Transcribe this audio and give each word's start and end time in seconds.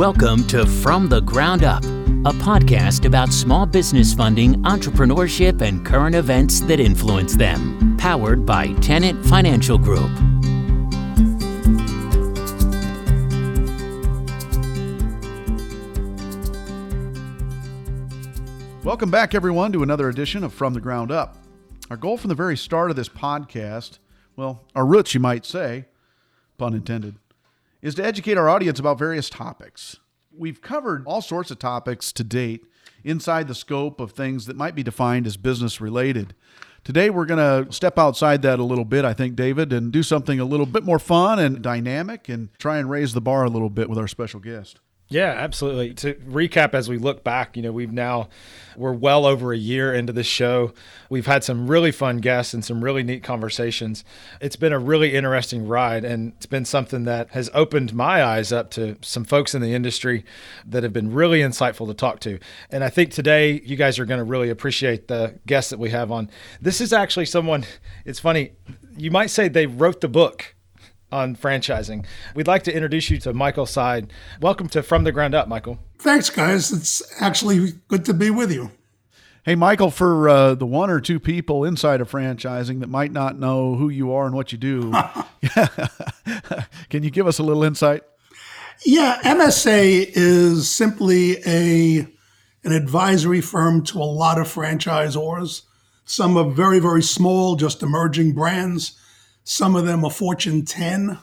Welcome 0.00 0.46
to 0.46 0.64
From 0.64 1.10
the 1.10 1.20
Ground 1.20 1.62
Up, 1.62 1.84
a 1.84 2.32
podcast 2.32 3.04
about 3.04 3.34
small 3.34 3.66
business 3.66 4.14
funding, 4.14 4.54
entrepreneurship, 4.62 5.60
and 5.60 5.84
current 5.84 6.16
events 6.16 6.60
that 6.60 6.80
influence 6.80 7.36
them. 7.36 7.98
Powered 7.98 8.46
by 8.46 8.72
Tenet 8.80 9.22
Financial 9.26 9.76
Group. 9.76 10.10
Welcome 18.82 19.10
back, 19.10 19.34
everyone, 19.34 19.70
to 19.72 19.82
another 19.82 20.08
edition 20.08 20.42
of 20.42 20.54
From 20.54 20.72
the 20.72 20.80
Ground 20.80 21.12
Up. 21.12 21.36
Our 21.90 21.98
goal 21.98 22.16
from 22.16 22.30
the 22.30 22.34
very 22.34 22.56
start 22.56 22.88
of 22.88 22.96
this 22.96 23.10
podcast, 23.10 23.98
well, 24.34 24.64
our 24.74 24.86
roots, 24.86 25.12
you 25.12 25.20
might 25.20 25.44
say, 25.44 25.84
pun 26.56 26.72
intended, 26.72 27.16
is 27.82 27.94
to 27.94 28.04
educate 28.04 28.36
our 28.36 28.48
audience 28.48 28.78
about 28.78 28.98
various 28.98 29.30
topics. 29.30 29.96
We've 30.36 30.60
covered 30.60 31.04
all 31.06 31.22
sorts 31.22 31.50
of 31.50 31.58
topics 31.58 32.12
to 32.12 32.24
date 32.24 32.64
inside 33.04 33.48
the 33.48 33.54
scope 33.54 34.00
of 34.00 34.12
things 34.12 34.46
that 34.46 34.56
might 34.56 34.74
be 34.74 34.82
defined 34.82 35.26
as 35.26 35.36
business 35.36 35.80
related. 35.80 36.34
Today, 36.82 37.10
we're 37.10 37.26
going 37.26 37.66
to 37.66 37.72
step 37.72 37.98
outside 37.98 38.42
that 38.42 38.58
a 38.58 38.64
little 38.64 38.84
bit, 38.84 39.04
I 39.04 39.12
think, 39.12 39.36
David, 39.36 39.72
and 39.72 39.92
do 39.92 40.02
something 40.02 40.40
a 40.40 40.44
little 40.44 40.66
bit 40.66 40.82
more 40.82 40.98
fun 40.98 41.38
and 41.38 41.60
dynamic 41.60 42.28
and 42.28 42.48
try 42.58 42.78
and 42.78 42.88
raise 42.88 43.12
the 43.12 43.20
bar 43.20 43.44
a 43.44 43.50
little 43.50 43.68
bit 43.68 43.90
with 43.90 43.98
our 43.98 44.08
special 44.08 44.40
guest. 44.40 44.80
Yeah, 45.12 45.30
absolutely. 45.30 45.92
To 45.94 46.14
recap, 46.14 46.72
as 46.72 46.88
we 46.88 46.96
look 46.96 47.24
back, 47.24 47.56
you 47.56 47.64
know, 47.64 47.72
we've 47.72 47.90
now, 47.90 48.28
we're 48.76 48.92
well 48.92 49.26
over 49.26 49.52
a 49.52 49.56
year 49.56 49.92
into 49.92 50.12
this 50.12 50.28
show. 50.28 50.72
We've 51.08 51.26
had 51.26 51.42
some 51.42 51.66
really 51.66 51.90
fun 51.90 52.18
guests 52.18 52.54
and 52.54 52.64
some 52.64 52.84
really 52.84 53.02
neat 53.02 53.24
conversations. 53.24 54.04
It's 54.40 54.54
been 54.54 54.72
a 54.72 54.78
really 54.78 55.16
interesting 55.16 55.66
ride, 55.66 56.04
and 56.04 56.32
it's 56.36 56.46
been 56.46 56.64
something 56.64 57.06
that 57.06 57.30
has 57.30 57.50
opened 57.52 57.92
my 57.92 58.22
eyes 58.22 58.52
up 58.52 58.70
to 58.72 58.98
some 59.02 59.24
folks 59.24 59.52
in 59.52 59.60
the 59.60 59.74
industry 59.74 60.24
that 60.64 60.84
have 60.84 60.92
been 60.92 61.12
really 61.12 61.40
insightful 61.40 61.88
to 61.88 61.94
talk 61.94 62.20
to. 62.20 62.38
And 62.70 62.84
I 62.84 62.88
think 62.88 63.10
today 63.10 63.60
you 63.64 63.74
guys 63.74 63.98
are 63.98 64.04
going 64.04 64.18
to 64.18 64.24
really 64.24 64.48
appreciate 64.48 65.08
the 65.08 65.40
guests 65.44 65.70
that 65.70 65.80
we 65.80 65.90
have 65.90 66.12
on. 66.12 66.30
This 66.60 66.80
is 66.80 66.92
actually 66.92 67.26
someone, 67.26 67.64
it's 68.04 68.20
funny, 68.20 68.52
you 68.96 69.10
might 69.10 69.30
say 69.30 69.48
they 69.48 69.66
wrote 69.66 70.02
the 70.02 70.08
book 70.08 70.54
on 71.12 71.36
franchising. 71.36 72.04
We'd 72.34 72.46
like 72.46 72.62
to 72.64 72.74
introduce 72.74 73.10
you 73.10 73.18
to 73.18 73.32
Michael 73.32 73.66
Seid. 73.66 74.12
Welcome 74.40 74.68
to 74.70 74.82
From 74.82 75.04
the 75.04 75.12
Ground 75.12 75.34
Up, 75.34 75.48
Michael. 75.48 75.78
Thanks, 75.98 76.30
guys. 76.30 76.72
It's 76.72 77.02
actually 77.20 77.72
good 77.88 78.04
to 78.06 78.14
be 78.14 78.30
with 78.30 78.52
you. 78.52 78.70
Hey, 79.44 79.54
Michael, 79.54 79.90
for 79.90 80.28
uh, 80.28 80.54
the 80.54 80.66
one 80.66 80.90
or 80.90 81.00
two 81.00 81.18
people 81.18 81.64
inside 81.64 82.00
of 82.00 82.10
franchising 82.10 82.80
that 82.80 82.88
might 82.88 83.10
not 83.10 83.38
know 83.38 83.74
who 83.74 83.88
you 83.88 84.12
are 84.12 84.26
and 84.26 84.34
what 84.34 84.52
you 84.52 84.58
do, 84.58 84.92
can 86.90 87.02
you 87.02 87.10
give 87.10 87.26
us 87.26 87.38
a 87.38 87.42
little 87.42 87.64
insight? 87.64 88.02
Yeah, 88.84 89.18
MSA 89.22 90.10
is 90.14 90.70
simply 90.70 91.38
a 91.46 92.06
an 92.62 92.72
advisory 92.72 93.40
firm 93.40 93.82
to 93.84 93.98
a 93.98 94.04
lot 94.04 94.38
of 94.38 94.46
franchisors. 94.46 95.62
Some 96.04 96.36
are 96.36 96.50
very, 96.50 96.78
very 96.78 97.02
small, 97.02 97.56
just 97.56 97.82
emerging 97.82 98.32
brands 98.34 99.00
some 99.44 99.76
of 99.76 99.86
them 99.86 100.04
are 100.04 100.10
Fortune 100.10 100.64
10. 100.64 101.18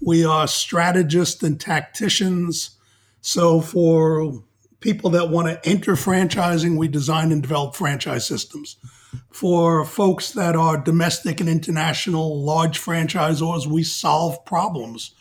We 0.00 0.24
are 0.24 0.46
strategists 0.46 1.42
and 1.42 1.60
tacticians. 1.60 2.76
So, 3.20 3.60
for 3.60 4.42
people 4.80 5.10
that 5.10 5.28
want 5.30 5.48
to 5.48 5.68
enter 5.68 5.92
franchising, 5.92 6.78
we 6.78 6.88
design 6.88 7.32
and 7.32 7.42
develop 7.42 7.74
franchise 7.74 8.26
systems. 8.26 8.76
For 9.30 9.84
folks 9.84 10.32
that 10.32 10.56
are 10.56 10.76
domestic 10.76 11.40
and 11.40 11.48
international 11.48 12.42
large 12.42 12.80
franchisors, 12.80 13.66
we 13.66 13.82
solve 13.82 14.44
problems 14.44 15.14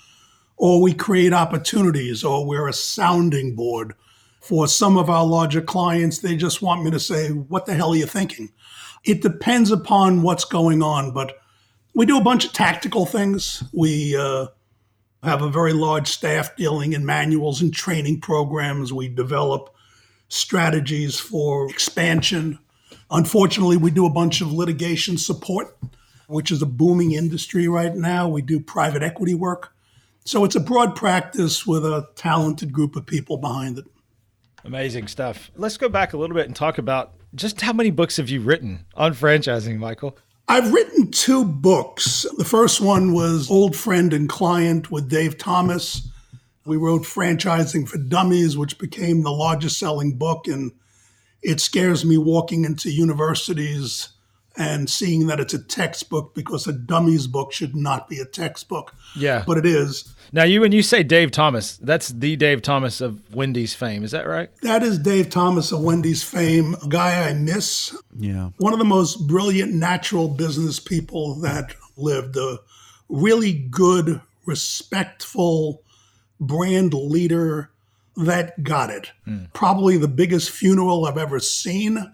or 0.60 0.82
we 0.82 0.94
create 0.94 1.34
opportunities 1.34 2.24
or 2.24 2.46
we're 2.46 2.68
a 2.68 2.74
sounding 2.74 3.56
board. 3.56 3.96
For 4.42 4.68
some 4.68 4.98
of 4.98 5.10
our 5.10 5.26
larger 5.26 5.62
clients, 5.62 6.20
they 6.20 6.36
just 6.36 6.62
want 6.62 6.84
me 6.84 6.92
to 6.92 7.00
say, 7.00 7.30
What 7.30 7.66
the 7.66 7.74
hell 7.74 7.94
are 7.94 7.98
you 7.98 8.06
thinking? 8.06 8.50
It 9.04 9.22
depends 9.22 9.72
upon 9.72 10.22
what's 10.22 10.46
going 10.46 10.84
on, 10.84 11.12
but 11.12 11.38
we 11.94 12.06
do 12.06 12.18
a 12.18 12.24
bunch 12.24 12.46
of 12.46 12.54
tactical 12.54 13.06
things. 13.06 13.64
We 13.74 14.16
uh, 14.16 14.48
have 15.24 15.42
a 15.42 15.50
very 15.50 15.74
large 15.74 16.08
staff 16.08 16.56
dealing 16.56 16.94
in 16.94 17.06
manuals 17.06 17.62
and 17.62 17.74
training 17.74 18.22
programs. 18.22 18.94
We 18.94 19.10
develop 19.10 19.76
strategies 20.30 21.20
for 21.20 21.70
expansion. 21.70 22.60
Unfortunately, 23.12 23.78
we 23.78 23.92
do 23.92 24.06
a 24.06 24.12
bunch 24.12 24.42
of 24.42 24.54
litigation 24.54 25.18
support, 25.18 25.78
which 26.28 26.52
is 26.52 26.62
a 26.62 26.68
booming 26.68 27.14
industry 27.14 27.68
right 27.68 27.96
now. 27.96 28.30
We 28.30 28.42
do 28.42 28.60
private 28.60 29.04
equity 29.04 29.34
work. 29.34 29.74
So 30.26 30.44
it's 30.46 30.56
a 30.56 30.60
broad 30.60 30.96
practice 30.96 31.66
with 31.66 31.84
a 31.84 32.08
talented 32.16 32.72
group 32.72 32.96
of 32.96 33.06
people 33.06 33.38
behind 33.38 33.80
it. 33.80 33.86
Amazing 34.64 35.08
stuff. 35.08 35.50
Let's 35.56 35.78
go 35.78 35.90
back 35.90 36.14
a 36.14 36.18
little 36.18 36.36
bit 36.36 36.46
and 36.46 36.56
talk 36.56 36.78
about 36.78 37.14
just 37.34 37.62
how 37.62 37.74
many 37.74 37.90
books 37.90 38.18
have 38.18 38.30
you 38.30 38.42
written 38.42 38.86
on 38.94 39.14
franchising, 39.14 39.78
Michael? 39.78 40.18
I've 40.52 40.74
written 40.74 41.12
two 41.12 41.46
books. 41.46 42.26
The 42.38 42.44
first 42.44 42.82
one 42.82 43.14
was 43.14 43.52
Old 43.52 43.76
Friend 43.76 44.12
and 44.12 44.28
Client 44.28 44.90
with 44.90 45.08
Dave 45.08 45.38
Thomas. 45.38 46.10
We 46.66 46.76
wrote 46.76 47.04
Franchising 47.04 47.88
for 47.88 48.00
Dummies, 48.00 48.58
which 48.58 48.80
became 48.80 49.22
the 49.22 49.32
largest 49.32 49.78
selling 49.78 50.18
book. 50.18 50.48
And 50.48 50.72
it 51.44 51.62
scares 51.62 52.04
me 52.04 52.18
walking 52.18 52.66
into 52.66 52.90
universities 52.90 54.10
and 54.60 54.90
seeing 54.90 55.28
that 55.28 55.40
it's 55.40 55.54
a 55.54 55.64
textbook 55.64 56.36
because 56.36 56.68
a 56.68 56.74
dummies 56.74 57.28
book 57.28 57.54
should 57.54 57.78
not 57.78 58.10
be 58.10 58.20
a 58.20 58.26
textbook. 58.26 58.94
Yeah. 59.16 59.44
But 59.48 59.58
it 59.58 59.66
is. 59.66 60.14
Now, 60.34 60.44
you 60.44 60.60
when 60.60 60.74
you 60.74 60.84
say 60.84 61.02
Dave 61.02 61.32
Thomas, 61.32 61.78
that's 61.78 62.10
the 62.10 62.36
Dave 62.36 62.62
Thomas 62.62 63.00
of 63.00 63.34
Wendy's 63.34 63.74
fame. 63.74 64.04
Is 64.04 64.12
that 64.12 64.28
right? 64.28 64.50
That 64.62 64.84
is 64.84 65.00
Dave 65.00 65.30
Thomas 65.30 65.72
of 65.72 65.82
Wendy's 65.82 66.24
fame, 66.24 66.76
a 66.84 66.90
guy 66.90 67.30
I 67.30 67.34
miss. 67.34 67.96
Yeah. 68.18 68.50
One 68.58 68.74
of 68.74 68.80
the 68.80 68.86
most 68.86 69.28
brilliant 69.28 69.74
natural 69.74 70.28
business 70.28 70.78
people 70.78 71.36
that 71.36 71.74
lived, 71.96 72.36
a 72.36 72.58
really 73.08 73.54
good, 73.54 74.22
respectful 74.46 75.84
brand 76.38 76.94
leader 76.94 77.72
that 78.18 78.62
got 78.62 78.90
it. 78.90 79.12
Mm. 79.26 79.54
Probably 79.54 79.98
the 79.98 80.10
biggest 80.10 80.50
funeral 80.50 81.06
I've 81.06 81.18
ever 81.18 81.40
seen 81.40 82.12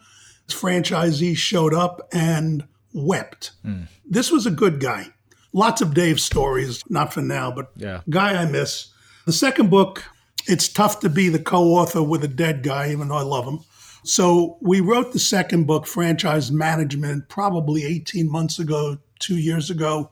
franchisee 0.53 1.35
showed 1.35 1.73
up 1.73 2.07
and 2.13 2.67
wept. 2.93 3.51
Mm. 3.65 3.87
This 4.05 4.31
was 4.31 4.45
a 4.45 4.51
good 4.51 4.79
guy. 4.79 5.07
Lots 5.53 5.81
of 5.81 5.93
Dave 5.93 6.19
stories, 6.19 6.83
not 6.89 7.13
for 7.13 7.21
now, 7.21 7.51
but 7.51 7.71
yeah. 7.77 8.01
guy 8.09 8.41
I 8.41 8.45
miss. 8.45 8.87
The 9.25 9.33
second 9.33 9.69
book, 9.69 10.03
it's 10.47 10.67
tough 10.67 10.99
to 10.99 11.09
be 11.09 11.29
the 11.29 11.39
co-author 11.39 12.03
with 12.03 12.23
a 12.23 12.29
dead 12.29 12.61
guy, 12.61 12.91
even 12.91 13.07
though 13.07 13.17
I 13.17 13.23
love 13.23 13.45
him. 13.45 13.59
So 14.03 14.57
we 14.61 14.81
wrote 14.81 15.13
the 15.13 15.19
second 15.19 15.65
book, 15.65 15.87
Franchise 15.87 16.51
Management, 16.51 17.27
probably 17.27 17.83
18 17.83 18.29
months 18.29 18.59
ago, 18.59 18.99
two 19.19 19.37
years 19.37 19.71
ago. 19.71 20.11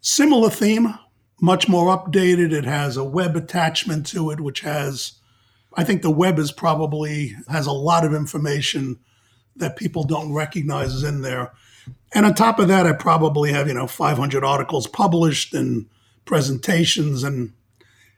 Similar 0.00 0.50
theme, 0.50 0.92
much 1.40 1.68
more 1.68 1.96
updated. 1.96 2.52
It 2.52 2.64
has 2.64 2.96
a 2.96 3.04
web 3.04 3.36
attachment 3.36 4.06
to 4.06 4.30
it, 4.30 4.40
which 4.40 4.60
has, 4.60 5.12
I 5.74 5.84
think 5.84 6.02
the 6.02 6.10
web 6.10 6.38
is 6.38 6.50
probably 6.50 7.36
has 7.48 7.66
a 7.66 7.72
lot 7.72 8.04
of 8.04 8.14
information 8.14 8.98
that 9.56 9.76
people 9.76 10.04
don't 10.04 10.32
recognize 10.32 10.92
is 10.92 11.02
in 11.02 11.22
there. 11.22 11.52
And 12.14 12.26
on 12.26 12.34
top 12.34 12.58
of 12.58 12.68
that, 12.68 12.86
I 12.86 12.92
probably 12.92 13.52
have, 13.52 13.68
you 13.68 13.74
know, 13.74 13.86
500 13.86 14.44
articles 14.44 14.86
published 14.86 15.54
and 15.54 15.86
presentations 16.24 17.22
and 17.22 17.52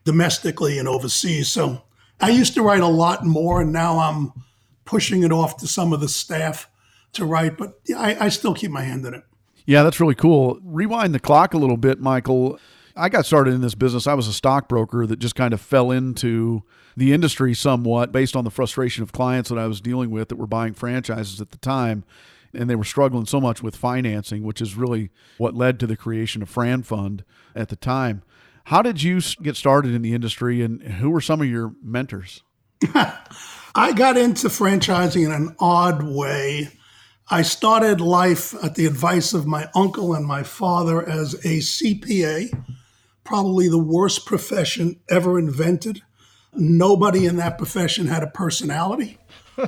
domestically 0.04 0.78
and 0.78 0.88
overseas. 0.88 1.50
So 1.50 1.82
I 2.20 2.30
used 2.30 2.54
to 2.54 2.62
write 2.62 2.80
a 2.80 2.86
lot 2.86 3.24
more, 3.24 3.60
and 3.60 3.72
now 3.72 3.98
I'm 3.98 4.32
pushing 4.84 5.22
it 5.22 5.32
off 5.32 5.58
to 5.58 5.66
some 5.66 5.92
of 5.92 6.00
the 6.00 6.08
staff 6.08 6.70
to 7.12 7.24
write, 7.24 7.56
but 7.56 7.80
I, 7.96 8.26
I 8.26 8.28
still 8.28 8.54
keep 8.54 8.70
my 8.70 8.82
hand 8.82 9.04
in 9.04 9.14
it. 9.14 9.22
Yeah, 9.66 9.82
that's 9.82 10.00
really 10.00 10.14
cool. 10.14 10.58
Rewind 10.62 11.14
the 11.14 11.20
clock 11.20 11.52
a 11.52 11.58
little 11.58 11.76
bit, 11.76 12.00
Michael. 12.00 12.58
I 12.98 13.08
got 13.08 13.24
started 13.24 13.54
in 13.54 13.60
this 13.60 13.76
business. 13.76 14.08
I 14.08 14.14
was 14.14 14.26
a 14.26 14.32
stockbroker 14.32 15.06
that 15.06 15.20
just 15.20 15.36
kind 15.36 15.54
of 15.54 15.60
fell 15.60 15.92
into 15.92 16.64
the 16.96 17.12
industry 17.12 17.54
somewhat 17.54 18.10
based 18.10 18.34
on 18.34 18.42
the 18.42 18.50
frustration 18.50 19.04
of 19.04 19.12
clients 19.12 19.50
that 19.50 19.58
I 19.58 19.68
was 19.68 19.80
dealing 19.80 20.10
with 20.10 20.28
that 20.28 20.36
were 20.36 20.48
buying 20.48 20.74
franchises 20.74 21.40
at 21.40 21.50
the 21.50 21.58
time. 21.58 22.04
And 22.52 22.68
they 22.68 22.74
were 22.74 22.84
struggling 22.84 23.26
so 23.26 23.40
much 23.40 23.62
with 23.62 23.76
financing, 23.76 24.42
which 24.42 24.60
is 24.60 24.74
really 24.74 25.10
what 25.36 25.54
led 25.54 25.78
to 25.80 25.86
the 25.86 25.96
creation 25.96 26.42
of 26.42 26.48
Fran 26.48 26.82
Fund 26.82 27.24
at 27.54 27.68
the 27.68 27.76
time. 27.76 28.22
How 28.64 28.82
did 28.82 29.02
you 29.02 29.20
get 29.42 29.54
started 29.54 29.94
in 29.94 30.02
the 30.02 30.12
industry 30.12 30.60
and 30.60 30.82
who 30.82 31.10
were 31.10 31.20
some 31.20 31.40
of 31.40 31.46
your 31.46 31.74
mentors? 31.82 32.42
I 33.74 33.92
got 33.94 34.16
into 34.16 34.48
franchising 34.48 35.24
in 35.24 35.32
an 35.32 35.54
odd 35.60 36.02
way. 36.02 36.70
I 37.30 37.42
started 37.42 38.00
life 38.00 38.54
at 38.64 38.74
the 38.74 38.86
advice 38.86 39.34
of 39.34 39.46
my 39.46 39.68
uncle 39.74 40.14
and 40.14 40.26
my 40.26 40.42
father 40.42 41.06
as 41.06 41.34
a 41.34 41.58
CPA, 41.58 42.64
probably 43.28 43.68
the 43.68 43.78
worst 43.78 44.24
profession 44.24 44.98
ever 45.10 45.38
invented 45.38 46.00
nobody 46.54 47.26
in 47.26 47.36
that 47.36 47.58
profession 47.58 48.06
had 48.06 48.22
a 48.22 48.26
personality. 48.26 49.18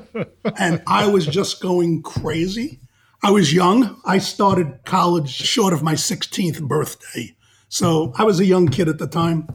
and 0.56 0.82
I 0.86 1.06
was 1.08 1.26
just 1.26 1.60
going 1.60 2.02
crazy. 2.02 2.80
I 3.22 3.30
was 3.30 3.52
young. 3.52 4.00
I 4.06 4.16
started 4.16 4.80
college 4.86 5.28
short 5.28 5.74
of 5.74 5.82
my 5.82 5.92
16th 5.92 6.62
birthday. 6.62 7.36
So 7.68 8.14
I 8.16 8.24
was 8.24 8.40
a 8.40 8.46
young 8.46 8.68
kid 8.68 8.88
at 8.88 8.96
the 8.96 9.06
time. 9.06 9.46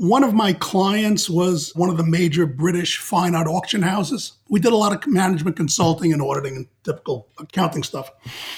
One 0.00 0.24
of 0.24 0.32
my 0.32 0.54
clients 0.54 1.28
was 1.28 1.76
one 1.76 1.90
of 1.90 1.98
the 1.98 2.06
major 2.06 2.46
British 2.46 2.96
fine 2.96 3.34
art 3.34 3.46
auction 3.46 3.82
houses. 3.82 4.32
We 4.48 4.58
did 4.58 4.72
a 4.72 4.76
lot 4.76 4.94
of 4.94 5.06
management 5.06 5.56
consulting 5.56 6.10
and 6.10 6.22
auditing 6.22 6.56
and 6.56 6.66
typical 6.84 7.28
accounting 7.36 7.82
stuff. 7.82 8.10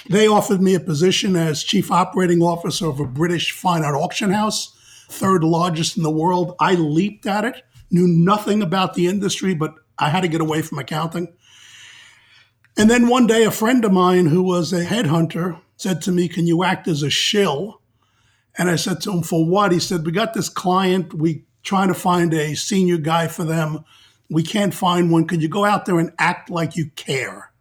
They 0.09 0.29
offered 0.29 0.63
me 0.63 0.77
a 0.77 0.79
position 0.79 1.35
as 1.35 1.65
chief 1.65 1.91
operating 1.91 2.43
officer 2.43 2.87
of 2.87 3.01
a 3.01 3.07
British 3.07 3.51
fine 3.51 3.83
art 3.83 3.97
auction 3.97 4.31
house, 4.31 4.73
third 5.11 5.43
largest 5.43 5.97
in 5.97 6.05
the 6.05 6.13
world. 6.13 6.55
I 6.61 6.75
leaped 6.77 7.27
at 7.27 7.45
it, 7.45 7.65
knew 7.91 8.07
nothing 8.07 8.63
about 8.63 8.95
the 8.95 9.09
industry, 9.09 9.53
but 9.53 9.75
I 9.99 10.11
had 10.11 10.21
to 10.21 10.29
get 10.29 10.41
away 10.41 10.63
from 10.63 10.79
accounting. 10.79 11.35
And 12.77 12.89
then 12.89 13.09
one 13.09 13.27
day, 13.27 13.43
a 13.43 13.51
friend 13.51 13.85
of 13.85 13.91
mine 13.91 14.27
who 14.27 14.45
was 14.45 14.73
a 14.73 14.85
headhunter 14.85 15.61
said 15.77 16.03
to 16.03 16.13
me, 16.13 16.29
Can 16.29 16.47
you 16.47 16.63
act 16.63 16.87
as 16.87 17.03
a 17.03 17.11
shill 17.11 17.82
and 18.57 18.69
I 18.69 18.77
said 18.77 19.01
to 19.03 19.13
him, 19.13 19.23
For 19.23 19.45
what? 19.47 19.73
He 19.73 19.79
said, 19.79 20.05
We 20.05 20.13
got 20.13 20.35
this 20.35 20.49
client. 20.49 21.15
We 21.15 21.45
trying 21.63 21.89
to 21.89 21.95
find 21.95 22.35
a 22.35 22.55
senior 22.55 22.99
guy 22.99 23.29
for 23.29 23.45
them. 23.45 23.85
We 24.29 24.43
can't 24.43 24.75
find 24.75 25.11
one. 25.11 25.27
Could 25.27 25.43
you 25.43 25.49
go 25.49 25.65
out 25.65 25.87
there 25.87 25.99
and 25.99 26.13
act 26.19 26.51
like 26.51 26.77
you 26.77 26.91
care? 26.97 27.53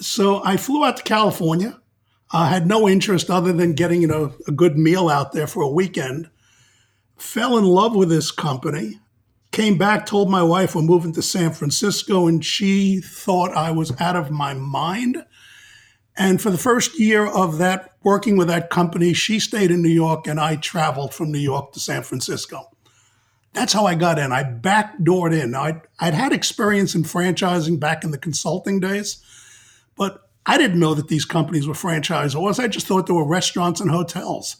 So 0.00 0.44
I 0.44 0.56
flew 0.56 0.84
out 0.84 0.96
to 0.98 1.02
California. 1.02 1.80
I 2.32 2.48
had 2.48 2.66
no 2.66 2.88
interest 2.88 3.30
other 3.30 3.52
than 3.52 3.74
getting 3.74 4.02
you 4.02 4.08
know 4.08 4.34
a 4.46 4.52
good 4.52 4.76
meal 4.76 5.08
out 5.08 5.32
there 5.32 5.46
for 5.46 5.62
a 5.62 5.68
weekend. 5.68 6.30
Fell 7.16 7.58
in 7.58 7.64
love 7.64 7.94
with 7.94 8.08
this 8.08 8.30
company. 8.30 8.98
Came 9.52 9.76
back, 9.76 10.06
told 10.06 10.30
my 10.30 10.44
wife 10.44 10.76
we're 10.76 10.82
moving 10.82 11.12
to 11.14 11.22
San 11.22 11.52
Francisco, 11.52 12.28
and 12.28 12.44
she 12.44 13.00
thought 13.00 13.50
I 13.56 13.72
was 13.72 13.92
out 14.00 14.14
of 14.14 14.30
my 14.30 14.54
mind. 14.54 15.24
And 16.16 16.40
for 16.40 16.50
the 16.50 16.58
first 16.58 16.98
year 16.98 17.26
of 17.26 17.58
that, 17.58 17.94
working 18.02 18.36
with 18.36 18.48
that 18.48 18.70
company, 18.70 19.12
she 19.12 19.38
stayed 19.38 19.70
in 19.70 19.82
New 19.82 19.88
York 19.88 20.26
and 20.26 20.40
I 20.40 20.56
traveled 20.56 21.14
from 21.14 21.32
New 21.32 21.38
York 21.38 21.72
to 21.72 21.80
San 21.80 22.02
Francisco. 22.02 22.68
That's 23.52 23.72
how 23.72 23.86
I 23.86 23.94
got 23.94 24.18
in. 24.18 24.32
I 24.32 24.44
backdoored 24.44 25.38
in. 25.38 25.54
I'd, 25.54 25.82
I'd 25.98 26.14
had 26.14 26.32
experience 26.32 26.94
in 26.94 27.02
franchising 27.02 27.80
back 27.80 28.04
in 28.04 28.10
the 28.10 28.18
consulting 28.18 28.80
days, 28.80 29.24
but 29.96 30.28
I 30.46 30.56
didn't 30.56 30.78
know 30.80 30.94
that 30.94 31.08
these 31.08 31.24
companies 31.24 31.66
were 31.66 31.74
franchisors. 31.74 32.60
I 32.60 32.68
just 32.68 32.86
thought 32.86 33.06
they 33.06 33.12
were 33.12 33.26
restaurants 33.26 33.80
and 33.80 33.90
hotels. 33.90 34.56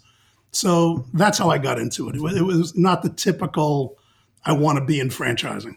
So 0.52 1.06
that's 1.14 1.38
how 1.38 1.50
I 1.50 1.58
got 1.58 1.78
into 1.78 2.08
it. 2.08 2.16
It 2.16 2.20
was, 2.20 2.36
it 2.36 2.42
was 2.42 2.76
not 2.76 3.02
the 3.02 3.10
typical, 3.10 3.96
I 4.44 4.52
want 4.52 4.78
to 4.78 4.84
be 4.84 4.98
in 4.98 5.08
franchising. 5.08 5.76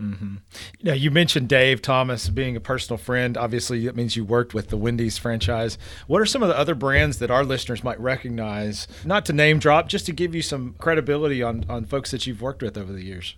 Mm-hmm. 0.00 0.36
You 0.80 0.92
you 0.92 1.10
mentioned 1.10 1.48
Dave 1.48 1.82
Thomas 1.82 2.28
being 2.28 2.56
a 2.56 2.60
personal 2.60 2.98
friend. 2.98 3.36
Obviously, 3.36 3.84
that 3.86 3.96
means 3.96 4.16
you 4.16 4.24
worked 4.24 4.54
with 4.54 4.68
the 4.68 4.76
Wendy's 4.76 5.18
franchise. 5.18 5.76
What 6.06 6.20
are 6.20 6.26
some 6.26 6.42
of 6.42 6.48
the 6.48 6.56
other 6.56 6.74
brands 6.74 7.18
that 7.18 7.30
our 7.30 7.44
listeners 7.44 7.82
might 7.82 7.98
recognize? 7.98 8.86
Not 9.04 9.26
to 9.26 9.32
name 9.32 9.58
drop, 9.58 9.88
just 9.88 10.06
to 10.06 10.12
give 10.12 10.34
you 10.34 10.42
some 10.42 10.74
credibility 10.78 11.42
on 11.42 11.64
on 11.68 11.84
folks 11.84 12.12
that 12.12 12.26
you've 12.26 12.42
worked 12.42 12.62
with 12.62 12.78
over 12.78 12.92
the 12.92 13.04
years. 13.04 13.34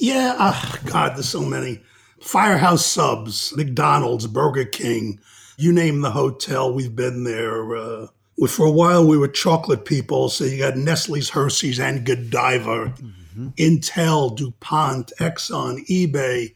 Yeah, 0.00 0.34
oh 0.38 0.74
God, 0.86 1.16
there's 1.16 1.28
so 1.28 1.42
many. 1.42 1.82
Firehouse 2.20 2.84
Subs, 2.84 3.54
McDonald's, 3.56 4.26
Burger 4.26 4.64
King, 4.64 5.20
you 5.56 5.72
name 5.72 6.00
the 6.00 6.10
hotel, 6.10 6.72
we've 6.72 6.96
been 6.96 7.24
there. 7.24 7.76
Uh, 7.76 8.06
for 8.48 8.66
a 8.66 8.70
while, 8.70 9.06
we 9.06 9.18
were 9.18 9.28
chocolate 9.28 9.84
people, 9.84 10.28
so 10.28 10.44
you 10.44 10.58
got 10.58 10.76
Nestle's, 10.76 11.30
Hershey's, 11.30 11.78
and 11.78 12.04
Godiva. 12.04 12.86
Mm-hmm 12.86 13.18
mm-hmm. 13.38 13.48
Intel, 13.56 14.36
DuPont, 14.36 15.12
Exxon, 15.18 15.86
eBay. 15.86 16.54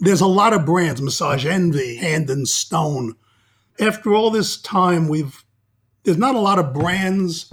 There's 0.00 0.20
a 0.20 0.26
lot 0.26 0.52
of 0.52 0.66
brands, 0.66 1.00
Massage 1.00 1.46
Envy, 1.46 1.96
Hand 1.96 2.28
and 2.30 2.48
Stone. 2.48 3.14
After 3.80 4.14
all 4.14 4.30
this 4.30 4.56
time, 4.56 5.08
we've 5.08 5.44
there's 6.04 6.18
not 6.18 6.34
a 6.34 6.40
lot 6.40 6.58
of 6.58 6.74
brands 6.74 7.52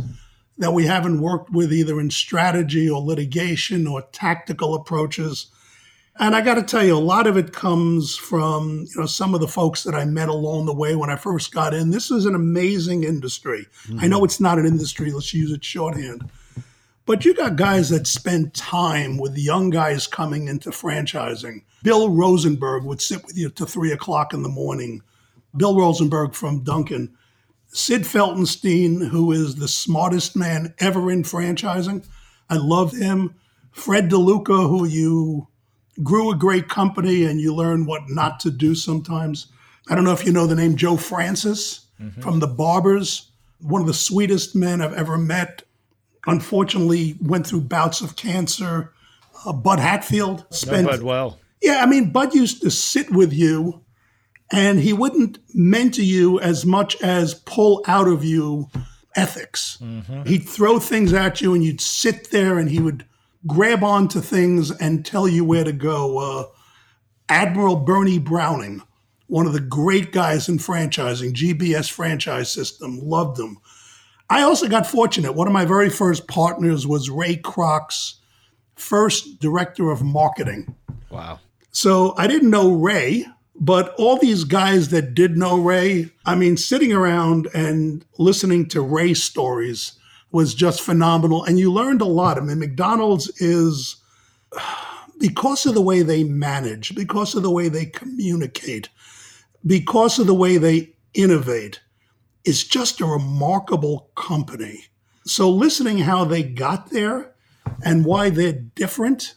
that 0.57 0.73
we 0.73 0.85
haven't 0.85 1.21
worked 1.21 1.51
with 1.51 1.71
either 1.71 1.99
in 1.99 2.11
strategy 2.11 2.89
or 2.89 3.01
litigation 3.01 3.87
or 3.87 4.03
tactical 4.11 4.75
approaches. 4.75 5.47
And 6.19 6.35
I 6.35 6.41
got 6.41 6.55
to 6.55 6.63
tell 6.63 6.83
you, 6.83 6.95
a 6.95 6.99
lot 6.99 7.25
of 7.25 7.37
it 7.37 7.53
comes 7.53 8.15
from 8.17 8.85
you 8.93 8.99
know 9.01 9.05
some 9.05 9.33
of 9.33 9.41
the 9.41 9.47
folks 9.47 9.83
that 9.83 9.95
I 9.95 10.05
met 10.05 10.29
along 10.29 10.65
the 10.65 10.73
way 10.73 10.95
when 10.95 11.09
I 11.09 11.15
first 11.15 11.53
got 11.53 11.73
in. 11.73 11.91
This 11.91 12.11
is 12.11 12.25
an 12.25 12.35
amazing 12.35 13.03
industry. 13.03 13.65
Mm-hmm. 13.85 13.99
I 14.01 14.07
know 14.07 14.23
it's 14.23 14.39
not 14.39 14.59
an 14.59 14.65
industry. 14.65 15.11
Let's 15.11 15.33
use 15.33 15.51
it 15.51 15.63
shorthand. 15.63 16.29
But 17.05 17.25
you 17.25 17.33
got 17.33 17.55
guys 17.55 17.89
that 17.89 18.07
spend 18.07 18.53
time 18.53 19.17
with 19.17 19.37
young 19.37 19.69
guys 19.69 20.07
coming 20.07 20.47
into 20.47 20.69
franchising. 20.69 21.63
Bill 21.83 22.09
Rosenberg 22.09 22.83
would 22.83 23.01
sit 23.01 23.25
with 23.25 23.37
you 23.37 23.49
to 23.49 23.65
three 23.65 23.91
o'clock 23.91 24.33
in 24.33 24.43
the 24.43 24.49
morning. 24.49 25.01
Bill 25.55 25.75
Rosenberg 25.75 26.33
from 26.33 26.63
Dunkin'. 26.63 27.15
Sid 27.73 28.01
Feltenstein, 28.01 29.07
who 29.07 29.31
is 29.31 29.55
the 29.55 29.67
smartest 29.67 30.35
man 30.35 30.73
ever 30.79 31.09
in 31.09 31.23
franchising. 31.23 32.05
I 32.49 32.57
love 32.57 32.91
him. 32.91 33.33
Fred 33.71 34.09
DeLuca, 34.09 34.69
who 34.69 34.85
you 34.85 35.47
grew 36.03 36.31
a 36.31 36.35
great 36.35 36.67
company 36.67 37.23
and 37.25 37.39
you 37.39 37.55
learn 37.55 37.85
what 37.85 38.03
not 38.09 38.39
to 38.41 38.51
do 38.51 38.75
sometimes. 38.75 39.47
I 39.89 39.95
don't 39.95 40.03
know 40.03 40.11
if 40.11 40.25
you 40.25 40.33
know 40.33 40.47
the 40.47 40.55
name 40.55 40.75
Joe 40.75 40.97
Francis 40.97 41.85
mm-hmm. 41.99 42.21
from 42.21 42.39
the 42.39 42.47
Barbers, 42.47 43.31
one 43.59 43.81
of 43.81 43.87
the 43.87 43.93
sweetest 43.93 44.55
men 44.55 44.81
I've 44.81 44.93
ever 44.93 45.17
met 45.17 45.63
unfortunately 46.27 47.17
went 47.21 47.47
through 47.47 47.61
bouts 47.61 48.01
of 48.01 48.15
cancer. 48.15 48.93
Uh, 49.45 49.53
Bud 49.53 49.79
Hadfield 49.79 50.45
spent. 50.49 50.85
No, 50.85 50.91
Bud 50.91 51.03
well. 51.03 51.39
Yeah, 51.61 51.81
I 51.81 51.85
mean, 51.85 52.11
Bud 52.11 52.33
used 52.33 52.61
to 52.63 52.71
sit 52.71 53.11
with 53.11 53.31
you, 53.31 53.83
and 54.51 54.79
he 54.79 54.93
wouldn't 54.93 55.37
mentor 55.53 56.01
you 56.01 56.39
as 56.39 56.65
much 56.65 56.99
as 57.01 57.35
pull 57.35 57.83
out 57.87 58.07
of 58.07 58.23
you 58.23 58.67
ethics. 59.15 59.77
Mm-hmm. 59.81 60.23
He'd 60.23 60.49
throw 60.49 60.79
things 60.79 61.13
at 61.13 61.41
you, 61.41 61.53
and 61.53 61.63
you'd 61.63 61.81
sit 61.81 62.31
there, 62.31 62.57
and 62.57 62.69
he 62.69 62.79
would 62.79 63.05
grab 63.47 63.83
onto 63.83 64.19
things 64.21 64.71
and 64.71 65.05
tell 65.05 65.27
you 65.27 65.43
where 65.45 65.63
to 65.63 65.71
go. 65.71 66.17
Uh, 66.17 66.45
Admiral 67.29 67.77
Bernie 67.77 68.19
Browning, 68.19 68.81
one 69.27 69.45
of 69.45 69.53
the 69.53 69.61
great 69.61 70.11
guys 70.11 70.49
in 70.49 70.57
franchising, 70.57 71.33
GBS 71.33 71.89
franchise 71.89 72.51
system, 72.51 72.99
loved 73.01 73.39
him. 73.39 73.57
I 74.31 74.43
also 74.43 74.69
got 74.69 74.87
fortunate. 74.87 75.33
One 75.33 75.45
of 75.47 75.53
my 75.53 75.65
very 75.65 75.89
first 75.89 76.27
partners 76.27 76.87
was 76.87 77.09
Ray 77.09 77.35
Kroc's 77.35 78.21
first 78.75 79.41
director 79.41 79.91
of 79.91 80.01
marketing. 80.01 80.73
Wow. 81.09 81.39
So 81.71 82.15
I 82.17 82.27
didn't 82.27 82.49
know 82.49 82.71
Ray, 82.71 83.25
but 83.57 83.93
all 83.97 84.17
these 84.17 84.45
guys 84.45 84.87
that 84.89 85.13
did 85.13 85.37
know 85.37 85.59
Ray, 85.59 86.09
I 86.25 86.35
mean, 86.35 86.55
sitting 86.55 86.93
around 86.93 87.49
and 87.53 88.05
listening 88.17 88.69
to 88.69 88.81
Ray 88.81 89.13
stories 89.15 89.99
was 90.31 90.55
just 90.55 90.81
phenomenal. 90.81 91.43
And 91.43 91.59
you 91.59 91.69
learned 91.69 91.99
a 91.99 92.05
lot. 92.05 92.37
I 92.37 92.41
mean, 92.41 92.59
McDonald's 92.59 93.29
is, 93.41 93.97
because 95.19 95.65
of 95.65 95.73
the 95.73 95.81
way 95.81 96.03
they 96.03 96.23
manage, 96.23 96.95
because 96.95 97.35
of 97.35 97.43
the 97.43 97.51
way 97.51 97.67
they 97.67 97.85
communicate, 97.85 98.87
because 99.65 100.19
of 100.19 100.27
the 100.27 100.33
way 100.33 100.55
they 100.55 100.93
innovate, 101.13 101.81
is 102.45 102.63
just 102.63 103.01
a 103.01 103.05
remarkable 103.05 104.11
company. 104.15 104.85
So 105.25 105.49
listening 105.49 105.99
how 105.99 106.25
they 106.25 106.43
got 106.43 106.89
there 106.89 107.33
and 107.83 108.05
why 108.05 108.29
they're 108.29 108.53
different 108.53 109.35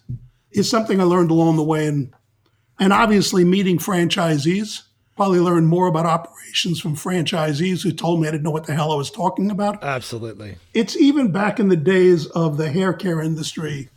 is 0.51 0.71
something 0.71 1.01
I 1.01 1.05
learned 1.05 1.31
along 1.31 1.57
the 1.57 1.65
way 1.65 1.87
and 1.87 2.13
and 2.79 2.93
obviously 2.93 3.45
meeting 3.45 3.79
franchisees. 3.79 4.83
Probably 5.17 5.39
learned 5.39 5.69
more 5.69 5.87
about 5.87 6.07
operations 6.07 6.81
from 6.81 6.97
franchisees 6.97 7.85
who 7.85 7.93
told 7.93 8.21
me 8.21 8.27
I 8.27 8.33
didn't 8.33 8.43
know 8.43 8.51
what 8.51 8.67
the 8.67 8.75
hell 8.75 8.91
I 8.91 8.97
was 8.97 9.13
talking 9.13 9.49
about. 9.49 9.83
Absolutely. 9.85 10.57
It's 10.73 10.97
even 10.97 11.31
back 11.31 11.61
in 11.61 11.69
the 11.69 11.77
days 11.77 12.27
of 12.27 12.57
the 12.57 12.71
hair 12.73 12.93
care 12.93 13.21
industry, 13.21 13.91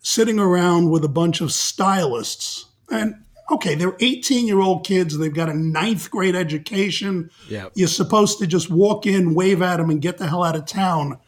sitting 0.00 0.40
around 0.40 0.90
with 0.90 1.04
a 1.04 1.08
bunch 1.08 1.40
of 1.40 1.52
stylists. 1.52 2.66
And 2.90 3.22
okay, 3.52 3.74
they're 3.74 3.96
18 4.00 4.46
year 4.46 4.60
old 4.60 4.84
kids. 4.84 5.16
They've 5.16 5.32
got 5.32 5.48
a 5.48 5.54
ninth 5.54 6.10
grade 6.10 6.34
education. 6.34 7.30
Yep. 7.48 7.72
You're 7.74 7.88
supposed 7.88 8.38
to 8.38 8.46
just 8.46 8.70
walk 8.70 9.06
in, 9.06 9.34
wave 9.34 9.62
at 9.62 9.76
them, 9.76 9.90
and 9.90 10.00
get 10.00 10.18
the 10.18 10.26
hell 10.26 10.42
out 10.42 10.56
of 10.56 10.66
town. 10.66 11.18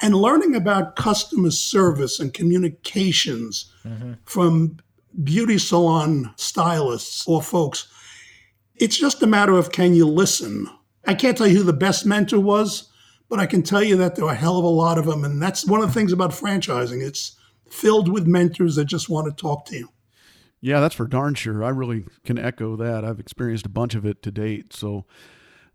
And 0.00 0.14
learning 0.14 0.54
about 0.54 0.96
customer 0.96 1.50
service 1.50 2.18
and 2.18 2.34
communications 2.34 3.72
mm-hmm. 3.84 4.14
from 4.24 4.78
beauty 5.22 5.58
salon 5.58 6.32
stylists 6.36 7.26
or 7.26 7.40
folks, 7.40 7.88
it's 8.74 8.98
just 8.98 9.22
a 9.22 9.26
matter 9.26 9.56
of 9.56 9.72
can 9.72 9.94
you 9.94 10.06
listen? 10.06 10.68
I 11.06 11.14
can't 11.14 11.38
tell 11.38 11.46
you 11.46 11.58
who 11.58 11.62
the 11.62 11.72
best 11.72 12.04
mentor 12.04 12.40
was, 12.40 12.90
but 13.28 13.38
I 13.38 13.46
can 13.46 13.62
tell 13.62 13.82
you 13.82 13.96
that 13.96 14.16
there 14.16 14.24
are 14.24 14.32
a 14.32 14.36
hell 14.36 14.58
of 14.58 14.64
a 14.64 14.68
lot 14.68 14.98
of 14.98 15.06
them. 15.06 15.24
And 15.24 15.40
that's 15.40 15.64
one 15.64 15.80
of 15.80 15.88
the 15.88 15.94
things 15.94 16.12
about 16.12 16.32
franchising. 16.32 17.00
It's 17.00 17.36
filled 17.70 18.08
with 18.08 18.26
mentors 18.26 18.76
that 18.76 18.84
just 18.86 19.08
want 19.08 19.26
to 19.26 19.40
talk 19.40 19.64
to 19.66 19.76
you. 19.76 19.88
Yeah, 20.66 20.80
that's 20.80 20.96
for 20.96 21.06
darn 21.06 21.34
sure. 21.34 21.62
I 21.62 21.68
really 21.68 22.06
can 22.24 22.40
echo 22.40 22.74
that. 22.74 23.04
I've 23.04 23.20
experienced 23.20 23.66
a 23.66 23.68
bunch 23.68 23.94
of 23.94 24.04
it 24.04 24.20
to 24.22 24.32
date. 24.32 24.72
So 24.72 25.04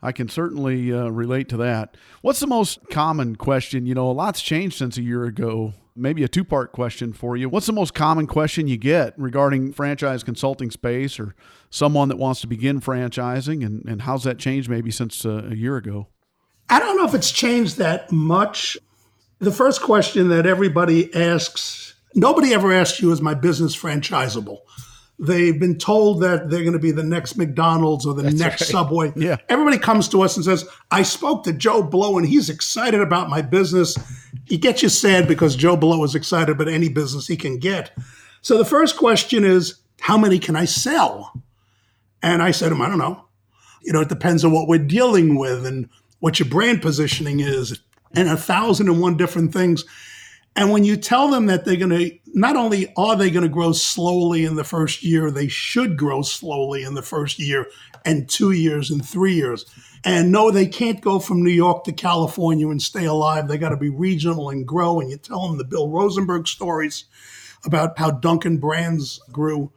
I 0.02 0.12
can 0.12 0.28
certainly 0.28 0.92
uh, 0.92 1.08
relate 1.08 1.48
to 1.48 1.58
that. 1.58 1.96
What's 2.22 2.42
the 2.42 2.48
most 2.48 2.78
common 2.90 3.38
question? 3.38 3.86
You 3.86 3.96
know, 3.96 4.12
a 4.12 4.12
lot's 4.12 4.42
changed 4.42 4.78
since 4.78 4.98
a 4.98 5.02
year 5.02 5.24
ago. 5.24 5.72
Maybe 5.96 6.26
a 6.26 6.28
two 6.28 6.44
part 6.44 6.74
question 6.74 7.14
for 7.14 7.38
you. 7.38 7.48
What's 7.48 7.68
the 7.68 7.72
most 7.72 7.94
common 7.94 8.28
question 8.28 8.68
you 8.68 8.76
get 8.76 9.14
regarding 9.18 9.72
franchise 9.72 10.24
consulting 10.24 10.72
space 10.72 11.22
or 11.22 11.36
someone 11.70 12.10
that 12.10 12.18
wants 12.18 12.42
to 12.42 12.48
begin 12.48 12.82
franchising? 12.82 13.66
And, 13.66 13.86
and 13.86 14.02
how's 14.02 14.26
that 14.26 14.40
changed 14.40 14.70
maybe 14.70 14.92
since 14.92 15.26
uh, 15.26 15.48
a 15.50 15.56
year 15.56 15.78
ago? 15.78 16.08
I 16.70 16.80
don't 16.80 16.98
know 16.98 17.06
if 17.06 17.14
it's 17.14 17.32
changed 17.32 17.78
that 17.78 18.12
much. 18.12 18.78
The 19.40 19.54
first 19.54 19.84
question 19.84 20.28
that 20.28 20.46
everybody 20.46 21.16
asks 21.16 21.91
Nobody 22.14 22.54
ever 22.54 22.74
asks 22.74 23.02
you, 23.02 23.12
is 23.12 23.22
my 23.22 23.34
business 23.34 23.76
franchisable? 23.76 24.60
They've 25.20 25.60
been 25.60 25.78
told 25.78 26.22
that 26.22 26.50
they're 26.50 26.62
going 26.64 26.74
to 26.74 26.80
be 26.80 26.92
the 26.92 27.04
next 27.04 27.38
McDonald's 27.38 28.08
or 28.08 28.16
the 28.16 28.24
That's 28.24 28.36
next 28.36 28.62
right. 28.62 28.70
Subway. 28.72 29.14
Yeah. 29.16 29.38
Everybody 29.50 29.78
comes 29.78 30.10
to 30.10 30.22
us 30.24 30.36
and 30.36 30.44
says, 30.44 30.68
I 30.90 31.04
spoke 31.04 31.44
to 31.44 31.54
Joe 31.54 31.84
Blow 31.84 32.18
and 32.18 32.28
he's 32.28 32.50
excited 32.50 33.02
about 33.02 33.30
my 33.30 33.44
business. 33.44 33.96
He 34.46 34.58
gets 34.58 34.82
you 34.82 34.90
sad 34.90 35.28
because 35.28 35.56
Joe 35.56 35.78
Blow 35.78 36.04
is 36.04 36.16
excited 36.16 36.50
about 36.50 36.68
any 36.68 36.90
business 36.90 37.28
he 37.28 37.38
can 37.38 37.60
get. 37.60 37.92
So 38.42 38.58
the 38.58 38.66
first 38.66 38.98
question 38.98 39.44
is, 39.44 39.76
how 40.00 40.18
many 40.18 40.40
can 40.40 40.56
I 40.56 40.66
sell? 40.66 41.40
And 42.24 42.42
I 42.42 42.50
said 42.50 42.70
to 42.70 42.76
him, 42.76 42.82
I 42.82 42.90
don't 42.90 42.98
know. 42.98 43.26
You 43.84 43.94
know, 43.94 44.02
it 44.02 44.10
depends 44.10 44.44
on 44.44 44.52
what 44.52 44.68
we're 44.68 44.80
dealing 44.80 45.38
with 45.38 45.68
and 45.68 45.88
what 46.20 46.40
your 46.40 46.50
brand 46.50 46.82
positioning 46.82 47.40
is 47.40 47.80
and 48.16 48.28
a 48.28 48.38
thousand 48.38 48.90
and 48.90 49.00
one 49.00 49.18
different 49.18 49.54
things. 49.54 49.86
And 50.56 50.72
when 50.72 50.84
you 50.84 50.98
tell 50.98 51.30
them 51.30 51.46
that 51.46 51.64
they're 51.64 51.78
going 51.78 51.90
to, 51.92 52.18
not 52.34 52.56
only 52.56 52.92
are 52.98 53.16
they 53.16 53.30
going 53.30 53.44
to 53.44 53.50
grow 53.50 53.72
slowly 53.72 54.44
in 54.44 54.56
the 54.56 54.64
first 54.64 55.04
year, 55.04 55.32
they 55.32 55.48
should 55.48 55.98
grow 55.98 56.22
slowly 56.22 56.84
in 56.84 56.94
the 56.94 57.02
first 57.02 57.40
year 57.40 57.68
and 58.04 58.28
two 58.28 58.52
years 58.52 58.92
and 58.92 59.06
three 59.06 59.34
years. 59.34 59.66
And 60.04 60.32
no, 60.32 60.52
they 60.52 60.66
can't 60.66 61.00
go 61.00 61.20
from 61.20 61.44
New 61.44 61.52
York 61.52 61.84
to 61.86 61.94
California 61.94 62.68
and 62.68 62.82
stay 62.82 63.06
alive. 63.06 63.48
They 63.48 63.58
got 63.58 63.70
to 63.70 63.78
be 63.78 63.90
regional 63.90 64.50
and 64.50 64.68
grow. 64.68 65.00
And 65.00 65.10
you 65.10 65.18
tell 65.18 65.48
them 65.48 65.58
the 65.58 65.64
Bill 65.64 65.90
Rosenberg 65.90 66.48
stories 66.48 67.06
about 67.64 67.98
how 67.98 68.12
Dunkin' 68.12 68.58
Brands 68.58 69.22
grew. 69.32 69.72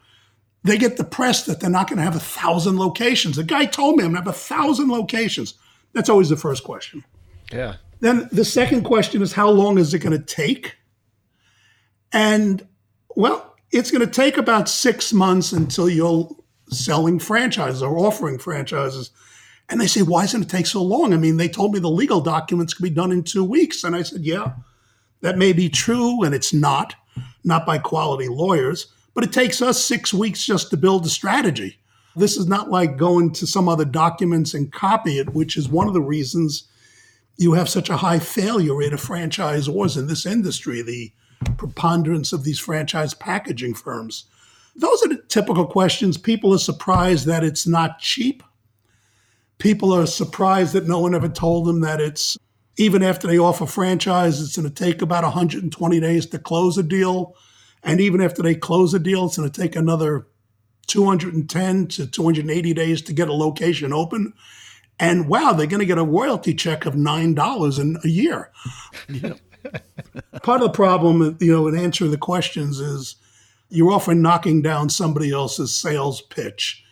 They 0.62 0.78
get 0.78 0.96
depressed 0.96 1.46
that 1.46 1.60
they're 1.60 1.68
not 1.68 1.88
going 1.88 1.98
to 1.98 2.04
have 2.04 2.16
a 2.16 2.20
thousand 2.20 2.78
locations. 2.78 3.36
The 3.36 3.44
guy 3.44 3.66
told 3.66 3.96
me 3.96 4.04
I'm 4.04 4.12
going 4.12 4.24
to 4.24 4.30
have 4.30 4.34
a 4.34 4.38
thousand 4.38 4.88
locations. 4.88 5.54
That's 5.92 6.08
always 6.08 6.30
the 6.30 6.36
first 6.36 6.64
question. 6.64 7.04
Yeah. 7.52 7.76
Then 8.04 8.28
the 8.30 8.44
second 8.44 8.82
question 8.82 9.22
is 9.22 9.32
how 9.32 9.48
long 9.48 9.78
is 9.78 9.94
it 9.94 10.00
going 10.00 10.12
to 10.12 10.22
take? 10.22 10.76
And 12.12 12.68
well, 13.16 13.56
it's 13.72 13.90
going 13.90 14.06
to 14.06 14.12
take 14.12 14.36
about 14.36 14.68
six 14.68 15.10
months 15.14 15.52
until 15.52 15.88
you're 15.88 16.28
selling 16.68 17.18
franchises 17.18 17.82
or 17.82 17.96
offering 17.96 18.36
franchises. 18.36 19.10
And 19.70 19.80
they 19.80 19.86
say, 19.86 20.02
why 20.02 20.24
is 20.24 20.34
it 20.34 20.50
take 20.50 20.66
so 20.66 20.82
long? 20.82 21.14
I 21.14 21.16
mean, 21.16 21.38
they 21.38 21.48
told 21.48 21.72
me 21.72 21.78
the 21.78 21.88
legal 21.88 22.20
documents 22.20 22.74
could 22.74 22.82
be 22.82 22.90
done 22.90 23.10
in 23.10 23.22
two 23.22 23.42
weeks. 23.42 23.84
And 23.84 23.96
I 23.96 24.02
said, 24.02 24.20
yeah, 24.20 24.52
that 25.22 25.38
may 25.38 25.54
be 25.54 25.70
true. 25.70 26.24
And 26.24 26.34
it's 26.34 26.52
not, 26.52 26.94
not 27.42 27.64
by 27.64 27.78
quality 27.78 28.28
lawyers, 28.28 28.88
but 29.14 29.24
it 29.24 29.32
takes 29.32 29.62
us 29.62 29.82
six 29.82 30.12
weeks 30.12 30.44
just 30.44 30.68
to 30.68 30.76
build 30.76 31.06
a 31.06 31.08
strategy. 31.08 31.78
This 32.16 32.36
is 32.36 32.46
not 32.46 32.68
like 32.68 32.98
going 32.98 33.32
to 33.32 33.46
some 33.46 33.66
other 33.66 33.86
documents 33.86 34.52
and 34.52 34.70
copy 34.70 35.18
it, 35.18 35.32
which 35.32 35.56
is 35.56 35.70
one 35.70 35.88
of 35.88 35.94
the 35.94 36.02
reasons 36.02 36.68
you 37.36 37.54
have 37.54 37.68
such 37.68 37.90
a 37.90 37.96
high 37.96 38.18
failure 38.18 38.76
rate 38.76 38.92
of 38.92 39.00
franchisors 39.00 39.96
in 39.96 40.06
this 40.06 40.24
industry, 40.24 40.82
the 40.82 41.12
preponderance 41.56 42.32
of 42.32 42.44
these 42.44 42.58
franchise 42.58 43.14
packaging 43.14 43.74
firms. 43.74 44.24
Those 44.76 45.04
are 45.04 45.08
the 45.08 45.22
typical 45.28 45.66
questions. 45.66 46.16
People 46.16 46.54
are 46.54 46.58
surprised 46.58 47.26
that 47.26 47.44
it's 47.44 47.66
not 47.66 47.98
cheap. 47.98 48.42
People 49.58 49.92
are 49.92 50.06
surprised 50.06 50.72
that 50.72 50.88
no 50.88 50.98
one 50.98 51.14
ever 51.14 51.28
told 51.28 51.66
them 51.66 51.80
that 51.80 52.00
it's, 52.00 52.36
even 52.76 53.02
after 53.02 53.26
they 53.26 53.38
offer 53.38 53.66
franchise, 53.66 54.40
it's 54.40 54.56
going 54.56 54.68
to 54.68 54.74
take 54.74 55.00
about 55.00 55.22
120 55.22 56.00
days 56.00 56.26
to 56.26 56.38
close 56.38 56.76
a 56.76 56.82
deal. 56.82 57.36
And 57.82 58.00
even 58.00 58.20
after 58.20 58.42
they 58.42 58.54
close 58.54 58.94
a 58.94 58.98
deal, 58.98 59.26
it's 59.26 59.36
going 59.36 59.50
to 59.50 59.60
take 59.60 59.76
another 59.76 60.26
210 60.86 61.86
to 61.88 62.06
280 62.06 62.74
days 62.74 63.02
to 63.02 63.12
get 63.12 63.28
a 63.28 63.32
location 63.32 63.92
open. 63.92 64.32
And 64.98 65.28
wow, 65.28 65.52
they're 65.52 65.66
going 65.66 65.80
to 65.80 65.86
get 65.86 65.98
a 65.98 66.04
royalty 66.04 66.54
check 66.54 66.86
of 66.86 66.94
$9 66.94 67.80
in 67.80 67.96
a 68.04 68.08
year. 68.08 68.50
Part 70.42 70.60
of 70.60 70.68
the 70.68 70.74
problem, 70.74 71.36
you 71.40 71.52
know, 71.52 71.66
in 71.66 71.76
answering 71.76 72.10
the 72.10 72.18
questions 72.18 72.80
is 72.80 73.16
you're 73.70 73.92
often 73.92 74.22
knocking 74.22 74.62
down 74.62 74.88
somebody 74.88 75.32
else's 75.32 75.74
sales 75.74 76.20
pitch. 76.22 76.84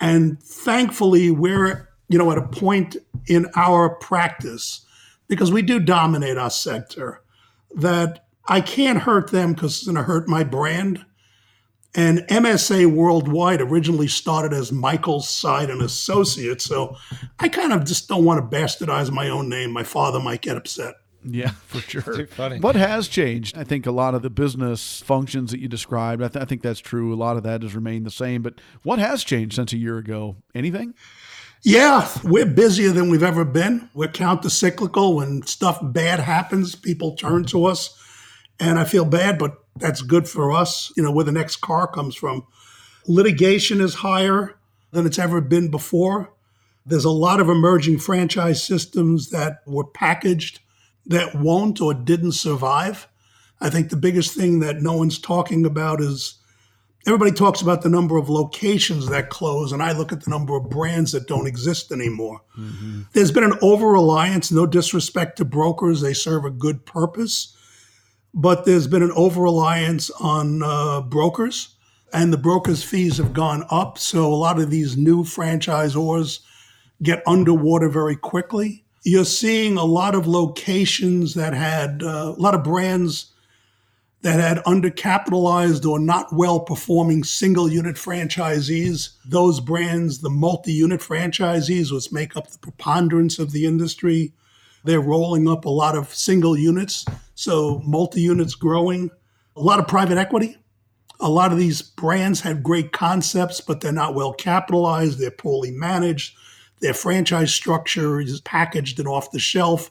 And 0.00 0.42
thankfully, 0.42 1.30
we're, 1.30 1.88
you 2.08 2.18
know, 2.18 2.32
at 2.32 2.38
a 2.38 2.46
point 2.46 2.96
in 3.26 3.46
our 3.54 3.90
practice, 3.96 4.86
because 5.28 5.52
we 5.52 5.62
do 5.62 5.78
dominate 5.78 6.38
our 6.38 6.50
sector, 6.50 7.22
that 7.74 8.26
I 8.48 8.60
can't 8.60 8.98
hurt 8.98 9.30
them 9.30 9.52
because 9.52 9.76
it's 9.76 9.86
going 9.86 9.96
to 9.96 10.02
hurt 10.02 10.28
my 10.28 10.42
brand. 10.44 11.04
And 11.94 12.20
MSA 12.20 12.86
Worldwide 12.86 13.60
originally 13.60 14.08
started 14.08 14.54
as 14.54 14.72
Michael's 14.72 15.28
Seid 15.28 15.68
and 15.68 15.82
Associates. 15.82 16.64
So 16.64 16.96
I 17.38 17.48
kind 17.48 17.72
of 17.72 17.84
just 17.84 18.08
don't 18.08 18.24
want 18.24 18.50
to 18.50 18.56
bastardize 18.56 19.10
my 19.10 19.28
own 19.28 19.48
name. 19.50 19.72
My 19.72 19.82
father 19.84 20.18
might 20.18 20.40
get 20.40 20.56
upset. 20.56 20.94
Yeah, 21.24 21.50
for 21.66 21.80
sure. 21.80 22.26
What 22.60 22.76
has 22.76 23.08
changed? 23.08 23.56
I 23.56 23.64
think 23.64 23.86
a 23.86 23.92
lot 23.92 24.14
of 24.14 24.22
the 24.22 24.30
business 24.30 25.02
functions 25.02 25.50
that 25.52 25.60
you 25.60 25.68
described, 25.68 26.22
I, 26.22 26.28
th- 26.28 26.42
I, 26.42 26.46
think 26.46 26.62
that's 26.62 26.80
true. 26.80 27.12
A 27.12 27.16
lot 27.16 27.36
of 27.36 27.42
that 27.44 27.62
has 27.62 27.74
remained 27.74 28.06
the 28.06 28.10
same. 28.10 28.42
But 28.42 28.54
what 28.82 28.98
has 28.98 29.22
changed 29.22 29.54
since 29.54 29.72
a 29.72 29.76
year 29.76 29.98
ago? 29.98 30.36
Anything? 30.54 30.94
Yeah, 31.62 32.08
we're 32.24 32.46
busier 32.46 32.90
than 32.90 33.08
we've 33.08 33.22
ever 33.22 33.44
been. 33.44 33.88
We're 33.94 34.08
counter 34.08 34.50
cyclical. 34.50 35.16
When 35.16 35.42
stuff 35.46 35.78
bad 35.80 36.18
happens, 36.18 36.74
people 36.74 37.14
turn 37.14 37.44
to 37.46 37.66
us. 37.66 37.96
And 38.62 38.78
I 38.78 38.84
feel 38.84 39.04
bad, 39.04 39.40
but 39.40 39.56
that's 39.74 40.02
good 40.02 40.28
for 40.28 40.52
us, 40.52 40.92
you 40.96 41.02
know, 41.02 41.10
where 41.10 41.24
the 41.24 41.32
next 41.32 41.56
car 41.56 41.88
comes 41.88 42.14
from. 42.14 42.46
Litigation 43.08 43.80
is 43.80 43.94
higher 43.94 44.54
than 44.92 45.04
it's 45.04 45.18
ever 45.18 45.40
been 45.40 45.68
before. 45.68 46.32
There's 46.86 47.04
a 47.04 47.10
lot 47.10 47.40
of 47.40 47.48
emerging 47.48 47.98
franchise 47.98 48.62
systems 48.62 49.30
that 49.30 49.62
were 49.66 49.84
packaged 49.84 50.60
that 51.06 51.34
won't 51.34 51.80
or 51.80 51.92
didn't 51.92 52.32
survive. 52.32 53.08
I 53.60 53.68
think 53.68 53.90
the 53.90 53.96
biggest 53.96 54.36
thing 54.36 54.60
that 54.60 54.80
no 54.80 54.96
one's 54.96 55.18
talking 55.18 55.66
about 55.66 56.00
is 56.00 56.38
everybody 57.04 57.32
talks 57.32 57.62
about 57.62 57.82
the 57.82 57.88
number 57.88 58.16
of 58.16 58.28
locations 58.28 59.08
that 59.08 59.28
close, 59.28 59.72
and 59.72 59.82
I 59.82 59.90
look 59.90 60.12
at 60.12 60.22
the 60.22 60.30
number 60.30 60.56
of 60.56 60.70
brands 60.70 61.10
that 61.12 61.26
don't 61.26 61.48
exist 61.48 61.90
anymore. 61.90 62.42
Mm-hmm. 62.56 63.02
There's 63.12 63.32
been 63.32 63.42
an 63.42 63.58
over 63.60 63.88
reliance, 63.88 64.52
no 64.52 64.66
disrespect 64.66 65.38
to 65.38 65.44
brokers, 65.44 66.00
they 66.00 66.14
serve 66.14 66.44
a 66.44 66.50
good 66.50 66.86
purpose 66.86 67.56
but 68.34 68.64
there's 68.64 68.86
been 68.86 69.02
an 69.02 69.12
over 69.14 69.42
reliance 69.42 70.10
on 70.20 70.62
uh, 70.62 71.00
brokers, 71.02 71.74
and 72.12 72.32
the 72.32 72.38
brokers' 72.38 72.82
fees 72.82 73.18
have 73.18 73.32
gone 73.32 73.64
up. 73.70 73.98
So 73.98 74.32
a 74.32 74.34
lot 74.34 74.58
of 74.58 74.70
these 74.70 74.96
new 74.96 75.24
franchisors 75.24 76.40
get 77.02 77.22
underwater 77.26 77.88
very 77.88 78.16
quickly. 78.16 78.84
You're 79.04 79.24
seeing 79.24 79.76
a 79.76 79.84
lot 79.84 80.14
of 80.14 80.26
locations 80.26 81.34
that 81.34 81.54
had 81.54 82.02
uh, 82.02 82.34
a 82.36 82.40
lot 82.40 82.54
of 82.54 82.62
brands 82.62 83.32
that 84.22 84.38
had 84.38 84.58
undercapitalized 84.58 85.84
or 85.84 85.98
not 85.98 86.32
well 86.32 86.60
performing 86.60 87.24
single 87.24 87.68
unit 87.68 87.96
franchisees. 87.96 89.16
Those 89.24 89.58
brands, 89.58 90.20
the 90.20 90.30
multi 90.30 90.72
unit 90.72 91.00
franchisees, 91.00 91.92
which 91.92 92.12
make 92.12 92.36
up 92.36 92.48
the 92.48 92.58
preponderance 92.58 93.40
of 93.40 93.50
the 93.50 93.66
industry, 93.66 94.32
they're 94.84 95.00
rolling 95.00 95.48
up 95.48 95.64
a 95.64 95.70
lot 95.70 95.96
of 95.96 96.14
single 96.14 96.56
units, 96.56 97.04
so 97.34 97.80
multi 97.84 98.20
units 98.20 98.54
growing, 98.54 99.10
a 99.56 99.60
lot 99.60 99.78
of 99.78 99.86
private 99.86 100.18
equity. 100.18 100.56
A 101.20 101.30
lot 101.30 101.52
of 101.52 101.58
these 101.58 101.82
brands 101.82 102.40
have 102.40 102.64
great 102.64 102.90
concepts, 102.92 103.60
but 103.60 103.80
they're 103.80 103.92
not 103.92 104.14
well 104.14 104.32
capitalized, 104.32 105.18
they're 105.18 105.30
poorly 105.30 105.70
managed, 105.70 106.34
their 106.80 106.94
franchise 106.94 107.54
structure 107.54 108.20
is 108.20 108.40
packaged 108.40 108.98
and 108.98 109.06
off 109.06 109.30
the 109.30 109.38
shelf. 109.38 109.90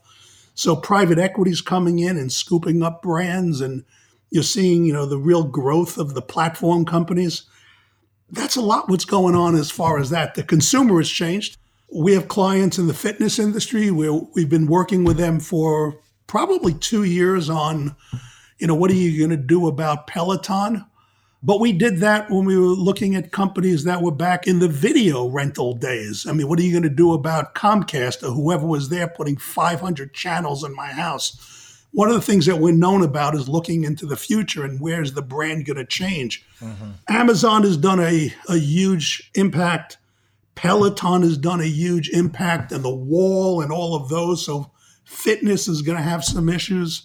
So 0.55 0.75
private 0.75 1.17
equity 1.17 1.51
is 1.51 1.61
coming 1.61 1.99
in 1.99 2.17
and 2.17 2.31
scooping 2.31 2.83
up 2.83 3.01
brands 3.01 3.61
and 3.61 3.85
you're 4.29 4.43
seeing, 4.43 4.85
you 4.85 4.91
know, 4.91 5.05
the 5.05 5.17
real 5.17 5.45
growth 5.45 5.97
of 5.97 6.13
the 6.13 6.21
platform 6.21 6.85
companies. 6.85 7.43
That's 8.29 8.57
a 8.57 8.61
lot 8.61 8.89
what's 8.89 9.05
going 9.05 9.35
on 9.35 9.55
as 9.55 9.71
far 9.71 9.99
as 9.99 10.09
that. 10.09 10.35
The 10.35 10.43
consumer 10.43 10.97
has 10.97 11.09
changed. 11.09 11.57
We 11.93 12.13
have 12.13 12.27
clients 12.27 12.77
in 12.77 12.87
the 12.87 12.93
fitness 12.93 13.37
industry 13.39 13.91
where 13.91 14.13
we've 14.13 14.49
been 14.49 14.67
working 14.67 15.03
with 15.03 15.17
them 15.17 15.39
for 15.39 15.99
probably 16.27 16.73
two 16.73 17.03
years 17.03 17.49
on, 17.49 17.95
you 18.57 18.67
know, 18.67 18.75
what 18.75 18.89
are 18.91 18.95
you 18.95 19.17
going 19.17 19.37
to 19.37 19.45
do 19.45 19.67
about 19.67 20.07
Peloton? 20.07 20.85
But 21.43 21.59
we 21.59 21.71
did 21.71 21.97
that 21.97 22.29
when 22.29 22.45
we 22.45 22.55
were 22.55 22.67
looking 22.67 23.15
at 23.15 23.31
companies 23.31 23.83
that 23.83 24.01
were 24.01 24.11
back 24.11 24.45
in 24.47 24.59
the 24.59 24.67
video 24.67 25.27
rental 25.27 25.73
days. 25.73 26.27
I 26.27 26.33
mean, 26.33 26.47
what 26.47 26.59
are 26.59 26.61
you 26.61 26.71
going 26.71 26.83
to 26.83 26.89
do 26.89 27.13
about 27.13 27.55
Comcast 27.55 28.23
or 28.23 28.31
whoever 28.31 28.65
was 28.65 28.89
there 28.89 29.07
putting 29.07 29.37
500 29.37 30.13
channels 30.13 30.63
in 30.63 30.75
my 30.75 30.87
house? 30.87 31.83
One 31.93 32.09
of 32.09 32.15
the 32.15 32.21
things 32.21 32.45
that 32.45 32.59
we're 32.59 32.73
known 32.73 33.01
about 33.01 33.35
is 33.35 33.49
looking 33.49 33.83
into 33.83 34.05
the 34.05 34.15
future 34.15 34.63
and 34.63 34.79
where's 34.79 35.13
the 35.13 35.21
brand 35.21 35.65
going 35.65 35.77
to 35.77 35.85
change. 35.85 36.45
Mm-hmm. 36.61 36.91
Amazon 37.09 37.63
has 37.63 37.75
done 37.75 37.99
a, 37.99 38.33
a 38.47 38.57
huge 38.57 39.29
impact 39.33 39.97
Peloton 40.55 41.21
has 41.23 41.37
done 41.37 41.61
a 41.61 41.65
huge 41.65 42.09
impact 42.09 42.71
and 42.71 42.83
the 42.83 42.93
wall 42.93 43.61
and 43.61 43.71
all 43.71 43.95
of 43.95 44.09
those. 44.09 44.45
So 44.45 44.71
fitness 45.05 45.67
is 45.67 45.81
going 45.81 45.97
to 45.97 46.03
have 46.03 46.23
some 46.23 46.49
issues. 46.49 47.03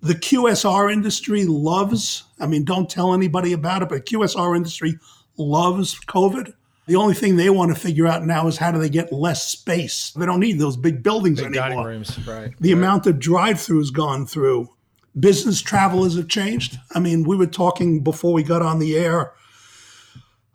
The 0.00 0.14
QSR 0.14 0.92
industry 0.92 1.44
loves, 1.46 2.24
I 2.38 2.46
mean, 2.46 2.64
don't 2.64 2.90
tell 2.90 3.14
anybody 3.14 3.52
about 3.52 3.82
it, 3.82 3.88
but 3.88 4.04
QSR 4.04 4.56
industry 4.56 4.98
loves 5.38 5.98
COVID. 6.06 6.52
The 6.86 6.96
only 6.96 7.14
thing 7.14 7.36
they 7.36 7.48
want 7.48 7.74
to 7.74 7.80
figure 7.80 8.06
out 8.06 8.26
now 8.26 8.46
is 8.46 8.58
how 8.58 8.70
do 8.70 8.78
they 8.78 8.90
get 8.90 9.10
less 9.10 9.48
space. 9.48 10.10
They 10.10 10.26
don't 10.26 10.40
need 10.40 10.58
those 10.58 10.76
big 10.76 11.02
buildings 11.02 11.40
big 11.40 11.56
anymore. 11.56 11.68
Dining 11.68 11.86
rooms, 11.86 12.18
right? 12.26 12.52
The 12.60 12.74
right. 12.74 12.78
amount 12.78 13.06
of 13.06 13.18
drive-throughs 13.18 13.90
gone 13.94 14.26
through. 14.26 14.68
business 15.18 15.60
travelers 15.62 16.16
have 16.16 16.28
changed. 16.28 16.78
I 16.94 17.00
mean, 17.00 17.24
we 17.24 17.36
were 17.36 17.46
talking 17.46 18.02
before 18.02 18.32
we 18.32 18.42
got 18.42 18.62
on 18.62 18.78
the 18.78 18.96
air 18.96 19.32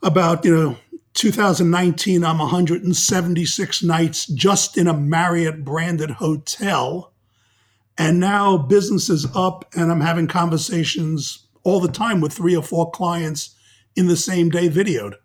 about, 0.03 0.45
you 0.45 0.55
know, 0.55 0.77
2019, 1.19 2.23
I'm 2.23 2.37
176 2.37 3.83
nights 3.83 4.25
just 4.25 4.77
in 4.77 4.87
a 4.87 4.93
Marriott 4.93 5.65
branded 5.65 6.11
hotel. 6.11 7.11
And 7.97 8.21
now 8.21 8.55
business 8.55 9.09
is 9.09 9.27
up, 9.35 9.65
and 9.75 9.91
I'm 9.91 9.99
having 9.99 10.27
conversations 10.27 11.45
all 11.63 11.81
the 11.81 11.91
time 11.91 12.21
with 12.21 12.31
three 12.31 12.55
or 12.55 12.63
four 12.63 12.89
clients 12.91 13.53
in 13.97 14.07
the 14.07 14.15
same 14.15 14.47
day 14.49 14.69
videoed. 14.69 15.15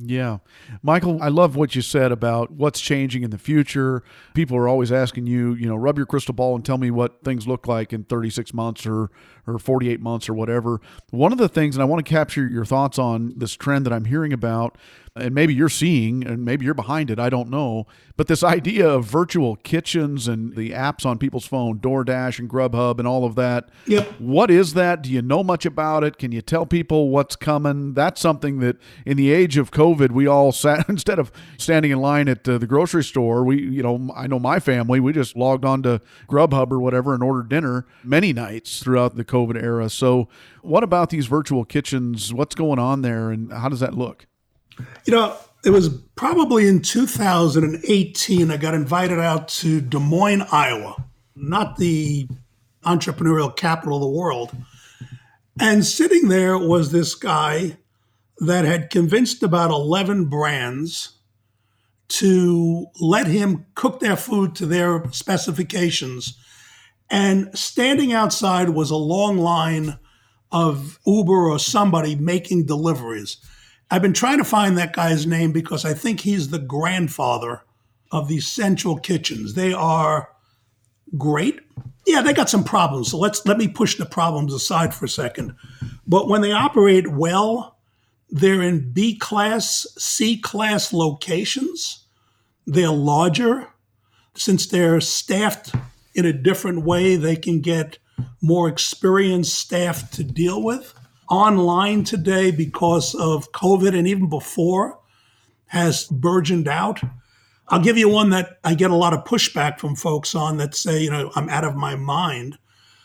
Yeah. 0.00 0.38
Michael, 0.82 1.20
I 1.20 1.28
love 1.28 1.56
what 1.56 1.74
you 1.74 1.82
said 1.82 2.12
about 2.12 2.52
what's 2.52 2.80
changing 2.80 3.24
in 3.24 3.30
the 3.30 3.38
future. 3.38 4.04
People 4.32 4.56
are 4.56 4.68
always 4.68 4.92
asking 4.92 5.26
you, 5.26 5.54
you 5.54 5.66
know, 5.66 5.74
rub 5.74 5.96
your 5.96 6.06
crystal 6.06 6.34
ball 6.34 6.54
and 6.54 6.64
tell 6.64 6.78
me 6.78 6.90
what 6.90 7.24
things 7.24 7.48
look 7.48 7.66
like 7.66 7.92
in 7.92 8.04
36 8.04 8.54
months 8.54 8.86
or 8.86 9.10
or 9.46 9.58
48 9.58 10.00
months 10.00 10.28
or 10.28 10.34
whatever. 10.34 10.80
One 11.10 11.32
of 11.32 11.38
the 11.38 11.48
things 11.48 11.74
and 11.74 11.82
I 11.82 11.86
want 11.86 12.04
to 12.04 12.08
capture 12.08 12.46
your 12.46 12.64
thoughts 12.64 12.98
on 12.98 13.32
this 13.36 13.54
trend 13.54 13.86
that 13.86 13.92
I'm 13.92 14.04
hearing 14.04 14.32
about 14.32 14.78
and 15.18 15.34
maybe 15.34 15.54
you're 15.54 15.68
seeing 15.68 16.26
and 16.26 16.44
maybe 16.44 16.64
you're 16.64 16.74
behind 16.74 17.10
it, 17.10 17.18
I 17.18 17.28
don't 17.30 17.50
know, 17.50 17.86
but 18.16 18.26
this 18.26 18.42
idea 18.42 18.88
of 18.88 19.04
virtual 19.04 19.56
kitchens 19.56 20.26
and 20.26 20.56
the 20.56 20.70
apps 20.70 21.06
on 21.06 21.18
people's 21.18 21.46
phone, 21.46 21.78
DoorDash 21.78 22.40
and 22.40 22.50
Grubhub 22.50 22.98
and 22.98 23.06
all 23.06 23.24
of 23.24 23.36
that. 23.36 23.68
Yep. 23.86 24.08
What 24.18 24.50
is 24.50 24.74
that? 24.74 25.02
Do 25.02 25.10
you 25.10 25.22
know 25.22 25.44
much 25.44 25.64
about 25.64 26.02
it? 26.02 26.18
Can 26.18 26.32
you 26.32 26.42
tell 26.42 26.66
people 26.66 27.10
what's 27.10 27.36
coming? 27.36 27.94
That's 27.94 28.20
something 28.20 28.58
that 28.58 28.76
in 29.06 29.16
the 29.16 29.30
age 29.30 29.56
of 29.56 29.70
COVID, 29.70 30.10
we 30.10 30.26
all 30.26 30.50
sat 30.52 30.88
instead 30.88 31.18
of 31.18 31.30
standing 31.58 31.92
in 31.92 32.00
line 32.00 32.28
at 32.28 32.48
uh, 32.48 32.58
the 32.58 32.66
grocery 32.66 33.04
store, 33.04 33.44
we, 33.44 33.62
you 33.62 33.82
know, 33.82 34.10
I 34.16 34.26
know 34.26 34.38
my 34.38 34.58
family, 34.58 35.00
we 35.00 35.12
just 35.12 35.36
logged 35.36 35.64
on 35.64 35.82
to 35.84 36.00
Grubhub 36.28 36.72
or 36.72 36.80
whatever 36.80 37.14
and 37.14 37.22
ordered 37.22 37.48
dinner 37.48 37.86
many 38.02 38.32
nights 38.32 38.82
throughout 38.82 39.16
the 39.16 39.24
COVID 39.24 39.62
era. 39.62 39.88
So, 39.88 40.28
what 40.62 40.82
about 40.82 41.10
these 41.10 41.26
virtual 41.26 41.64
kitchens? 41.64 42.34
What's 42.34 42.54
going 42.54 42.78
on 42.78 43.02
there 43.02 43.30
and 43.30 43.52
how 43.52 43.68
does 43.68 43.80
that 43.80 43.94
look? 43.94 44.27
You 45.04 45.12
know, 45.12 45.36
it 45.64 45.70
was 45.70 45.88
probably 46.14 46.68
in 46.68 46.80
2018 46.82 48.50
I 48.50 48.56
got 48.56 48.74
invited 48.74 49.18
out 49.18 49.48
to 49.48 49.80
Des 49.80 49.98
Moines, 49.98 50.42
Iowa, 50.52 51.04
not 51.34 51.76
the 51.76 52.28
entrepreneurial 52.84 53.54
capital 53.54 53.96
of 53.96 54.02
the 54.02 54.08
world. 54.08 54.56
And 55.60 55.84
sitting 55.84 56.28
there 56.28 56.56
was 56.56 56.92
this 56.92 57.14
guy 57.14 57.76
that 58.38 58.64
had 58.64 58.90
convinced 58.90 59.42
about 59.42 59.70
11 59.70 60.26
brands 60.26 61.18
to 62.08 62.86
let 63.00 63.26
him 63.26 63.66
cook 63.74 64.00
their 64.00 64.16
food 64.16 64.54
to 64.54 64.66
their 64.66 65.10
specifications. 65.10 66.38
And 67.10 67.56
standing 67.58 68.12
outside 68.12 68.70
was 68.70 68.90
a 68.90 68.96
long 68.96 69.38
line 69.38 69.98
of 70.50 70.98
Uber 71.06 71.50
or 71.50 71.58
somebody 71.58 72.14
making 72.14 72.66
deliveries. 72.66 73.36
I've 73.90 74.02
been 74.02 74.12
trying 74.12 74.38
to 74.38 74.44
find 74.44 74.76
that 74.76 74.92
guy's 74.92 75.26
name 75.26 75.52
because 75.52 75.84
I 75.84 75.94
think 75.94 76.20
he's 76.20 76.48
the 76.48 76.58
grandfather 76.58 77.62
of 78.10 78.28
these 78.28 78.46
central 78.46 78.98
kitchens. 78.98 79.54
They 79.54 79.72
are 79.72 80.30
great. 81.16 81.60
Yeah, 82.06 82.22
they 82.22 82.32
got 82.32 82.50
some 82.50 82.64
problems. 82.64 83.10
So 83.10 83.18
let's 83.18 83.44
let 83.46 83.58
me 83.58 83.68
push 83.68 83.96
the 83.96 84.06
problems 84.06 84.52
aside 84.52 84.94
for 84.94 85.06
a 85.06 85.10
second. 85.10 85.54
But 86.06 86.28
when 86.28 86.42
they 86.42 86.52
operate 86.52 87.08
well, 87.08 87.78
they're 88.30 88.62
in 88.62 88.92
B 88.92 89.16
class, 89.16 89.86
C 89.96 90.38
class 90.38 90.92
locations. 90.92 92.04
They're 92.66 92.90
larger. 92.90 93.68
Since 94.34 94.66
they're 94.66 95.00
staffed 95.00 95.74
in 96.14 96.26
a 96.26 96.32
different 96.32 96.84
way, 96.84 97.16
they 97.16 97.36
can 97.36 97.60
get 97.60 97.98
more 98.42 98.68
experienced 98.68 99.54
staff 99.54 100.10
to 100.12 100.24
deal 100.24 100.62
with 100.62 100.94
online 101.28 102.04
today 102.04 102.50
because 102.50 103.14
of 103.14 103.52
COVID 103.52 103.96
and 103.96 104.06
even 104.06 104.28
before 104.28 104.98
has 105.66 106.04
burgeoned 106.04 106.68
out. 106.68 107.00
I'll 107.68 107.82
give 107.82 107.98
you 107.98 108.08
one 108.08 108.30
that 108.30 108.58
I 108.64 108.74
get 108.74 108.90
a 108.90 108.96
lot 108.96 109.12
of 109.12 109.24
pushback 109.24 109.78
from 109.78 109.94
folks 109.94 110.34
on 110.34 110.56
that 110.56 110.74
say, 110.74 111.02
you 111.02 111.10
know, 111.10 111.30
I'm 111.34 111.48
out 111.50 111.64
of 111.64 111.76
my 111.76 111.96
mind. 111.96 112.58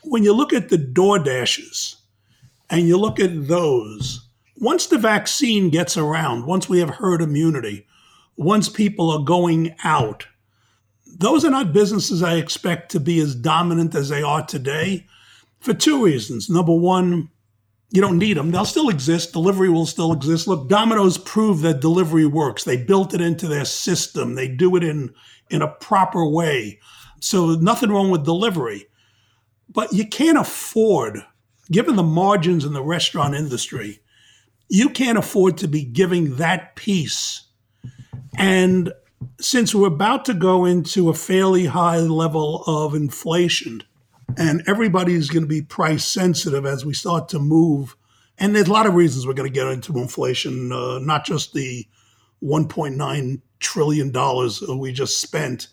When 0.03 0.23
you 0.23 0.33
look 0.33 0.53
at 0.53 0.69
the 0.69 0.77
Door 0.77 1.19
Dashes 1.19 1.97
and 2.69 2.87
you 2.87 2.97
look 2.97 3.19
at 3.19 3.47
those, 3.47 4.25
once 4.57 4.87
the 4.87 4.97
vaccine 4.97 5.69
gets 5.69 5.97
around, 5.97 6.45
once 6.45 6.69
we 6.69 6.79
have 6.79 6.89
herd 6.89 7.21
immunity, 7.21 7.85
once 8.37 8.69
people 8.69 9.11
are 9.11 9.23
going 9.23 9.75
out, 9.83 10.25
those 11.05 11.43
are 11.43 11.51
not 11.51 11.73
businesses 11.73 12.23
I 12.23 12.35
expect 12.35 12.89
to 12.91 12.99
be 12.99 13.19
as 13.19 13.35
dominant 13.35 13.93
as 13.95 14.09
they 14.09 14.23
are 14.23 14.45
today 14.45 15.05
for 15.59 15.73
two 15.73 16.03
reasons. 16.03 16.49
Number 16.49 16.73
one, 16.73 17.29
you 17.93 18.01
don't 18.01 18.17
need 18.17 18.37
them. 18.37 18.49
They'll 18.49 18.65
still 18.65 18.89
exist. 18.89 19.33
Delivery 19.33 19.69
will 19.69 19.85
still 19.85 20.11
exist. 20.11 20.47
Look, 20.47 20.67
Domino's 20.67 21.19
proved 21.19 21.61
that 21.61 21.79
delivery 21.79 22.25
works. 22.25 22.63
They 22.63 22.75
built 22.75 23.13
it 23.13 23.21
into 23.21 23.47
their 23.47 23.65
system. 23.65 24.33
They 24.33 24.47
do 24.47 24.75
it 24.75 24.83
in 24.83 25.13
in 25.51 25.61
a 25.61 25.67
proper 25.67 26.27
way. 26.27 26.79
So 27.19 27.51
nothing 27.51 27.91
wrong 27.91 28.09
with 28.09 28.25
delivery. 28.25 28.87
But 29.69 29.93
you 29.93 30.07
can't 30.07 30.39
afford, 30.39 31.23
given 31.71 31.95
the 31.95 32.03
margins 32.03 32.65
in 32.65 32.73
the 32.73 32.81
restaurant 32.83 33.35
industry, 33.35 33.99
you 34.69 34.89
can't 34.89 35.19
afford 35.19 35.59
to 35.59 35.67
be 35.67 35.83
giving 35.83 36.37
that 36.37 36.75
piece. 36.75 37.45
And 38.35 38.91
since 39.39 39.75
we're 39.75 39.87
about 39.87 40.25
to 40.25 40.33
go 40.33 40.65
into 40.65 41.09
a 41.09 41.13
fairly 41.13 41.65
high 41.65 41.99
level 41.99 42.63
of 42.65 42.95
inflation, 42.95 43.83
and 44.37 44.63
everybody's 44.67 45.29
going 45.29 45.43
to 45.43 45.47
be 45.47 45.61
price 45.61 46.05
sensitive 46.05 46.65
as 46.65 46.85
we 46.85 46.93
start 46.93 47.29
to 47.29 47.39
move. 47.39 47.95
And 48.37 48.55
there's 48.55 48.67
a 48.67 48.73
lot 48.73 48.87
of 48.87 48.95
reasons 48.95 49.27
we're 49.27 49.33
going 49.33 49.51
to 49.51 49.53
get 49.53 49.67
into 49.67 49.97
inflation, 49.99 50.71
uh, 50.71 50.99
not 50.99 51.25
just 51.25 51.53
the 51.53 51.85
1.9 52.43 53.41
trillion 53.59 54.11
dollars 54.11 54.61
we 54.61 54.91
just 54.91 55.21
spent, 55.21 55.67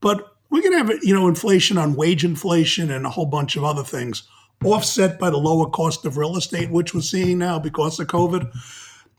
but 0.00 0.36
we're 0.50 0.62
going 0.62 0.72
to 0.72 0.78
have 0.78 1.02
you 1.02 1.14
know 1.14 1.28
inflation 1.28 1.76
on 1.76 1.96
wage 1.96 2.24
inflation 2.24 2.90
and 2.90 3.04
a 3.04 3.10
whole 3.10 3.26
bunch 3.26 3.56
of 3.56 3.64
other 3.64 3.82
things, 3.82 4.22
offset 4.64 5.18
by 5.18 5.30
the 5.30 5.36
lower 5.36 5.68
cost 5.68 6.04
of 6.04 6.16
real 6.16 6.36
estate, 6.36 6.70
which 6.70 6.94
we're 6.94 7.00
seeing 7.00 7.38
now 7.38 7.58
because 7.58 7.98
of 7.98 8.06
COVID. 8.06 8.50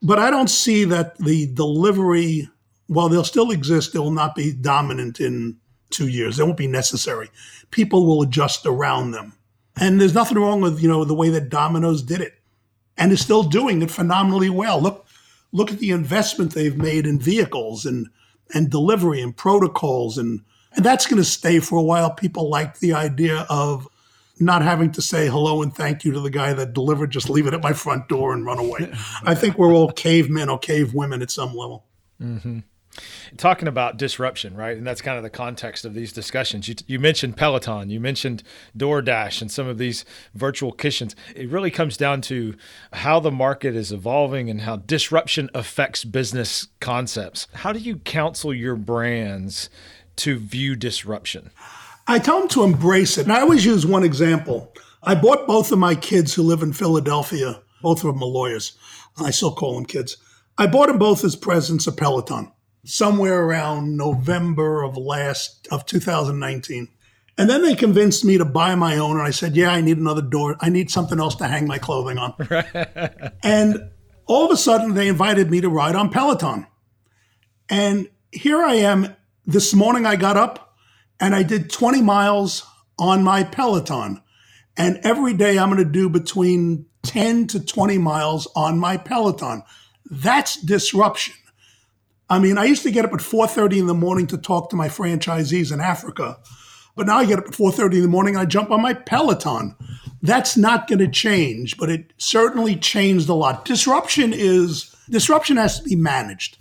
But 0.01 0.19
I 0.19 0.31
don't 0.31 0.49
see 0.49 0.85
that 0.85 1.17
the 1.17 1.51
delivery, 1.53 2.49
while 2.87 3.09
they'll 3.09 3.23
still 3.23 3.51
exist, 3.51 3.93
they 3.93 3.99
will 3.99 4.11
not 4.11 4.33
be 4.33 4.53
dominant 4.53 5.19
in 5.19 5.57
two 5.89 6.07
years. 6.07 6.37
They 6.37 6.43
won't 6.43 6.57
be 6.57 6.67
necessary. 6.67 7.29
People 7.71 8.05
will 8.05 8.21
adjust 8.21 8.65
around 8.65 9.11
them. 9.11 9.33
And 9.79 9.99
there's 9.99 10.13
nothing 10.13 10.37
wrong 10.37 10.61
with, 10.61 10.81
you 10.81 10.89
know, 10.89 11.05
the 11.05 11.15
way 11.15 11.29
that 11.29 11.49
Domino's 11.49 12.03
did 12.03 12.21
it. 12.21 12.33
And 12.97 13.11
is 13.11 13.21
still 13.21 13.43
doing 13.43 13.81
it 13.81 13.91
phenomenally 13.91 14.49
well. 14.49 14.81
Look, 14.81 15.05
look 15.51 15.71
at 15.71 15.79
the 15.79 15.91
investment 15.91 16.53
they've 16.53 16.77
made 16.77 17.07
in 17.07 17.19
vehicles 17.19 17.85
and 17.85 18.07
and 18.53 18.69
delivery 18.69 19.21
and 19.21 19.37
protocols 19.37 20.17
and 20.17 20.41
and 20.73 20.83
that's 20.83 21.05
going 21.05 21.21
to 21.21 21.25
stay 21.25 21.59
for 21.59 21.77
a 21.77 21.83
while. 21.83 22.11
People 22.11 22.49
like 22.49 22.79
the 22.79 22.93
idea 22.93 23.45
of 23.49 23.87
not 24.39 24.61
having 24.61 24.91
to 24.91 25.01
say 25.01 25.27
hello 25.27 25.61
and 25.61 25.75
thank 25.75 26.05
you 26.05 26.11
to 26.11 26.19
the 26.19 26.29
guy 26.29 26.53
that 26.53 26.73
delivered, 26.73 27.11
just 27.11 27.29
leave 27.29 27.47
it 27.47 27.53
at 27.53 27.63
my 27.63 27.73
front 27.73 28.07
door 28.07 28.33
and 28.33 28.45
run 28.45 28.59
away. 28.59 28.91
I 29.23 29.35
think 29.35 29.57
we're 29.57 29.73
all 29.73 29.91
cavemen 29.91 30.49
or 30.49 30.59
cave 30.59 30.93
women 30.93 31.21
at 31.21 31.31
some 31.31 31.55
level. 31.55 31.85
Mm-hmm. 32.21 32.59
Talking 33.37 33.67
about 33.67 33.97
disruption, 33.97 34.55
right? 34.55 34.77
And 34.77 34.85
that's 34.85 35.01
kind 35.01 35.17
of 35.17 35.23
the 35.23 35.29
context 35.29 35.85
of 35.85 35.93
these 35.93 36.11
discussions. 36.11 36.67
You, 36.67 36.75
you, 36.87 36.99
mentioned 36.99 37.37
Peloton, 37.37 37.89
you 37.89 37.99
mentioned 37.99 38.43
DoorDash, 38.77 39.41
and 39.41 39.51
some 39.51 39.67
of 39.67 39.77
these 39.77 40.05
virtual 40.33 40.71
kitchens. 40.71 41.15
It 41.35 41.49
really 41.49 41.71
comes 41.71 41.97
down 41.97 42.21
to 42.21 42.55
how 42.93 43.19
the 43.19 43.31
market 43.31 43.75
is 43.75 43.91
evolving 43.91 44.49
and 44.49 44.61
how 44.61 44.77
disruption 44.77 45.49
affects 45.53 46.03
business 46.03 46.67
concepts. 46.79 47.47
How 47.53 47.71
do 47.71 47.79
you 47.79 47.97
counsel 47.97 48.53
your 48.53 48.75
brands 48.75 49.69
to 50.17 50.37
view 50.37 50.75
disruption? 50.75 51.51
I 52.07 52.17
tell 52.19 52.39
them 52.39 52.49
to 52.49 52.63
embrace 52.63 53.17
it. 53.17 53.23
And 53.23 53.33
I 53.33 53.41
always 53.41 53.65
use 53.65 53.85
one 53.85 54.03
example. 54.03 54.73
I 55.03 55.15
bought 55.15 55.47
both 55.47 55.71
of 55.71 55.79
my 55.79 55.95
kids 55.95 56.33
who 56.33 56.43
live 56.43 56.61
in 56.63 56.73
Philadelphia, 56.73 57.61
both 57.81 58.03
of 58.03 58.13
them 58.13 58.23
are 58.23 58.25
lawyers. 58.25 58.77
I 59.17 59.31
still 59.31 59.53
call 59.53 59.75
them 59.75 59.85
kids. 59.85 60.17
I 60.57 60.67
bought 60.67 60.87
them 60.87 60.97
both 60.97 61.23
as 61.23 61.35
presents 61.35 61.87
a 61.87 61.91
Peloton 61.91 62.51
somewhere 62.85 63.43
around 63.43 63.97
November 63.97 64.83
of 64.83 64.97
last 64.97 65.67
of 65.71 65.85
2019. 65.85 66.87
And 67.37 67.49
then 67.49 67.61
they 67.63 67.75
convinced 67.75 68.25
me 68.25 68.37
to 68.37 68.45
buy 68.45 68.75
my 68.75 68.97
own, 68.97 69.17
and 69.17 69.25
I 69.25 69.31
said, 69.31 69.55
"Yeah, 69.55 69.71
I 69.71 69.81
need 69.81 69.97
another 69.97 70.21
door. 70.21 70.57
I 70.59 70.69
need 70.69 70.91
something 70.91 71.19
else 71.19 71.35
to 71.35 71.47
hang 71.47 71.67
my 71.67 71.77
clothing 71.77 72.17
on." 72.17 72.33
and 73.43 73.89
all 74.25 74.45
of 74.45 74.51
a 74.51 74.57
sudden, 74.57 74.93
they 74.93 75.07
invited 75.07 75.49
me 75.49 75.61
to 75.61 75.69
ride 75.69 75.95
on 75.95 76.09
Peloton, 76.09 76.67
and 77.69 78.09
here 78.31 78.61
I 78.61 78.75
am. 78.75 79.15
This 79.45 79.73
morning, 79.73 80.05
I 80.05 80.15
got 80.15 80.37
up 80.37 80.75
and 81.19 81.33
I 81.33 81.43
did 81.43 81.71
20 81.71 82.01
miles 82.01 82.65
on 82.99 83.23
my 83.23 83.43
Peloton, 83.43 84.21
and 84.77 84.99
every 85.03 85.33
day 85.33 85.57
I'm 85.57 85.69
going 85.69 85.83
to 85.83 85.89
do 85.89 86.09
between 86.09 86.85
10 87.03 87.47
to 87.47 87.65
20 87.65 87.97
miles 87.97 88.47
on 88.55 88.77
my 88.77 88.97
Peloton. 88.97 89.63
That's 90.09 90.61
disruption. 90.61 91.35
I 92.29 92.39
mean, 92.39 92.57
I 92.57 92.65
used 92.65 92.83
to 92.83 92.91
get 92.91 93.05
up 93.05 93.13
at 93.13 93.21
4:30 93.21 93.79
in 93.79 93.87
the 93.87 93.93
morning 93.93 94.27
to 94.27 94.37
talk 94.37 94.69
to 94.69 94.75
my 94.75 94.87
franchisees 94.87 95.71
in 95.71 95.81
Africa. 95.81 96.37
But 96.95 97.07
now 97.07 97.17
I 97.17 97.25
get 97.25 97.39
up 97.39 97.47
at 97.47 97.55
4:30 97.55 97.97
in 97.97 98.01
the 98.01 98.07
morning 98.07 98.35
and 98.35 98.41
I 98.41 98.45
jump 98.45 98.71
on 98.71 98.81
my 98.81 98.93
Peloton. 98.93 99.75
That's 100.21 100.57
not 100.57 100.87
going 100.87 100.99
to 100.99 101.07
change, 101.07 101.77
but 101.77 101.89
it 101.89 102.13
certainly 102.17 102.75
changed 102.75 103.29
a 103.29 103.33
lot. 103.33 103.65
Disruption 103.65 104.33
is 104.33 104.95
disruption 105.09 105.57
has 105.57 105.79
to 105.79 105.83
be 105.83 105.95
managed. 105.95 106.57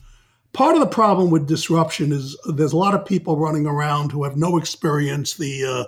Part 0.53 0.75
of 0.75 0.81
the 0.81 0.87
problem 0.87 1.31
with 1.31 1.47
disruption 1.47 2.13
is 2.13 2.37
there's 2.47 2.73
a 2.73 2.77
lot 2.77 2.95
of 2.95 3.05
people 3.05 3.37
running 3.37 3.67
around 3.67 4.13
who 4.13 4.25
have 4.25 4.37
no 4.37 4.57
experience. 4.57 5.35
The 5.35 5.65
uh, 5.65 5.85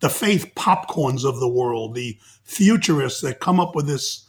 the 0.00 0.10
Faith 0.10 0.50
Popcorns 0.56 1.24
of 1.24 1.38
the 1.38 1.48
world, 1.48 1.94
the 1.94 2.18
futurists 2.44 3.20
that 3.22 3.40
come 3.40 3.60
up 3.60 3.74
with 3.74 3.86
this 3.86 4.26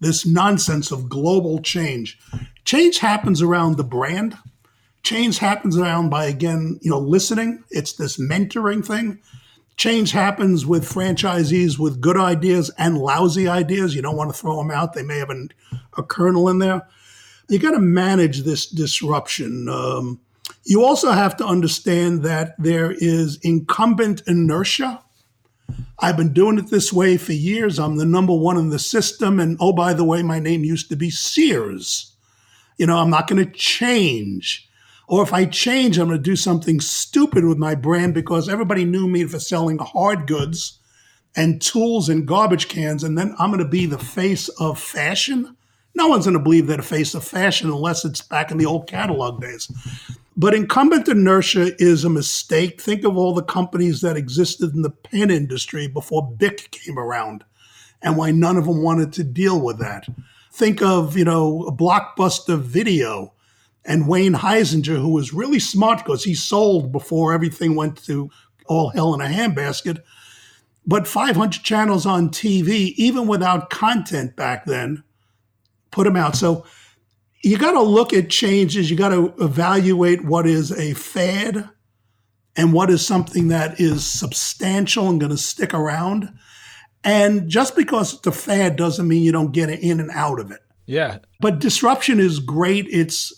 this 0.00 0.26
nonsense 0.26 0.90
of 0.90 1.08
global 1.08 1.60
change. 1.60 2.18
Change 2.64 2.98
happens 2.98 3.42
around 3.42 3.76
the 3.76 3.84
brand. 3.84 4.36
Change 5.02 5.38
happens 5.38 5.78
around 5.78 6.10
by 6.10 6.26
again, 6.26 6.78
you 6.82 6.90
know, 6.90 6.98
listening. 6.98 7.64
It's 7.70 7.94
this 7.94 8.18
mentoring 8.18 8.84
thing. 8.84 9.20
Change 9.76 10.10
happens 10.10 10.66
with 10.66 10.84
franchisees 10.84 11.78
with 11.78 12.00
good 12.00 12.16
ideas 12.16 12.70
and 12.78 12.98
lousy 12.98 13.46
ideas. 13.46 13.94
You 13.94 14.02
don't 14.02 14.16
want 14.16 14.34
to 14.34 14.38
throw 14.38 14.56
them 14.58 14.72
out. 14.72 14.92
They 14.92 15.04
may 15.04 15.18
have 15.18 15.30
an, 15.30 15.50
a 15.96 16.02
kernel 16.02 16.48
in 16.48 16.58
there. 16.58 16.86
You 17.48 17.58
got 17.58 17.70
to 17.70 17.80
manage 17.80 18.42
this 18.42 18.66
disruption. 18.66 19.68
Um, 19.68 20.20
you 20.64 20.84
also 20.84 21.12
have 21.12 21.36
to 21.38 21.46
understand 21.46 22.22
that 22.24 22.54
there 22.58 22.90
is 22.90 23.38
incumbent 23.42 24.22
inertia 24.26 25.02
I've 26.00 26.16
been 26.16 26.32
doing 26.32 26.58
it 26.58 26.70
this 26.70 26.92
way 26.92 27.16
for 27.16 27.32
years. 27.32 27.78
I'm 27.78 27.96
the 27.96 28.04
number 28.04 28.34
one 28.34 28.56
in 28.56 28.70
the 28.70 28.78
system. 28.78 29.40
And 29.40 29.56
oh, 29.60 29.72
by 29.72 29.94
the 29.94 30.04
way, 30.04 30.22
my 30.22 30.38
name 30.38 30.64
used 30.64 30.88
to 30.90 30.96
be 30.96 31.10
Sears. 31.10 32.14
You 32.76 32.86
know, 32.86 32.98
I'm 32.98 33.10
not 33.10 33.26
going 33.26 33.44
to 33.44 33.52
change. 33.52 34.68
Or 35.08 35.22
if 35.22 35.32
I 35.32 35.46
change, 35.46 35.98
I'm 35.98 36.08
going 36.08 36.18
to 36.18 36.22
do 36.22 36.36
something 36.36 36.80
stupid 36.80 37.44
with 37.44 37.58
my 37.58 37.74
brand 37.74 38.14
because 38.14 38.48
everybody 38.48 38.84
knew 38.84 39.08
me 39.08 39.24
for 39.24 39.40
selling 39.40 39.78
hard 39.78 40.26
goods 40.26 40.78
and 41.34 41.60
tools 41.60 42.08
and 42.08 42.26
garbage 42.26 42.68
cans. 42.68 43.02
And 43.02 43.18
then 43.18 43.34
I'm 43.38 43.50
going 43.50 43.62
to 43.62 43.68
be 43.68 43.86
the 43.86 43.98
face 43.98 44.48
of 44.60 44.78
fashion. 44.78 45.56
No 45.94 46.08
one's 46.08 46.26
going 46.26 46.36
to 46.36 46.42
believe 46.42 46.66
they're 46.66 46.76
the 46.76 46.82
face 46.84 47.14
of 47.14 47.24
fashion 47.24 47.70
unless 47.70 48.04
it's 48.04 48.20
back 48.20 48.52
in 48.52 48.58
the 48.58 48.66
old 48.66 48.86
catalog 48.86 49.40
days. 49.40 49.68
But 50.38 50.54
incumbent 50.54 51.08
inertia 51.08 51.74
is 51.82 52.04
a 52.04 52.08
mistake. 52.08 52.80
Think 52.80 53.02
of 53.02 53.16
all 53.16 53.34
the 53.34 53.42
companies 53.42 54.02
that 54.02 54.16
existed 54.16 54.72
in 54.72 54.82
the 54.82 54.90
pen 54.90 55.32
industry 55.32 55.88
before 55.88 56.30
Bic 56.30 56.70
came 56.70 56.96
around 56.96 57.44
and 58.02 58.16
why 58.16 58.30
none 58.30 58.56
of 58.56 58.66
them 58.66 58.80
wanted 58.80 59.12
to 59.14 59.24
deal 59.24 59.60
with 59.60 59.80
that. 59.80 60.06
Think 60.52 60.80
of, 60.80 61.16
you 61.16 61.24
know, 61.24 61.74
Blockbuster 61.76 62.56
Video 62.56 63.32
and 63.84 64.06
Wayne 64.06 64.34
Huizenga, 64.34 65.00
who 65.00 65.08
was 65.08 65.34
really 65.34 65.58
smart 65.58 65.98
because 65.98 66.22
he 66.22 66.34
sold 66.34 66.92
before 66.92 67.32
everything 67.32 67.74
went 67.74 68.00
to 68.04 68.30
all 68.66 68.90
hell 68.90 69.14
in 69.14 69.20
a 69.20 69.24
handbasket. 69.24 70.02
But 70.86 71.08
500 71.08 71.64
channels 71.64 72.06
on 72.06 72.28
TV, 72.28 72.92
even 72.94 73.26
without 73.26 73.70
content 73.70 74.36
back 74.36 74.66
then, 74.66 75.02
put 75.90 76.04
them 76.04 76.16
out. 76.16 76.36
So 76.36 76.64
you 77.42 77.58
got 77.58 77.72
to 77.72 77.82
look 77.82 78.12
at 78.12 78.30
changes. 78.30 78.90
You 78.90 78.96
got 78.96 79.10
to 79.10 79.34
evaluate 79.40 80.24
what 80.24 80.46
is 80.46 80.72
a 80.72 80.94
fad 80.94 81.68
and 82.56 82.72
what 82.72 82.90
is 82.90 83.06
something 83.06 83.48
that 83.48 83.80
is 83.80 84.04
substantial 84.04 85.08
and 85.08 85.20
going 85.20 85.30
to 85.30 85.38
stick 85.38 85.72
around. 85.72 86.28
And 87.04 87.48
just 87.48 87.76
because 87.76 88.14
it's 88.14 88.26
a 88.26 88.32
fad 88.32 88.76
doesn't 88.76 89.06
mean 89.06 89.22
you 89.22 89.32
don't 89.32 89.52
get 89.52 89.70
in 89.70 90.00
and 90.00 90.10
out 90.10 90.40
of 90.40 90.50
it. 90.50 90.60
Yeah. 90.86 91.18
But 91.40 91.60
disruption 91.60 92.18
is 92.18 92.40
great. 92.40 92.86
It's 92.88 93.32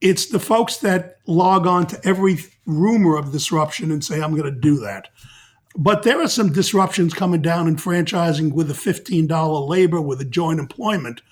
it's 0.00 0.26
the 0.26 0.40
folks 0.40 0.78
that 0.78 1.16
log 1.26 1.66
on 1.66 1.86
to 1.86 2.00
every 2.04 2.38
rumor 2.66 3.16
of 3.16 3.32
disruption 3.32 3.90
and 3.90 4.04
say, 4.04 4.20
I'm 4.20 4.36
going 4.36 4.52
to 4.52 4.60
do 4.60 4.78
that. 4.80 5.08
But 5.74 6.02
there 6.02 6.20
are 6.20 6.28
some 6.28 6.52
disruptions 6.52 7.14
coming 7.14 7.42
down 7.42 7.66
in 7.66 7.76
franchising 7.76 8.52
with 8.52 8.70
a 8.70 8.74
$15 8.74 9.68
labor, 9.68 10.00
with 10.00 10.20
a 10.20 10.24
joint 10.24 10.60
employment 10.60 11.22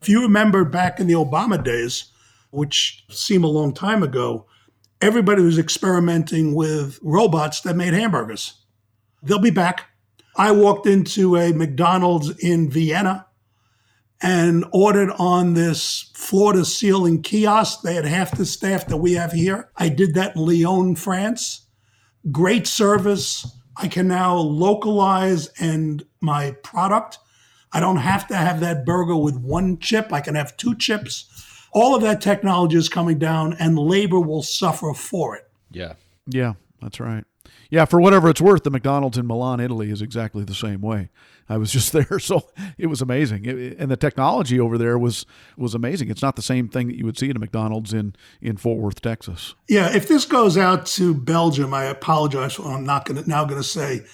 if 0.00 0.08
you 0.08 0.22
remember 0.22 0.64
back 0.64 1.00
in 1.00 1.06
the 1.06 1.14
Obama 1.14 1.62
days, 1.62 2.12
which 2.50 3.04
seem 3.10 3.44
a 3.44 3.48
long 3.48 3.74
time 3.74 4.02
ago, 4.02 4.46
everybody 5.00 5.42
was 5.42 5.58
experimenting 5.58 6.54
with 6.54 6.98
robots 7.02 7.60
that 7.62 7.76
made 7.76 7.92
hamburgers. 7.94 8.54
They'll 9.22 9.38
be 9.38 9.50
back. 9.50 9.86
I 10.36 10.52
walked 10.52 10.86
into 10.86 11.36
a 11.36 11.52
McDonald's 11.52 12.30
in 12.38 12.70
Vienna 12.70 13.26
and 14.20 14.64
ordered 14.72 15.10
on 15.18 15.54
this 15.54 16.10
floor 16.14 16.52
to 16.52 16.64
ceiling 16.64 17.22
kiosk. 17.22 17.82
They 17.82 17.94
had 17.94 18.04
half 18.04 18.36
the 18.36 18.46
staff 18.46 18.86
that 18.86 18.96
we 18.96 19.14
have 19.14 19.32
here. 19.32 19.70
I 19.76 19.88
did 19.88 20.14
that 20.14 20.36
in 20.36 20.42
Lyon, 20.44 20.94
France. 20.96 21.66
Great 22.30 22.66
service. 22.66 23.46
I 23.76 23.86
can 23.88 24.08
now 24.08 24.36
localize 24.36 25.48
and 25.60 26.04
my 26.20 26.52
product 26.62 27.18
I 27.72 27.80
don't 27.80 27.96
have 27.96 28.26
to 28.28 28.36
have 28.36 28.60
that 28.60 28.84
burger 28.84 29.16
with 29.16 29.36
one 29.36 29.78
chip. 29.78 30.12
I 30.12 30.20
can 30.20 30.34
have 30.34 30.56
two 30.56 30.74
chips. 30.74 31.26
All 31.72 31.94
of 31.94 32.02
that 32.02 32.20
technology 32.20 32.76
is 32.76 32.88
coming 32.88 33.18
down, 33.18 33.54
and 33.54 33.78
labor 33.78 34.20
will 34.20 34.42
suffer 34.42 34.94
for 34.94 35.36
it. 35.36 35.50
Yeah. 35.70 35.94
Yeah, 36.26 36.54
that's 36.80 37.00
right. 37.00 37.24
Yeah, 37.70 37.84
for 37.84 38.00
whatever 38.00 38.30
it's 38.30 38.40
worth, 38.40 38.62
the 38.62 38.70
McDonald's 38.70 39.18
in 39.18 39.26
Milan, 39.26 39.60
Italy 39.60 39.90
is 39.90 40.00
exactly 40.00 40.42
the 40.42 40.54
same 40.54 40.80
way. 40.80 41.10
I 41.50 41.58
was 41.58 41.70
just 41.70 41.92
there, 41.92 42.18
so 42.18 42.48
it 42.78 42.86
was 42.86 43.02
amazing, 43.02 43.44
it, 43.44 43.78
and 43.78 43.90
the 43.90 43.96
technology 43.96 44.58
over 44.58 44.78
there 44.78 44.98
was 44.98 45.26
was 45.56 45.74
amazing. 45.74 46.10
It's 46.10 46.22
not 46.22 46.36
the 46.36 46.42
same 46.42 46.68
thing 46.68 46.88
that 46.88 46.96
you 46.96 47.04
would 47.04 47.18
see 47.18 47.28
at 47.30 47.36
a 47.36 47.38
McDonald's 47.38 47.92
in 47.92 48.14
in 48.40 48.56
Fort 48.56 48.78
Worth, 48.78 49.00
Texas. 49.02 49.54
Yeah, 49.68 49.94
if 49.94 50.08
this 50.08 50.24
goes 50.24 50.56
out 50.56 50.86
to 50.86 51.14
Belgium, 51.14 51.74
I 51.74 51.84
apologize 51.84 52.54
for 52.54 52.62
what 52.62 52.74
I'm 52.74 52.84
not 52.84 53.04
going 53.04 53.22
now 53.26 53.44
going 53.44 53.60
to 53.60 53.68
say. 53.68 54.04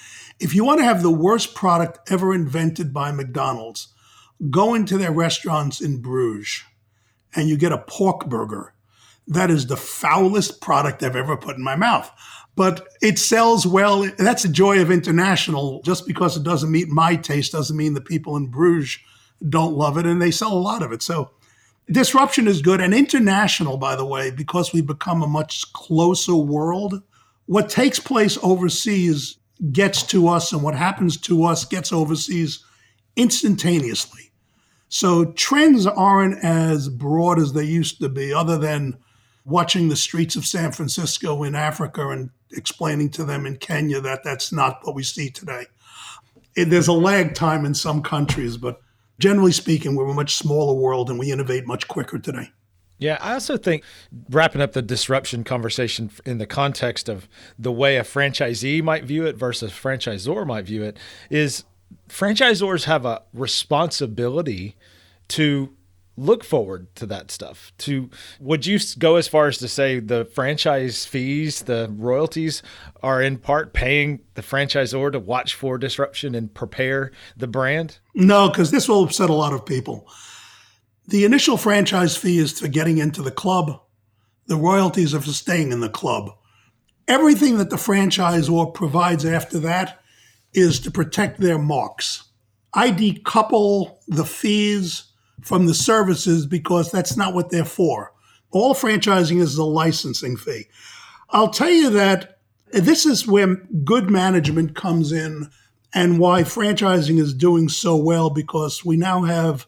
If 0.41 0.55
you 0.55 0.65
want 0.65 0.81
to 0.81 0.85
have 0.85 1.03
the 1.03 1.11
worst 1.11 1.55
product 1.55 2.11
ever 2.11 2.35
invented 2.35 2.93
by 2.93 3.13
McDonald's, 3.13 3.89
go 4.51 4.75
into 4.75 4.99
their 4.99 5.13
restaurants 5.13 5.81
in 5.81 6.01
Bruges 6.01 6.63
and 7.35 7.49
you 7.49 7.57
get 7.57 7.73
a 7.73 7.79
pork 7.79 8.29
burger. 8.29 8.75
That 9.27 9.51
is 9.51 9.67
the 9.67 9.77
foulest 9.77 10.61
product 10.61 11.03
I've 11.03 11.17
ever 11.17 11.37
put 11.37 11.57
in 11.57 11.63
my 11.63 11.77
mouth. 11.77 12.11
But 12.57 12.89
it 13.01 13.19
sells 13.19 13.67
well. 13.67 14.09
That's 14.19 14.43
the 14.43 14.49
joy 14.49 14.81
of 14.81 14.91
international. 14.91 15.81
Just 15.83 16.07
because 16.07 16.37
it 16.37 16.45
doesn't 16.45 16.71
meet 16.71 16.89
my 16.89 17.17
taste 17.17 17.53
doesn't 17.53 17.77
mean 17.77 17.95
the 17.95 18.01
people 18.01 18.37
in 18.37 18.47
Bruges 18.47 18.99
don't 19.49 19.75
love 19.75 19.99
it, 19.99 20.07
and 20.07 20.23
they 20.23 20.31
sell 20.31 20.53
a 20.53 20.55
lot 20.55 20.83
of 20.83 20.93
it. 20.93 21.03
So 21.03 21.31
disruption 21.91 22.47
is 22.47 22.63
good. 22.63 22.81
And 22.81 22.95
international, 22.95 23.77
by 23.77 23.97
the 23.97 24.07
way, 24.07 24.31
because 24.31 24.73
we've 24.73 24.87
become 24.87 25.23
a 25.23 25.27
much 25.27 25.73
closer 25.73 26.37
world, 26.37 27.03
what 27.47 27.69
takes 27.69 27.99
place 27.99 28.39
overseas 28.43 29.39
gets 29.73 30.03
to 30.03 30.29
us 30.29 30.53
and 30.53 30.63
what 30.63 30.75
happens 30.75 31.17
to 31.19 31.45
us 31.45 31.65
gets 31.65 31.93
overseas 31.93 32.65
instantaneously. 33.17 34.33
So 34.89 35.27
trends 35.33 35.87
aren't 35.87 36.43
as 36.45 36.89
broad 36.89 37.39
as 37.39 37.53
they 37.53 37.65
used 37.65 38.01
to 38.01 38.09
be, 38.09 38.33
other 38.33 38.59
than 38.59 38.97
watching 39.45 39.89
the 39.89 39.97
streets 39.97 40.37
of 40.37 40.47
San 40.47 40.73
Francisco 40.73 41.43
in 41.43 41.55
Africa 41.55 42.09
and 42.11 42.31
explaining 42.53 43.11
to 43.11 43.25
them 43.25 43.47
in 43.47 43.57
Kenya 43.57 44.01
that 44.01 44.25
that's 44.25 44.53
not 44.53 44.81
what 44.83 44.95
we 44.95 45.03
see 45.03 45.31
today. 45.31 45.67
It, 46.57 46.67
there's 46.67 46.89
a 46.89 46.93
lag 46.93 47.35
time 47.35 47.65
in 47.65 47.75
some 47.75 48.03
countries, 48.03 48.57
but 48.57 48.81
generally 49.19 49.53
speaking, 49.53 49.97
we're 49.97 50.09
a 50.09 50.15
much 50.15 50.37
smaller 50.37 50.75
world 50.75 51.11
and 51.11 51.19
we 51.19 51.33
innovate 51.33 51.67
much 51.67 51.89
quicker 51.89 52.19
today. 52.19 52.51
Yeah, 52.99 53.19
I 53.21 53.35
also 53.35 53.57
think 53.57 53.83
wrapping 54.31 54.63
up 54.63 54.73
the 54.73 54.83
disruption 54.83 55.45
conversation 55.45 56.11
in 56.25 56.39
the 56.39 56.47
context 56.47 57.09
of 57.09 57.29
the 57.59 57.73
way 57.73 57.97
a 57.97 58.03
franchisee 58.03 58.83
might 58.83 59.05
view 59.05 59.27
it 59.27 59.37
versus 59.37 59.71
a 59.71 59.75
franchisor 59.75 60.47
might 60.47 60.65
view 60.65 60.83
it 60.85 60.97
is 61.29 61.65
franchisors 62.09 62.85
have 62.85 63.05
a 63.05 63.23
responsibility 63.33 64.77
to 65.29 65.75
look 66.17 66.45
forward 66.45 66.95
to 66.95 67.07
that 67.07 67.31
stuff. 67.31 67.73
To 67.79 68.11
would 68.39 68.67
you 68.67 68.79
go 68.99 69.17
as 69.17 69.27
far 69.27 69.49
as 69.49 69.59
to 69.59 69.69
say 69.69 69.99
the 69.99 70.25
franchise 70.25 71.05
fees, 71.05 71.63
the 71.63 71.93
royalties 71.97 72.63
are 73.03 73.21
in 73.21 73.39
part 73.39 73.73
paying 73.73 74.21
the 74.35 74.43
franchisor 74.43 75.11
to 75.13 75.19
watch 75.19 75.55
for 75.55 75.79
disruption 75.79 76.35
and 76.35 76.53
prepare 76.55 77.11
the 77.37 77.49
brand? 77.49 77.99
No, 78.15 78.49
because 78.49 78.71
this 78.71 78.89
will 78.89 79.03
upset 79.03 79.31
a 79.31 79.35
lot 79.35 79.53
of 79.53 79.67
people. 79.67 80.09
The 81.07 81.25
initial 81.25 81.57
franchise 81.57 82.17
fee 82.17 82.39
is 82.39 82.59
for 82.59 82.69
getting 82.69 82.99
into 82.99 83.23
the 83.23 83.31
club. 83.31 83.81
The 84.47 84.57
royalties 84.57 85.15
are 85.15 85.21
for 85.21 85.33
staying 85.33 85.73
in 85.73 85.81
the 85.81 85.89
club. 85.89 86.31
Everything 87.07 87.59
that 87.59 87.69
the 87.71 87.77
franchisor 87.77 88.73
provides 88.73 89.25
after 89.25 89.59
that 89.61 90.01
is 90.55 90.81
to 90.81 90.91
protect 90.91 91.41
their 91.41 91.59
marks. 91.59 92.25
I 92.73 92.91
decouple 92.91 93.99
the 94.09 94.25
fees 94.25 95.05
from 95.43 95.67
the 95.67 95.75
services 95.75 96.47
because 96.47 96.91
that's 96.91 97.17
not 97.17 97.35
what 97.35 97.51
they're 97.51 97.65
for. 97.65 98.13
All 98.51 98.75
franchising 98.75 99.41
is 99.41 99.59
a 99.59 99.65
licensing 99.65 100.37
fee. 100.37 100.67
I'll 101.31 101.51
tell 101.51 101.71
you 101.71 101.91
that 101.91 102.39
this 102.73 103.05
is 103.05 103.27
where 103.27 103.57
good 103.85 104.09
management 104.11 104.75
comes 104.75 105.13
in 105.13 105.51
and 105.93 106.19
why 106.19 106.43
franchising 106.43 107.19
is 107.19 107.35
doing 107.35 107.69
so 107.69 107.97
well 107.97 108.31
because 108.31 108.85
we 108.85 108.97
now 108.97 109.23
have 109.23 109.67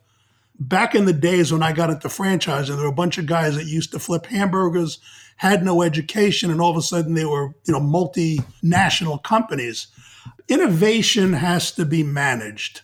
back 0.58 0.94
in 0.94 1.04
the 1.04 1.12
days 1.12 1.52
when 1.52 1.62
I 1.62 1.72
got 1.72 1.90
into 1.90 2.08
franchising, 2.08 2.68
there 2.68 2.78
were 2.78 2.86
a 2.86 2.92
bunch 2.92 3.18
of 3.18 3.26
guys 3.26 3.56
that 3.56 3.66
used 3.66 3.92
to 3.92 3.98
flip 3.98 4.26
hamburgers, 4.26 4.98
had 5.36 5.64
no 5.64 5.82
education, 5.82 6.50
and 6.50 6.60
all 6.60 6.70
of 6.70 6.76
a 6.76 6.82
sudden 6.82 7.14
they 7.14 7.24
were, 7.24 7.54
you 7.64 7.72
know, 7.72 7.80
multinational 7.80 9.22
companies. 9.22 9.88
Innovation 10.48 11.34
has 11.34 11.72
to 11.72 11.84
be 11.84 12.02
managed. 12.02 12.80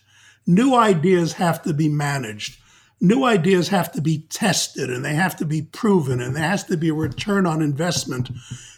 New 0.47 0.75
ideas 0.75 1.35
have 1.35 1.63
to 1.63 1.73
be 1.73 1.89
managed. 1.89 2.59
New 3.01 3.25
ideas 3.25 3.69
have 3.69 3.91
to 3.93 4.01
be 4.01 4.27
tested 4.29 4.91
and 4.91 5.05
they 5.05 5.15
have 5.15 5.37
to 5.37 5.45
be 5.45 5.63
proven 5.63 6.21
and 6.21 6.37
there 6.37 6.49
has 6.49 6.65
to 6.65 6.77
be 6.77 6.89
a 6.89 6.95
return 6.95 7.47
on 7.47 7.61
investment 7.61 8.31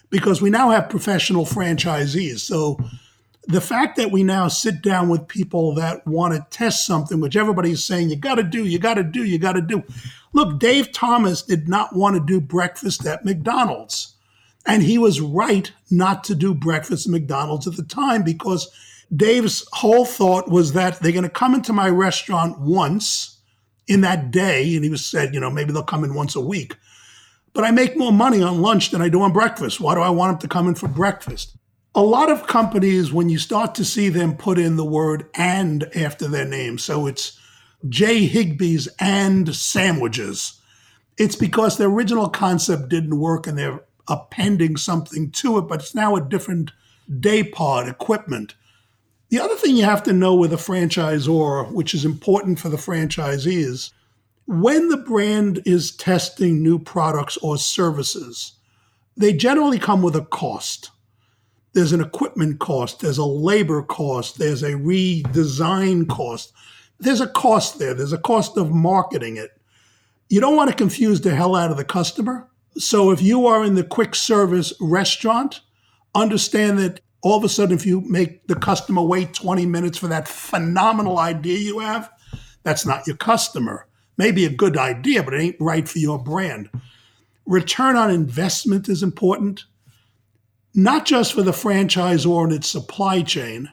because 0.08 0.40
we 0.40 0.48
now 0.48 0.70
have 0.70 0.88
professional 0.88 1.44
franchisees. 1.44 2.38
So 2.40 2.78
the 3.46 3.60
fact 3.60 3.96
that 3.96 4.10
we 4.10 4.22
now 4.22 4.48
sit 4.48 4.82
down 4.82 5.08
with 5.08 5.28
people 5.28 5.74
that 5.74 6.06
want 6.06 6.34
to 6.34 6.46
test 6.56 6.86
something, 6.86 7.20
which 7.20 7.36
everybody's 7.36 7.84
saying, 7.84 8.10
you 8.10 8.16
got 8.16 8.36
to 8.36 8.42
do, 8.42 8.64
you 8.64 8.78
got 8.78 8.94
to 8.94 9.04
do, 9.04 9.24
you 9.24 9.38
got 9.38 9.52
to 9.52 9.60
do. 9.60 9.82
Look, 10.32 10.58
Dave 10.58 10.92
Thomas 10.92 11.42
did 11.42 11.68
not 11.68 11.94
want 11.94 12.16
to 12.16 12.20
do 12.20 12.40
breakfast 12.40 13.06
at 13.06 13.24
McDonald's. 13.24 14.14
And 14.66 14.82
he 14.82 14.96
was 14.96 15.20
right 15.20 15.70
not 15.90 16.24
to 16.24 16.34
do 16.34 16.54
breakfast 16.54 17.06
at 17.06 17.12
McDonald's 17.12 17.66
at 17.66 17.76
the 17.76 17.84
time 17.84 18.22
because 18.22 18.70
Dave's 19.14 19.66
whole 19.72 20.06
thought 20.06 20.50
was 20.50 20.72
that 20.72 21.00
they're 21.00 21.12
going 21.12 21.24
to 21.24 21.28
come 21.28 21.54
into 21.54 21.72
my 21.72 21.88
restaurant 21.88 22.58
once 22.58 23.38
in 23.86 24.00
that 24.00 24.30
day. 24.30 24.74
And 24.74 24.84
he 24.84 24.90
was 24.90 25.04
said, 25.04 25.34
you 25.34 25.40
know, 25.40 25.50
maybe 25.50 25.72
they'll 25.72 25.82
come 25.82 26.04
in 26.04 26.14
once 26.14 26.34
a 26.34 26.40
week. 26.40 26.76
But 27.52 27.64
I 27.64 27.70
make 27.70 27.96
more 27.96 28.12
money 28.12 28.42
on 28.42 28.62
lunch 28.62 28.90
than 28.90 29.02
I 29.02 29.08
do 29.10 29.22
on 29.22 29.32
breakfast. 29.32 29.80
Why 29.80 29.94
do 29.94 30.00
I 30.00 30.08
want 30.08 30.32
them 30.32 30.48
to 30.48 30.52
come 30.52 30.66
in 30.66 30.74
for 30.74 30.88
breakfast? 30.88 31.56
A 31.94 32.02
lot 32.02 32.30
of 32.30 32.46
companies, 32.46 33.12
when 33.12 33.28
you 33.28 33.38
start 33.38 33.74
to 33.76 33.84
see 33.84 34.08
them 34.08 34.36
put 34.36 34.58
in 34.58 34.76
the 34.76 34.84
word 34.84 35.28
and 35.34 35.84
after 35.96 36.26
their 36.26 36.44
name, 36.44 36.76
so 36.78 37.06
it's 37.06 37.38
J. 37.88 38.28
Higbee's 38.28 38.88
and 38.98 39.54
sandwiches, 39.54 40.60
it's 41.18 41.36
because 41.36 41.76
the 41.76 41.84
original 41.84 42.28
concept 42.28 42.88
didn't 42.88 43.20
work 43.20 43.46
and 43.46 43.56
they're 43.56 43.80
appending 44.08 44.76
something 44.76 45.30
to 45.30 45.58
it, 45.58 45.62
but 45.62 45.80
it's 45.80 45.94
now 45.94 46.16
a 46.16 46.20
different 46.20 46.72
day 47.20 47.44
part 47.44 47.86
equipment. 47.86 48.54
The 49.28 49.38
other 49.38 49.54
thing 49.54 49.76
you 49.76 49.84
have 49.84 50.02
to 50.04 50.12
know 50.12 50.34
with 50.34 50.52
a 50.52 50.56
franchisor, 50.56 51.70
which 51.72 51.94
is 51.94 52.04
important 52.04 52.58
for 52.58 52.68
the 52.68 52.76
franchisees, 52.76 53.92
when 54.46 54.88
the 54.88 54.96
brand 54.96 55.62
is 55.64 55.96
testing 55.96 56.62
new 56.62 56.78
products 56.78 57.36
or 57.38 57.56
services, 57.56 58.52
they 59.16 59.32
generally 59.32 59.78
come 59.78 60.02
with 60.02 60.16
a 60.16 60.24
cost 60.24 60.90
there's 61.74 61.92
an 61.92 62.00
equipment 62.00 62.60
cost, 62.60 63.00
there's 63.00 63.18
a 63.18 63.24
labor 63.24 63.82
cost, 63.82 64.38
there's 64.38 64.62
a 64.62 64.72
redesign 64.72 66.08
cost. 66.08 66.52
There's 67.00 67.20
a 67.20 67.26
cost 67.26 67.78
there. 67.78 67.94
There's 67.94 68.12
a 68.12 68.18
cost 68.18 68.56
of 68.56 68.70
marketing 68.70 69.36
it. 69.36 69.50
You 70.28 70.40
don't 70.40 70.56
want 70.56 70.70
to 70.70 70.76
confuse 70.76 71.20
the 71.20 71.34
hell 71.34 71.54
out 71.54 71.70
of 71.70 71.76
the 71.76 71.84
customer. 71.84 72.48
So 72.76 73.10
if 73.10 73.20
you 73.20 73.46
are 73.46 73.64
in 73.64 73.74
the 73.74 73.84
quick 73.84 74.14
service 74.14 74.72
restaurant, 74.80 75.60
understand 76.14 76.78
that 76.78 77.00
all 77.22 77.36
of 77.36 77.44
a 77.44 77.48
sudden, 77.48 77.74
if 77.74 77.86
you 77.86 78.00
make 78.02 78.46
the 78.46 78.54
customer 78.54 79.02
wait 79.02 79.32
20 79.34 79.66
minutes 79.66 79.98
for 79.98 80.08
that 80.08 80.28
phenomenal 80.28 81.18
idea 81.18 81.58
you 81.58 81.80
have, 81.80 82.10
that's 82.62 82.86
not 82.86 83.06
your 83.06 83.16
customer. 83.16 83.86
Maybe 84.16 84.44
a 84.44 84.50
good 84.50 84.76
idea, 84.76 85.22
but 85.22 85.34
it 85.34 85.40
ain't 85.40 85.56
right 85.60 85.88
for 85.88 85.98
your 85.98 86.18
brand. 86.18 86.70
Return 87.46 87.96
on 87.96 88.10
investment 88.10 88.88
is 88.88 89.02
important 89.02 89.64
not 90.74 91.06
just 91.06 91.32
for 91.32 91.42
the 91.42 91.52
franchisor 91.52 92.44
and 92.44 92.52
its 92.52 92.68
supply 92.68 93.22
chain, 93.22 93.70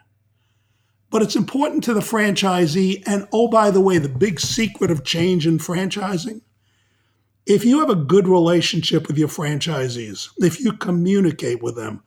but 1.09 1.21
it's 1.21 1.35
important 1.35 1.83
to 1.83 1.93
the 1.93 1.99
franchisee. 1.99 3.03
And 3.05 3.27
oh, 3.33 3.47
by 3.47 3.71
the 3.71 3.81
way, 3.81 3.97
the 3.97 4.09
big 4.09 4.39
secret 4.39 4.91
of 4.91 5.03
change 5.03 5.45
in 5.45 5.57
franchising 5.57 6.41
if 7.45 7.65
you 7.65 7.79
have 7.79 7.89
a 7.89 7.95
good 7.95 8.27
relationship 8.27 9.07
with 9.07 9.17
your 9.17 9.27
franchisees, 9.27 10.29
if 10.37 10.59
you 10.59 10.73
communicate 10.73 11.61
with 11.61 11.75
them, 11.75 12.03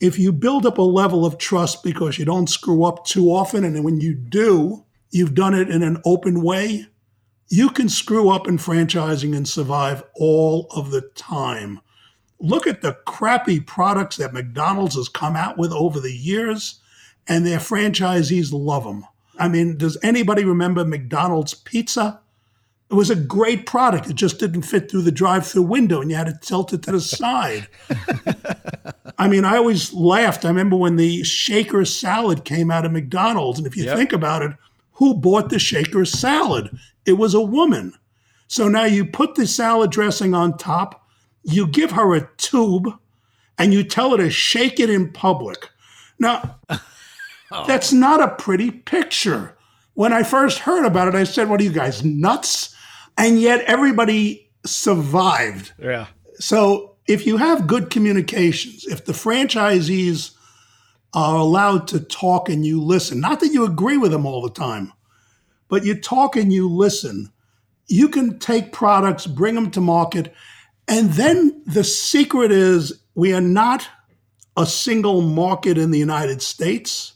if 0.00 0.18
you 0.18 0.32
build 0.32 0.66
up 0.66 0.78
a 0.78 0.82
level 0.82 1.24
of 1.24 1.38
trust 1.38 1.82
because 1.82 2.18
you 2.18 2.24
don't 2.24 2.50
screw 2.50 2.84
up 2.84 3.04
too 3.04 3.28
often, 3.28 3.64
and 3.64 3.84
when 3.84 4.00
you 4.00 4.14
do, 4.14 4.84
you've 5.10 5.34
done 5.34 5.54
it 5.54 5.70
in 5.70 5.82
an 5.82 6.02
open 6.04 6.42
way, 6.42 6.86
you 7.48 7.70
can 7.70 7.88
screw 7.88 8.30
up 8.30 8.48
in 8.48 8.58
franchising 8.58 9.36
and 9.36 9.46
survive 9.46 10.02
all 10.16 10.66
of 10.70 10.90
the 10.90 11.02
time 11.14 11.80
look 12.44 12.66
at 12.66 12.82
the 12.82 12.94
crappy 13.06 13.60
products 13.60 14.16
that 14.18 14.32
McDonald's 14.32 14.96
has 14.96 15.08
come 15.08 15.34
out 15.34 15.56
with 15.58 15.72
over 15.72 15.98
the 15.98 16.12
years, 16.12 16.80
and 17.26 17.46
their 17.46 17.58
franchisees 17.58 18.52
love 18.52 18.84
them. 18.84 19.04
I 19.38 19.48
mean, 19.48 19.76
does 19.76 19.96
anybody 20.02 20.44
remember 20.44 20.84
McDonald's 20.84 21.54
pizza? 21.54 22.20
It 22.90 22.94
was 22.94 23.10
a 23.10 23.16
great 23.16 23.66
product. 23.66 24.08
It 24.10 24.14
just 24.14 24.38
didn't 24.38 24.62
fit 24.62 24.90
through 24.90 25.02
the 25.02 25.10
drive-through 25.10 25.62
window, 25.62 26.00
and 26.00 26.10
you 26.10 26.16
had 26.16 26.26
to 26.26 26.38
tilt 26.40 26.72
it 26.72 26.82
to 26.82 26.92
the 26.92 27.00
side. 27.00 27.66
I 29.18 29.26
mean, 29.26 29.44
I 29.44 29.56
always 29.56 29.92
laughed. 29.92 30.44
I 30.44 30.48
remember 30.48 30.76
when 30.76 30.96
the 30.96 31.24
shaker 31.24 31.84
salad 31.84 32.44
came 32.44 32.70
out 32.70 32.84
of 32.84 32.92
McDonald's, 32.92 33.58
and 33.58 33.66
if 33.66 33.76
you 33.76 33.84
yep. 33.84 33.96
think 33.96 34.12
about 34.12 34.42
it, 34.42 34.52
who 34.92 35.14
bought 35.14 35.48
the 35.48 35.58
shaker 35.58 36.04
salad? 36.04 36.70
It 37.06 37.14
was 37.14 37.34
a 37.34 37.40
woman. 37.40 37.94
So 38.46 38.68
now 38.68 38.84
you 38.84 39.04
put 39.04 39.34
the 39.34 39.46
salad 39.46 39.90
dressing 39.90 40.34
on 40.34 40.58
top, 40.58 41.03
you 41.44 41.66
give 41.66 41.92
her 41.92 42.14
a 42.14 42.28
tube 42.36 42.88
and 43.58 43.72
you 43.72 43.84
tell 43.84 44.10
her 44.10 44.16
to 44.16 44.30
shake 44.30 44.80
it 44.80 44.90
in 44.90 45.12
public. 45.12 45.70
Now, 46.18 46.58
oh. 46.70 47.66
that's 47.66 47.92
not 47.92 48.22
a 48.22 48.28
pretty 48.28 48.70
picture. 48.70 49.56
When 49.94 50.12
I 50.12 50.22
first 50.22 50.60
heard 50.60 50.84
about 50.84 51.08
it, 51.08 51.14
I 51.14 51.24
said, 51.24 51.48
What 51.48 51.60
are 51.60 51.64
you 51.64 51.72
guys, 51.72 52.04
nuts? 52.04 52.74
And 53.16 53.40
yet 53.40 53.62
everybody 53.66 54.50
survived. 54.64 55.72
Yeah. 55.78 56.06
So 56.36 56.96
if 57.06 57.26
you 57.26 57.36
have 57.36 57.66
good 57.66 57.90
communications, 57.90 58.84
if 58.86 59.04
the 59.04 59.12
franchisees 59.12 60.32
are 61.12 61.36
allowed 61.36 61.86
to 61.88 62.00
talk 62.00 62.48
and 62.48 62.66
you 62.66 62.82
listen, 62.82 63.20
not 63.20 63.40
that 63.40 63.52
you 63.52 63.64
agree 63.64 63.96
with 63.96 64.10
them 64.10 64.26
all 64.26 64.42
the 64.42 64.50
time, 64.50 64.92
but 65.68 65.84
you 65.84 65.94
talk 65.94 66.34
and 66.34 66.52
you 66.52 66.68
listen, 66.68 67.30
you 67.86 68.08
can 68.08 68.38
take 68.38 68.72
products, 68.72 69.26
bring 69.26 69.54
them 69.54 69.70
to 69.70 69.80
market, 69.80 70.34
and 70.88 71.10
then 71.10 71.62
the 71.66 71.84
secret 71.84 72.52
is 72.52 73.00
we 73.14 73.32
are 73.32 73.40
not 73.40 73.88
a 74.56 74.66
single 74.66 75.22
market 75.22 75.78
in 75.78 75.90
the 75.90 75.98
United 75.98 76.42
States. 76.42 77.14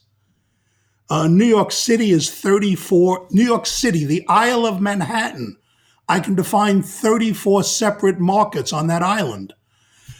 Uh, 1.11 1.26
New 1.26 1.44
York 1.44 1.72
City 1.72 2.11
is 2.11 2.31
34. 2.31 3.28
New 3.31 3.44
York 3.44 3.66
City, 3.66 4.04
the 4.04 4.26
Isle 4.28 4.66
of 4.66 4.81
Manhattan, 4.81 5.57
I 6.09 6.20
can 6.20 6.35
define 6.35 6.83
34 6.83 7.64
separate 7.64 8.18
markets 8.18 8.72
on 8.72 8.87
that 8.88 9.02
island. 9.02 9.54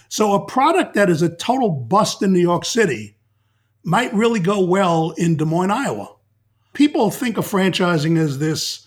So 0.09 0.33
a 0.33 0.47
product 0.47 0.95
that 0.95 1.11
is 1.11 1.23
a 1.23 1.35
total 1.35 1.71
bust 1.71 2.23
in 2.23 2.33
New 2.33 2.41
York 2.41 2.65
City 2.65 3.17
might 3.85 4.13
really 4.15 4.41
go 4.41 4.65
well 4.65 5.11
in 5.13 5.37
Des 5.37 5.45
Moines, 5.45 5.71
Iowa. 5.71 6.15
People 6.73 7.11
think 7.11 7.37
of 7.39 7.47
franchising 7.47 8.19
as 8.19 8.39
this 8.39 8.87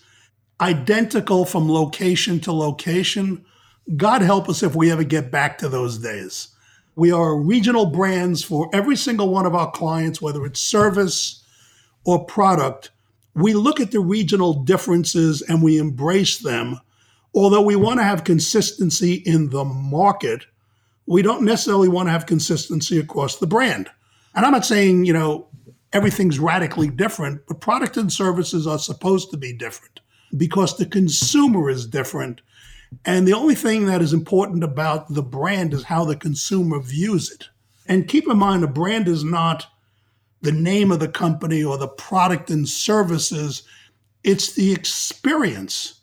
identical 0.60 1.44
from 1.44 1.70
location 1.70 2.40
to 2.40 2.52
location. 2.52 3.44
God 3.96 4.22
help 4.22 4.48
us 4.48 4.62
if 4.62 4.74
we 4.74 4.90
ever 4.90 5.04
get 5.04 5.30
back 5.30 5.58
to 5.58 5.68
those 5.68 5.98
days. 5.98 6.48
We 6.94 7.10
are 7.10 7.36
regional 7.36 7.86
brands 7.86 8.44
for 8.44 8.68
every 8.72 8.96
single 8.96 9.30
one 9.30 9.46
of 9.46 9.54
our 9.54 9.70
clients, 9.70 10.20
whether 10.20 10.44
it's 10.44 10.60
service 10.60 11.42
or 12.04 12.24
product. 12.24 12.90
We 13.34 13.54
look 13.54 13.80
at 13.80 13.90
the 13.90 14.00
regional 14.00 14.52
differences 14.52 15.42
and 15.42 15.62
we 15.62 15.78
embrace 15.78 16.38
them. 16.38 16.78
Although 17.34 17.62
we 17.62 17.76
want 17.76 17.98
to 17.98 18.04
have 18.04 18.24
consistency 18.24 19.14
in 19.14 19.50
the 19.50 19.64
market, 19.64 20.44
we 21.06 21.22
don't 21.22 21.44
necessarily 21.44 21.88
want 21.88 22.08
to 22.08 22.12
have 22.12 22.26
consistency 22.26 22.98
across 22.98 23.38
the 23.38 23.46
brand. 23.46 23.88
And 24.34 24.44
I'm 24.44 24.52
not 24.52 24.66
saying, 24.66 25.06
you 25.06 25.14
know, 25.14 25.48
everything's 25.92 26.38
radically 26.38 26.88
different, 26.88 27.46
but 27.46 27.60
product 27.60 27.96
and 27.96 28.12
services 28.12 28.66
are 28.66 28.78
supposed 28.78 29.30
to 29.30 29.36
be 29.36 29.52
different 29.52 30.00
because 30.36 30.76
the 30.76 30.86
consumer 30.86 31.68
is 31.70 31.86
different 31.86 32.42
and 33.04 33.26
the 33.26 33.32
only 33.32 33.54
thing 33.54 33.86
that 33.86 34.02
is 34.02 34.12
important 34.12 34.62
about 34.62 35.12
the 35.12 35.22
brand 35.22 35.74
is 35.74 35.84
how 35.84 36.04
the 36.04 36.16
consumer 36.16 36.80
views 36.80 37.30
it. 37.30 37.48
And 37.86 38.08
keep 38.08 38.28
in 38.28 38.38
mind, 38.38 38.64
a 38.64 38.68
brand 38.68 39.08
is 39.08 39.24
not 39.24 39.66
the 40.40 40.52
name 40.52 40.90
of 40.90 41.00
the 41.00 41.08
company 41.08 41.62
or 41.62 41.78
the 41.78 41.88
product 41.88 42.50
and 42.50 42.68
services, 42.68 43.62
it's 44.24 44.52
the 44.52 44.72
experience 44.72 46.00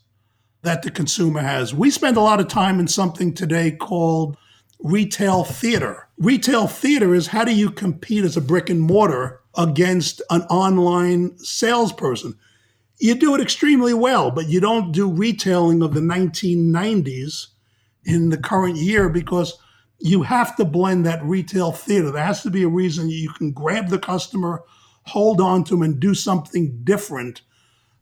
that 0.62 0.82
the 0.82 0.90
consumer 0.90 1.40
has. 1.40 1.74
We 1.74 1.90
spend 1.90 2.16
a 2.16 2.22
lot 2.22 2.40
of 2.40 2.48
time 2.48 2.80
in 2.80 2.88
something 2.88 3.32
today 3.34 3.70
called 3.70 4.36
retail 4.78 5.44
theater. 5.44 6.08
Retail 6.18 6.66
theater 6.66 7.14
is 7.14 7.28
how 7.28 7.44
do 7.44 7.54
you 7.54 7.70
compete 7.70 8.24
as 8.24 8.36
a 8.36 8.42
brick 8.42 8.68
and 8.70 8.80
mortar 8.80 9.40
against 9.56 10.22
an 10.30 10.42
online 10.42 11.36
salesperson? 11.38 12.38
You 13.00 13.14
do 13.14 13.34
it 13.34 13.40
extremely 13.40 13.94
well, 13.94 14.30
but 14.30 14.48
you 14.48 14.60
don't 14.60 14.92
do 14.92 15.10
retailing 15.10 15.82
of 15.82 15.94
the 15.94 16.00
1990s 16.00 17.46
in 18.04 18.28
the 18.28 18.38
current 18.38 18.76
year 18.76 19.08
because 19.08 19.58
you 19.98 20.22
have 20.22 20.54
to 20.56 20.64
blend 20.64 21.06
that 21.06 21.22
retail 21.24 21.72
theater. 21.72 22.10
There 22.10 22.24
has 22.24 22.42
to 22.42 22.50
be 22.50 22.62
a 22.62 22.68
reason 22.68 23.08
you 23.08 23.30
can 23.30 23.52
grab 23.52 23.88
the 23.88 23.98
customer, 23.98 24.62
hold 25.04 25.40
on 25.40 25.64
to 25.64 25.74
them, 25.74 25.82
and 25.82 26.00
do 26.00 26.14
something 26.14 26.80
different 26.84 27.42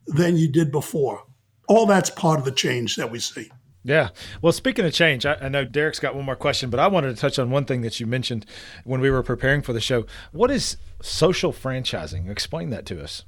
than 0.05 0.37
you 0.37 0.47
did 0.49 0.71
before. 0.71 1.23
All 1.67 1.85
that's 1.85 2.09
part 2.09 2.39
of 2.39 2.45
the 2.45 2.51
change 2.51 2.95
that 2.95 3.11
we 3.11 3.19
see. 3.19 3.51
Yeah. 3.83 4.09
Well, 4.41 4.51
speaking 4.51 4.85
of 4.85 4.93
change, 4.93 5.25
I, 5.25 5.35
I, 5.35 5.47
know 5.47 5.63
Derek's 5.63 5.99
got 5.99 6.13
one 6.13 6.25
more 6.25 6.35
question, 6.35 6.69
but 6.69 6.81
I 6.81 6.87
wanted 6.87 7.15
to 7.15 7.21
touch 7.21 7.39
on 7.39 7.49
one 7.49 7.63
thing 7.63 7.81
that 7.81 7.99
you 7.99 8.05
mentioned 8.05 8.45
when 8.83 8.99
we 8.99 9.09
were 9.09 9.23
preparing 9.23 9.61
for 9.61 9.71
the 9.71 9.79
show. 9.79 10.05
What 10.33 10.51
is 10.51 10.75
social 11.01 11.53
franchising? 11.53 12.29
Explain 12.29 12.71
that 12.71 12.85
to 12.87 13.01
us. 13.01 13.23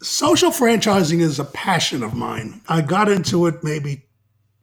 Social 0.00 0.50
franchising 0.50 1.20
is 1.20 1.40
a 1.40 1.44
passion 1.44 2.04
of 2.04 2.14
mine. 2.14 2.60
I 2.68 2.82
got 2.82 3.08
into 3.08 3.46
it 3.46 3.64
maybe 3.64 4.04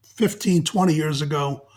15, 0.03 0.63
20 0.63 0.93
years 0.93 1.21
ago. 1.21 1.67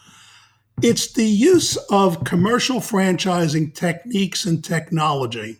It's 0.80 1.12
the 1.12 1.26
use 1.26 1.76
of 1.90 2.22
commercial 2.22 2.78
franchising 2.78 3.74
techniques 3.74 4.46
and 4.46 4.64
technology 4.64 5.58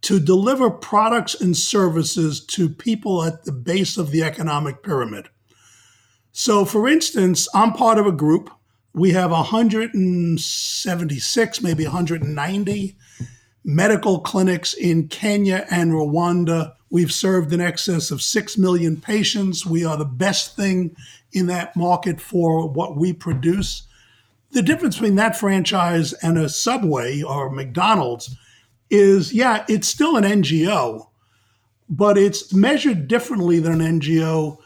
to 0.00 0.18
deliver 0.18 0.68
products 0.68 1.40
and 1.40 1.56
services 1.56 2.44
to 2.46 2.68
people 2.68 3.22
at 3.22 3.44
the 3.44 3.52
base 3.52 3.96
of 3.96 4.10
the 4.10 4.24
economic 4.24 4.82
pyramid. 4.82 5.28
So, 6.32 6.64
for 6.64 6.88
instance, 6.88 7.46
I'm 7.54 7.72
part 7.72 7.98
of 7.98 8.06
a 8.06 8.12
group. 8.12 8.50
We 8.94 9.12
have 9.12 9.30
176, 9.30 11.62
maybe 11.62 11.84
190 11.84 12.96
medical 13.64 14.18
clinics 14.20 14.74
in 14.74 15.08
Kenya 15.08 15.66
and 15.70 15.92
Rwanda. 15.92 16.72
We've 16.90 17.12
served 17.12 17.52
in 17.52 17.60
excess 17.60 18.10
of 18.10 18.22
6 18.22 18.58
million 18.58 19.00
patients. 19.00 19.66
We 19.66 19.84
are 19.84 19.96
the 19.96 20.04
best 20.04 20.56
thing 20.56 20.96
in 21.32 21.46
that 21.46 21.76
market 21.76 22.20
for 22.20 22.68
what 22.68 22.96
we 22.96 23.12
produce. 23.12 23.82
The 24.52 24.62
difference 24.62 24.96
between 24.96 25.16
that 25.16 25.36
franchise 25.36 26.12
and 26.14 26.38
a 26.38 26.48
Subway 26.48 27.22
or 27.22 27.50
McDonald's 27.50 28.36
is 28.88 29.32
yeah, 29.32 29.64
it's 29.68 29.88
still 29.88 30.16
an 30.16 30.24
NGO, 30.24 31.08
but 31.88 32.16
it's 32.16 32.54
measured 32.54 33.08
differently 33.08 33.58
than 33.58 33.80
an 33.80 34.00
NGO 34.00 34.58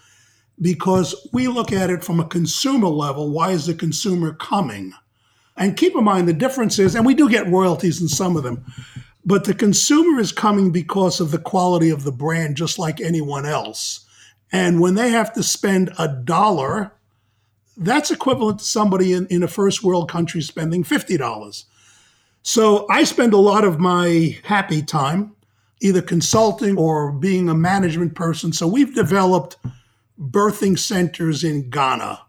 because 0.61 1.15
we 1.33 1.49
look 1.49 1.73
at 1.73 1.91
it 1.91 2.05
from 2.05 2.21
a 2.21 2.27
consumer 2.27 2.89
level. 2.89 3.31
Why 3.31 3.51
is 3.51 3.67
the 3.67 3.75
consumer 3.75 4.35
coming? 4.35 4.93
And 5.57 5.77
keep 5.77 5.95
in 5.95 6.05
mind 6.05 6.29
the 6.29 6.33
difference 6.33 6.79
is, 6.79 6.95
and 6.95 7.05
we 7.05 7.15
do 7.15 7.29
get 7.29 7.49
royalties 7.49 8.01
in 8.01 8.09
some 8.09 8.37
of 8.37 8.43
them, 8.43 8.65
but 9.25 9.45
the 9.45 9.55
consumer 9.55 10.21
is 10.21 10.33
coming 10.33 10.71
because 10.71 11.21
of 11.21 11.31
the 11.31 11.39
quality 11.39 11.91
of 11.91 12.05
the 12.05 12.13
brand, 12.13 12.57
just 12.57 12.79
like 12.79 13.01
anyone 13.01 13.47
else. 13.47 14.07
And 14.53 14.81
when 14.81 14.95
they 14.95 15.11
have 15.11 15.33
to 15.35 15.43
spend 15.43 15.93
a 15.99 16.09
dollar, 16.09 16.93
that's 17.77 18.11
equivalent 18.11 18.59
to 18.59 18.65
somebody 18.65 19.13
in, 19.13 19.27
in 19.29 19.43
a 19.43 19.49
first 19.49 19.83
world 19.83 20.11
country 20.11 20.41
spending 20.41 20.85
$50. 20.85 21.65
So 22.43 22.87
I 22.89 23.05
spend 23.05 23.33
a 23.33 23.39
lot 23.39 23.65
of 23.65 23.79
my 23.79 24.39
happy 24.45 24.83
time 24.83 25.35
either 25.81 26.03
consulting 26.03 26.77
or 26.77 27.11
being 27.11 27.49
a 27.49 27.55
management 27.55 28.15
person. 28.15 28.53
So 28.53 28.67
we've 28.67 28.95
developed 28.95 29.57
birthing 30.21 30.79
centers 30.79 31.43
in 31.43 31.71
Ghana. 31.71 32.21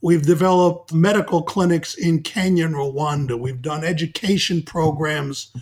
We've 0.00 0.26
developed 0.26 0.92
medical 0.92 1.42
clinics 1.42 1.94
in 1.94 2.22
Kenya 2.22 2.66
and 2.66 2.74
Rwanda. 2.74 3.38
We've 3.38 3.62
done 3.62 3.84
education 3.84 4.62
programs, 4.62 5.52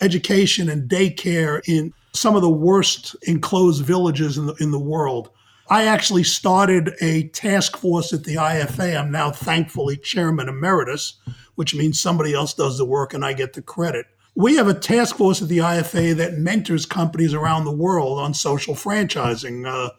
education 0.00 0.68
and 0.68 0.88
daycare 0.88 1.60
in 1.66 1.92
some 2.12 2.36
of 2.36 2.42
the 2.42 2.50
worst 2.50 3.14
enclosed 3.22 3.84
villages 3.84 4.38
in 4.38 4.46
the, 4.46 4.54
in 4.54 4.70
the 4.70 4.78
world. 4.78 5.30
I 5.68 5.84
actually 5.84 6.24
started 6.24 6.94
a 7.00 7.28
task 7.28 7.76
force 7.76 8.12
at 8.12 8.24
the 8.24 8.34
IFA. 8.34 8.98
I'm 8.98 9.12
now 9.12 9.30
thankfully 9.30 9.96
chairman 9.96 10.48
emeritus, 10.48 11.14
which 11.54 11.76
means 11.76 12.00
somebody 12.00 12.34
else 12.34 12.54
does 12.54 12.76
the 12.76 12.84
work 12.84 13.14
and 13.14 13.24
I 13.24 13.34
get 13.34 13.52
the 13.52 13.62
credit. 13.62 14.06
We 14.34 14.56
have 14.56 14.68
a 14.68 14.74
task 14.74 15.16
force 15.16 15.42
at 15.42 15.48
the 15.48 15.58
IFA 15.58 16.16
that 16.16 16.38
mentors 16.38 16.86
companies 16.86 17.34
around 17.34 17.64
the 17.64 17.76
world 17.76 18.18
on 18.18 18.34
social 18.34 18.74
franchising. 18.74 19.66
Uh, 19.66 19.90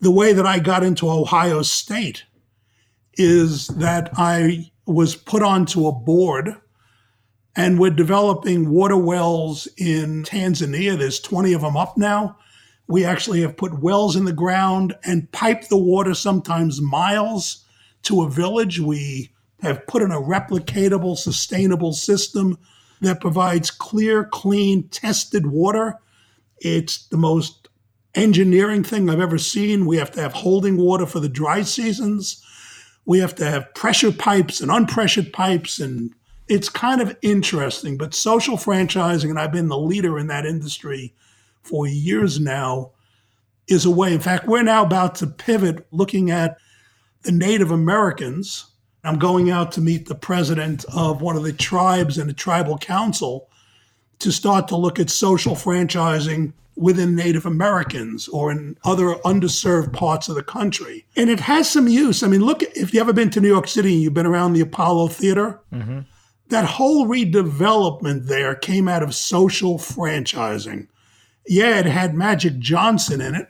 the 0.00 0.10
way 0.10 0.32
that 0.32 0.46
I 0.46 0.58
got 0.58 0.82
into 0.82 1.08
Ohio 1.08 1.62
State 1.62 2.24
is 3.14 3.68
that 3.68 4.10
I 4.16 4.70
was 4.86 5.14
put 5.14 5.42
onto 5.42 5.86
a 5.86 5.92
board 5.92 6.56
and 7.56 7.78
we're 7.78 7.90
developing 7.90 8.70
water 8.70 8.96
wells 8.96 9.66
in 9.76 10.22
Tanzania. 10.24 10.96
There's 10.98 11.20
20 11.20 11.52
of 11.52 11.62
them 11.62 11.76
up 11.76 11.96
now. 11.96 12.38
We 12.86 13.04
actually 13.04 13.42
have 13.42 13.56
put 13.56 13.82
wells 13.82 14.16
in 14.16 14.24
the 14.24 14.32
ground 14.32 14.96
and 15.04 15.30
piped 15.32 15.68
the 15.68 15.76
water 15.76 16.14
sometimes 16.14 16.80
miles 16.80 17.64
to 18.04 18.22
a 18.22 18.30
village. 18.30 18.80
We 18.80 19.30
have 19.60 19.86
put 19.86 20.02
in 20.02 20.10
a 20.10 20.20
replicatable, 20.20 21.16
sustainable 21.16 21.92
system 21.92 22.58
that 23.00 23.20
provides 23.20 23.70
clear, 23.70 24.24
clean, 24.24 24.88
tested 24.88 25.46
water. 25.46 25.98
It's 26.58 27.06
the 27.08 27.16
most 27.16 27.68
engineering 28.14 28.82
thing 28.82 29.08
I've 29.08 29.20
ever 29.20 29.38
seen. 29.38 29.86
We 29.86 29.96
have 29.98 30.10
to 30.12 30.20
have 30.20 30.32
holding 30.32 30.76
water 30.76 31.06
for 31.06 31.20
the 31.20 31.28
dry 31.28 31.62
seasons. 31.62 32.44
We 33.04 33.20
have 33.20 33.34
to 33.36 33.44
have 33.44 33.74
pressure 33.74 34.12
pipes 34.12 34.60
and 34.60 34.70
unpressured 34.70 35.32
pipes. 35.32 35.78
And 35.78 36.14
it's 36.48 36.68
kind 36.68 37.00
of 37.00 37.16
interesting. 37.22 37.96
But 37.96 38.14
social 38.14 38.56
franchising, 38.56 39.30
and 39.30 39.38
I've 39.38 39.52
been 39.52 39.68
the 39.68 39.78
leader 39.78 40.18
in 40.18 40.26
that 40.28 40.46
industry 40.46 41.14
for 41.62 41.86
years 41.86 42.40
now, 42.40 42.92
is 43.66 43.84
a 43.84 43.90
way. 43.90 44.14
In 44.14 44.20
fact, 44.20 44.46
we're 44.46 44.62
now 44.62 44.84
about 44.84 45.14
to 45.16 45.26
pivot 45.26 45.86
looking 45.90 46.30
at 46.30 46.56
the 47.22 47.32
Native 47.32 47.70
Americans 47.70 48.66
I'm 49.04 49.18
going 49.18 49.50
out 49.50 49.72
to 49.72 49.80
meet 49.80 50.06
the 50.06 50.14
president 50.14 50.84
of 50.94 51.22
one 51.22 51.36
of 51.36 51.42
the 51.42 51.52
tribes 51.52 52.18
and 52.18 52.28
the 52.28 52.34
tribal 52.34 52.78
council 52.78 53.48
to 54.18 54.32
start 54.32 54.68
to 54.68 54.76
look 54.76 54.98
at 54.98 55.08
social 55.08 55.54
franchising 55.54 56.52
within 56.76 57.14
Native 57.14 57.46
Americans 57.46 58.28
or 58.28 58.50
in 58.50 58.76
other 58.84 59.14
underserved 59.24 59.92
parts 59.92 60.28
of 60.28 60.34
the 60.34 60.42
country. 60.42 61.06
And 61.16 61.30
it 61.30 61.40
has 61.40 61.70
some 61.70 61.88
use. 61.88 62.22
I 62.22 62.28
mean, 62.28 62.44
look, 62.44 62.62
if 62.62 62.92
you've 62.92 63.00
ever 63.00 63.12
been 63.12 63.30
to 63.30 63.40
New 63.40 63.48
York 63.48 63.68
City 63.68 63.94
and 63.94 64.02
you've 64.02 64.14
been 64.14 64.26
around 64.26 64.52
the 64.52 64.60
Apollo 64.60 65.08
Theater, 65.08 65.60
mm-hmm. 65.72 66.00
That 66.48 66.64
whole 66.64 67.06
redevelopment 67.06 68.26
there 68.26 68.54
came 68.54 68.88
out 68.88 69.02
of 69.02 69.14
social 69.14 69.78
franchising. 69.78 70.88
Yeah, 71.46 71.78
it 71.78 71.86
had 71.86 72.14
Magic 72.14 72.58
Johnson 72.58 73.20
in 73.20 73.34
it, 73.34 73.48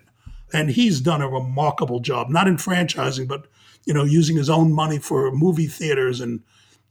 and 0.53 0.71
he's 0.71 1.01
done 1.01 1.23
a 1.23 1.29
remarkable 1.29 2.01
job, 2.01 2.29
not 2.29 2.49
in 2.49 2.57
franchising, 2.57 3.29
but 3.29 3.47
you 3.85 3.95
know, 3.95 4.05
using 4.05 4.37
his 4.37 4.51
own 4.51 4.73
money 4.73 4.99
for 4.99 5.31
movie 5.33 5.67
theaters 5.67 6.21
and 6.21 6.43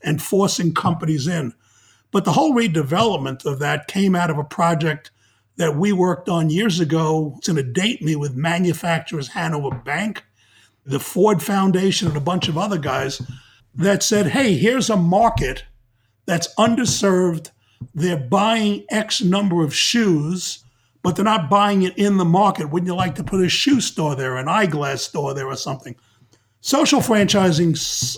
and 0.01 0.21
forcing 0.21 0.73
companies 0.73 1.27
in. 1.27 1.53
But 2.11 2.23
the 2.23 2.33
whole 2.33 2.53
redevelopment 2.53 3.45
of 3.45 3.59
that 3.59 3.87
came 3.87 4.15
out 4.15 4.29
of 4.29 4.37
a 4.37 4.43
project 4.43 5.11
that 5.57 5.75
we 5.75 5.91
worked 5.91 6.29
on 6.29 6.49
years 6.49 6.79
ago. 6.79 7.33
It's 7.37 7.47
going 7.47 7.57
to 7.57 7.63
date 7.63 8.01
me 8.01 8.15
with 8.15 8.35
Manufacturers 8.35 9.29
Hanover 9.29 9.75
Bank, 9.75 10.23
the 10.85 10.99
Ford 10.99 11.41
Foundation, 11.41 12.07
and 12.07 12.15
a 12.15 12.21
bunch 12.21 12.47
of 12.47 12.57
other 12.57 12.77
guys 12.77 13.21
that 13.75 14.03
said, 14.03 14.27
hey, 14.27 14.55
here's 14.55 14.89
a 14.89 14.95
market 14.95 15.63
that's 16.27 16.53
underserved. 16.55 17.49
They're 17.95 18.17
buying 18.17 18.85
X 18.91 19.21
number 19.21 19.63
of 19.63 19.73
shoes, 19.73 20.63
but 21.01 21.15
they're 21.15 21.25
not 21.25 21.49
buying 21.49 21.81
it 21.81 21.97
in 21.97 22.17
the 22.17 22.25
market. 22.25 22.69
Wouldn't 22.69 22.87
you 22.87 22.95
like 22.95 23.15
to 23.15 23.23
put 23.23 23.43
a 23.43 23.49
shoe 23.49 23.81
store 23.81 24.15
there, 24.15 24.37
an 24.37 24.47
eyeglass 24.47 25.01
store 25.01 25.33
there, 25.33 25.47
or 25.47 25.55
something? 25.55 25.95
Social 26.61 26.99
franchising 26.99 27.71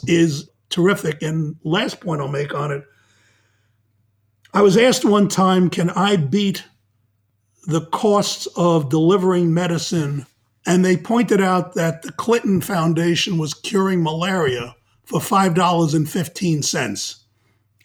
is 0.09 0.49
terrific. 0.69 1.21
And 1.21 1.55
last 1.63 2.01
point 2.01 2.19
I'll 2.19 2.27
make 2.27 2.53
on 2.53 2.71
it 2.71 2.83
I 4.53 4.63
was 4.63 4.77
asked 4.77 5.05
one 5.05 5.27
time, 5.27 5.69
can 5.69 5.91
I 5.91 6.15
beat 6.15 6.63
the 7.67 7.81
costs 7.81 8.47
of 8.55 8.89
delivering 8.89 9.53
medicine? 9.53 10.25
And 10.65 10.83
they 10.83 10.97
pointed 10.97 11.39
out 11.39 11.75
that 11.75 12.01
the 12.01 12.11
Clinton 12.11 12.59
Foundation 12.59 13.37
was 13.37 13.53
curing 13.53 14.01
malaria 14.01 14.75
for 15.05 15.19
$5.15. 15.19 17.18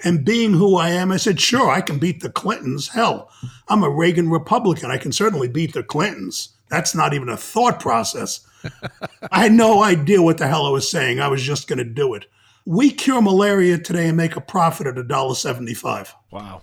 And 0.04 0.24
being 0.24 0.52
who 0.52 0.76
I 0.76 0.90
am, 0.90 1.10
I 1.10 1.16
said, 1.16 1.40
sure, 1.40 1.70
I 1.70 1.80
can 1.80 1.98
beat 1.98 2.20
the 2.20 2.30
Clintons. 2.30 2.88
Hell, 2.88 3.30
I'm 3.68 3.82
a 3.82 3.88
Reagan 3.88 4.28
Republican. 4.28 4.90
I 4.90 4.98
can 4.98 5.12
certainly 5.12 5.48
beat 5.48 5.72
the 5.72 5.82
Clintons. 5.82 6.50
That's 6.68 6.94
not 6.94 7.14
even 7.14 7.30
a 7.30 7.38
thought 7.38 7.80
process. 7.80 8.46
I 9.32 9.44
had 9.44 9.52
no 9.52 9.82
idea 9.82 10.20
what 10.20 10.36
the 10.36 10.46
hell 10.46 10.66
I 10.66 10.70
was 10.70 10.90
saying. 10.90 11.20
I 11.20 11.28
was 11.28 11.42
just 11.42 11.68
going 11.68 11.78
to 11.78 11.84
do 11.84 12.12
it. 12.12 12.26
We 12.66 12.90
cure 12.90 13.22
malaria 13.22 13.78
today 13.78 14.08
and 14.08 14.16
make 14.16 14.36
a 14.36 14.42
profit 14.42 14.86
at 14.86 14.94
$1.75. 14.94 16.12
Wow. 16.30 16.60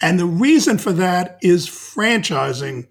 And 0.00 0.18
the 0.18 0.26
reason 0.26 0.76
for 0.76 0.92
that 0.92 1.38
is 1.40 1.66
franchising 1.66 2.86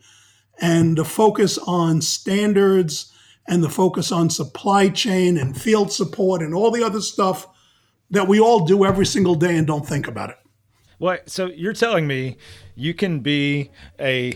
and 0.59 0.97
the 0.97 1.05
focus 1.05 1.59
on 1.59 2.01
standards 2.01 3.11
and 3.47 3.63
the 3.63 3.69
focus 3.69 4.11
on 4.11 4.29
supply 4.29 4.89
chain 4.89 5.37
and 5.37 5.59
field 5.59 5.91
support 5.91 6.41
and 6.41 6.55
all 6.55 6.71
the 6.71 6.83
other 6.83 7.01
stuff 7.01 7.47
that 8.13 8.27
we 8.27 8.39
all 8.39 8.65
do 8.65 8.85
every 8.85 9.05
single 9.05 9.35
day 9.35 9.57
and 9.57 9.67
don't 9.67 9.85
think 9.85 10.07
about 10.07 10.29
it. 10.29 10.37
Well, 10.99 11.17
so 11.25 11.47
you're 11.47 11.73
telling 11.73 12.07
me 12.07 12.37
you 12.75 12.93
can 12.93 13.19
be 13.19 13.71
a 13.99 14.33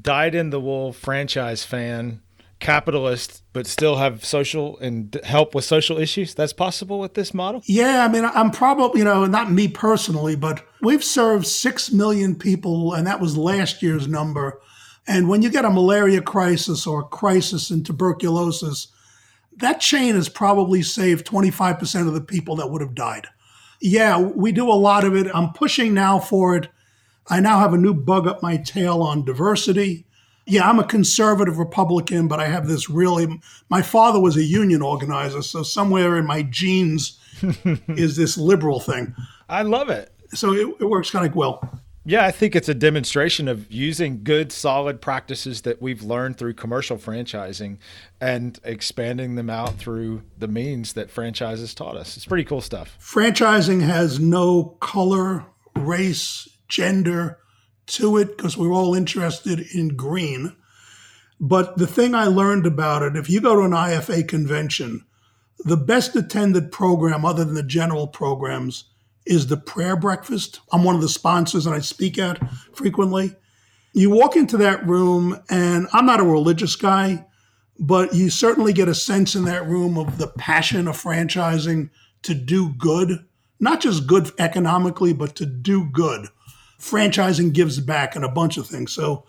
dyed 0.00 0.34
in 0.34 0.50
the 0.50 0.60
wool 0.60 0.92
franchise 0.92 1.64
fan 1.64 2.20
capitalist 2.58 3.42
but 3.52 3.66
still 3.66 3.96
have 3.96 4.24
social 4.24 4.78
and 4.78 5.18
help 5.24 5.54
with 5.54 5.64
social 5.64 5.98
issues? 5.98 6.34
That's 6.34 6.52
possible 6.52 6.98
with 6.98 7.14
this 7.14 7.32
model? 7.32 7.62
Yeah 7.66 8.04
i 8.04 8.08
mean 8.08 8.24
i'm 8.24 8.50
probably 8.50 9.00
you 9.00 9.04
know 9.04 9.26
not 9.26 9.50
me 9.50 9.66
personally 9.66 10.36
but 10.36 10.64
we've 10.80 11.02
served 11.02 11.46
6 11.46 11.92
million 11.92 12.36
people 12.36 12.92
and 12.92 13.06
that 13.06 13.20
was 13.20 13.36
last 13.36 13.82
year's 13.82 14.06
number. 14.06 14.60
And 15.08 15.28
when 15.28 15.42
you 15.42 15.50
get 15.50 15.64
a 15.64 15.70
malaria 15.70 16.22
crisis 16.22 16.86
or 16.86 17.00
a 17.00 17.04
crisis 17.04 17.70
in 17.70 17.82
tuberculosis 17.82 18.88
that 19.58 19.80
chain 19.80 20.14
has 20.14 20.28
probably 20.28 20.82
saved 20.82 21.26
25% 21.26 22.06
of 22.06 22.14
the 22.14 22.20
people 22.20 22.56
that 22.56 22.70
would 22.70 22.80
have 22.80 22.94
died. 22.94 23.26
Yeah, 23.80 24.18
we 24.18 24.52
do 24.52 24.70
a 24.70 24.74
lot 24.74 25.04
of 25.04 25.16
it. 25.16 25.28
I'm 25.34 25.52
pushing 25.52 25.92
now 25.92 26.18
for 26.18 26.56
it. 26.56 26.68
I 27.28 27.40
now 27.40 27.58
have 27.58 27.74
a 27.74 27.78
new 27.78 27.94
bug 27.94 28.26
up 28.26 28.42
my 28.42 28.56
tail 28.56 29.02
on 29.02 29.24
diversity. 29.24 30.06
Yeah, 30.46 30.68
I'm 30.68 30.78
a 30.78 30.84
conservative 30.84 31.58
Republican, 31.58 32.26
but 32.28 32.40
I 32.40 32.48
have 32.48 32.66
this 32.66 32.90
really. 32.90 33.40
My 33.68 33.82
father 33.82 34.20
was 34.20 34.36
a 34.36 34.42
union 34.42 34.82
organizer, 34.82 35.42
so 35.42 35.62
somewhere 35.62 36.16
in 36.16 36.26
my 36.26 36.42
genes 36.42 37.18
is 37.88 38.16
this 38.16 38.36
liberal 38.36 38.80
thing. 38.80 39.14
I 39.48 39.62
love 39.62 39.88
it. 39.88 40.12
So 40.34 40.52
it, 40.52 40.76
it 40.80 40.84
works 40.84 41.10
kind 41.10 41.26
of 41.26 41.34
well. 41.34 41.80
Yeah, 42.04 42.26
I 42.26 42.32
think 42.32 42.56
it's 42.56 42.68
a 42.68 42.74
demonstration 42.74 43.46
of 43.46 43.70
using 43.70 44.24
good, 44.24 44.50
solid 44.50 45.00
practices 45.00 45.62
that 45.62 45.80
we've 45.80 46.02
learned 46.02 46.36
through 46.36 46.54
commercial 46.54 46.96
franchising 46.96 47.78
and 48.20 48.58
expanding 48.64 49.36
them 49.36 49.48
out 49.48 49.76
through 49.76 50.22
the 50.36 50.48
means 50.48 50.94
that 50.94 51.10
franchises 51.10 51.74
taught 51.74 51.96
us. 51.96 52.16
It's 52.16 52.26
pretty 52.26 52.44
cool 52.44 52.60
stuff. 52.60 52.98
Franchising 53.00 53.82
has 53.82 54.18
no 54.18 54.76
color, 54.80 55.44
race, 55.76 56.48
gender 56.66 57.38
to 57.86 58.16
it 58.16 58.36
because 58.36 58.56
we're 58.58 58.72
all 58.72 58.96
interested 58.96 59.60
in 59.72 59.94
green. 59.94 60.56
But 61.38 61.76
the 61.76 61.86
thing 61.86 62.16
I 62.16 62.24
learned 62.26 62.66
about 62.66 63.02
it, 63.02 63.16
if 63.16 63.30
you 63.30 63.40
go 63.40 63.54
to 63.54 63.62
an 63.62 63.72
IFA 63.72 64.26
convention, 64.26 65.04
the 65.60 65.76
best 65.76 66.16
attended 66.16 66.72
program, 66.72 67.24
other 67.24 67.44
than 67.44 67.54
the 67.54 67.62
general 67.62 68.08
programs, 68.08 68.91
is 69.26 69.46
the 69.46 69.56
prayer 69.56 69.96
breakfast. 69.96 70.60
I'm 70.72 70.84
one 70.84 70.94
of 70.94 71.00
the 71.00 71.08
sponsors 71.08 71.66
and 71.66 71.74
I 71.74 71.80
speak 71.80 72.18
at 72.18 72.40
frequently. 72.74 73.36
You 73.92 74.10
walk 74.10 74.36
into 74.36 74.56
that 74.58 74.86
room, 74.86 75.38
and 75.50 75.86
I'm 75.92 76.06
not 76.06 76.20
a 76.20 76.24
religious 76.24 76.76
guy, 76.76 77.26
but 77.78 78.14
you 78.14 78.30
certainly 78.30 78.72
get 78.72 78.88
a 78.88 78.94
sense 78.94 79.34
in 79.34 79.44
that 79.44 79.66
room 79.66 79.98
of 79.98 80.16
the 80.16 80.28
passion 80.28 80.88
of 80.88 80.96
franchising 80.96 81.90
to 82.22 82.34
do 82.34 82.70
good, 82.78 83.26
not 83.60 83.80
just 83.80 84.06
good 84.06 84.30
economically, 84.38 85.12
but 85.12 85.36
to 85.36 85.46
do 85.46 85.84
good. 85.84 86.28
Franchising 86.80 87.52
gives 87.52 87.80
back 87.80 88.16
and 88.16 88.24
a 88.24 88.30
bunch 88.30 88.56
of 88.56 88.66
things. 88.66 88.92
So 88.92 89.26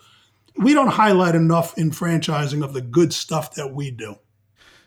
we 0.56 0.72
don't 0.72 0.88
highlight 0.88 1.34
enough 1.34 1.76
in 1.76 1.90
franchising 1.90 2.64
of 2.64 2.72
the 2.72 2.80
good 2.80 3.12
stuff 3.12 3.54
that 3.56 3.74
we 3.74 3.90
do. 3.90 4.16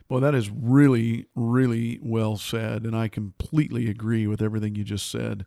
Well, 0.10 0.22
that 0.22 0.36
is 0.36 0.50
really, 0.50 1.26
really 1.36 2.00
well 2.02 2.38
said. 2.38 2.84
And 2.84 2.96
I 2.96 3.08
completely 3.08 3.90
agree 3.90 4.28
with 4.28 4.42
everything 4.42 4.76
you 4.76 4.84
just 4.84 5.12
said. 5.12 5.46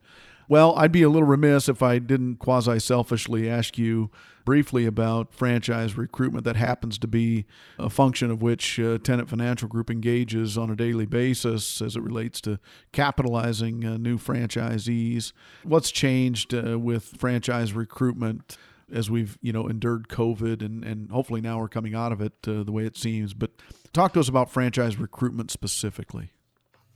Well, 0.51 0.75
I'd 0.77 0.91
be 0.91 1.03
a 1.03 1.09
little 1.09 1.29
remiss 1.29 1.69
if 1.69 1.81
I 1.81 2.01
didn't 2.01 2.37
quasi 2.41 2.81
selfishly 2.81 3.49
ask 3.49 3.79
you 3.79 4.11
briefly 4.45 4.85
about 4.85 5.33
franchise 5.33 5.97
recruitment. 5.97 6.45
That 6.45 6.57
happens 6.57 6.99
to 6.99 7.07
be 7.07 7.47
a 7.79 7.89
function 7.89 8.33
of 8.33 8.43
which 8.43 8.81
uh, 8.81 8.99
Tenet 8.99 9.29
Financial 9.29 9.69
Group 9.69 9.91
engages 9.91 10.59
on 10.59 10.69
a 10.69 10.75
daily 10.75 11.07
basis 11.07 11.81
as 11.81 11.95
it 11.95 12.03
relates 12.03 12.41
to 12.41 12.59
capitalizing 12.91 13.85
uh, 13.85 13.97
new 13.97 14.19
franchisees. 14.19 15.33
What's 15.63 15.93
changed 15.93 16.53
uh, 16.53 16.81
with 16.81 17.05
franchise 17.05 17.73
recruitment? 17.73 18.59
as 18.93 19.09
we've 19.09 19.39
you 19.41 19.53
know 19.53 19.69
endured 19.69 20.09
COVID 20.09 20.65
and 20.65 20.83
and 20.83 21.13
hopefully 21.13 21.41
now 21.41 21.61
we're 21.61 21.69
coming 21.69 21.95
out 21.95 22.11
of 22.11 22.21
it 22.21 22.33
uh, 22.49 22.65
the 22.65 22.73
way 22.73 22.85
it 22.87 22.97
seems. 22.97 23.35
But 23.35 23.53
Talk 23.93 24.13
to 24.13 24.21
us 24.21 24.29
about 24.29 24.51
franchise 24.51 24.99
recruitment 24.99 25.51
specifically. 25.51 26.31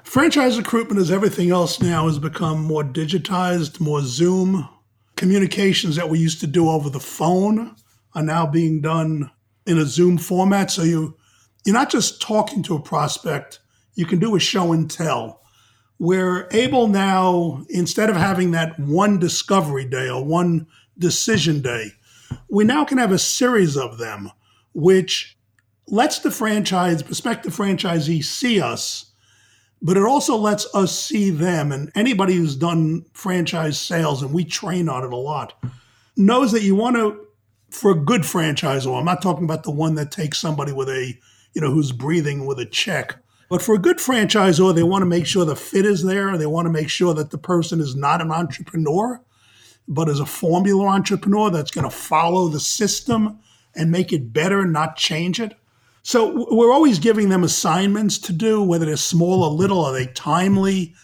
Franchise 0.05 0.59
recruitment, 0.59 1.01
as 1.01 1.11
everything 1.11 1.51
else 1.51 1.81
now, 1.81 2.07
has 2.07 2.19
become 2.19 2.63
more 2.63 2.85
digitized, 2.85 3.81
more 3.81 4.03
Zoom. 4.03 4.69
Communications 5.17 5.97
that 5.97 6.09
we 6.09 6.19
used 6.19 6.41
to 6.41 6.47
do 6.47 6.69
over 6.69 6.91
the 6.91 7.01
phone 7.01 7.75
are 8.15 8.23
now 8.23 8.47
being 8.47 8.81
done 8.81 9.31
in 9.67 9.79
a 9.79 9.87
Zoom 9.87 10.19
format. 10.19 10.71
So 10.71 10.83
you 10.83 11.17
you're 11.65 11.75
not 11.75 11.91
just 11.91 12.21
talking 12.21 12.63
to 12.65 12.77
a 12.77 12.83
prospect, 12.83 13.61
you 13.95 14.05
can 14.05 14.19
do 14.19 14.37
a 14.37 14.41
show 14.41 14.73
and 14.73 14.91
tell. 14.91 15.41
We're 15.99 16.47
able 16.51 16.89
now, 16.89 17.65
instead 17.71 18.11
of 18.11 18.17
having 18.17 18.51
that 18.51 18.79
one 18.79 19.19
discovery 19.19 19.87
day 19.87 20.11
or 20.11 20.23
one 20.23 20.67
decision 20.99 21.63
day, 21.63 21.93
we 22.51 22.65
now 22.65 22.85
can 22.85 22.99
have 22.99 23.13
a 23.13 23.19
series 23.19 23.77
of 23.77 23.97
them, 23.97 24.31
which 24.75 25.39
lets 25.87 26.21
the 26.21 26.31
franchise, 26.31 27.03
prospective 27.03 27.55
franchisee 27.55 28.25
see 28.25 28.61
us, 28.61 29.13
but 29.83 29.97
it 29.97 30.03
also 30.03 30.37
lets 30.37 30.67
us 30.75 30.99
see 30.99 31.31
them. 31.31 31.73
And 31.73 31.93
anybody 31.95 32.35
who's 32.35 32.57
done 32.57 33.05
franchise 33.13 33.79
sales, 33.79 34.23
and 34.23 34.33
we 34.33 34.45
train 34.45 34.89
on 34.89 35.05
it 35.05 35.13
a 35.13 35.17
lot, 35.17 35.53
knows 36.17 36.53
that 36.53 36.63
you 36.63 36.75
want 36.75 36.97
to, 36.97 37.27
for 37.71 37.91
a 37.91 37.95
good 37.95 38.23
franchisor, 38.23 38.99
I'm 38.99 39.05
not 39.05 39.21
talking 39.21 39.45
about 39.45 39.65
the 39.65 39.71
one 39.71 39.95
that 39.97 40.11
takes 40.11 40.39
somebody 40.39 40.73
with 40.73 40.89
a, 40.89 41.15
you 41.53 41.61
know, 41.61 41.71
who's 41.71 41.93
breathing 41.93 42.47
with 42.47 42.59
a 42.59 42.67
check. 42.67 43.17
But 43.51 43.61
for 43.61 43.75
a 43.75 43.79
good 43.79 43.99
franchisor, 43.99 44.75
they 44.75 44.83
want 44.83 45.03
to 45.03 45.07
make 45.07 45.27
sure 45.27 45.45
the 45.45 45.55
fit 45.55 45.85
is 45.85 46.03
there. 46.03 46.39
They 46.39 46.47
want 46.47 46.67
to 46.67 46.73
make 46.73 46.89
sure 46.89 47.13
that 47.15 47.31
the 47.31 47.39
person 47.39 47.79
is 47.81 47.95
not 47.95 48.23
an 48.23 48.33
entrepreneur, 48.33 49.21
but 49.87 50.09
is 50.09 50.19
a 50.19 50.27
formula 50.27 50.87
entrepreneur 50.87 51.51
that's 51.51 51.71
going 51.71 51.89
to 51.89 51.95
follow 51.95 52.49
the 52.49 52.59
system 52.59 53.39
and 53.75 53.91
make 53.91 54.13
it 54.13 54.33
better, 54.33 54.61
and 54.61 54.73
not 54.73 54.97
change 54.97 55.41
it. 55.41 55.55
So 56.07 56.47
we're 56.55 56.71
always 56.71 56.99
giving 56.99 57.31
them 57.31 57.45
assignments 57.45 58.19
to 58.19 58.33
do, 58.35 58.63
whether 58.63 58.85
they're 58.85 58.97
small 58.97 59.43
or 59.43 59.51
little. 59.51 59.83
Are 59.87 59.93
they 59.95 60.07
timely? 60.07 60.95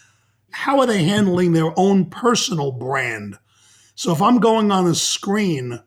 How 0.51 0.79
are 0.79 0.85
they 0.85 1.03
handling 1.03 1.53
their 1.53 1.73
own 1.75 2.05
personal 2.05 2.71
brand? 2.71 3.39
So 3.95 4.11
if 4.11 4.21
I'm 4.21 4.37
going 4.37 4.71
on 4.71 4.85
a 4.85 4.93
screen, 4.93 5.79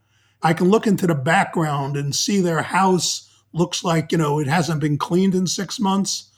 I 0.43 0.53
can 0.53 0.69
look 0.69 0.89
into 0.89 1.07
the 1.07 1.15
background 1.15 1.97
and 1.97 2.13
see 2.13 2.41
their 2.41 2.63
house 2.63 3.31
looks 3.53 3.85
like, 3.85 4.11
you 4.11 4.19
know, 4.19 4.41
it 4.41 4.49
hasn't 4.49 4.81
been 4.81 4.99
cleaned 4.99 5.37
in 5.37 5.47
six 5.47 5.79
months. 5.79 6.29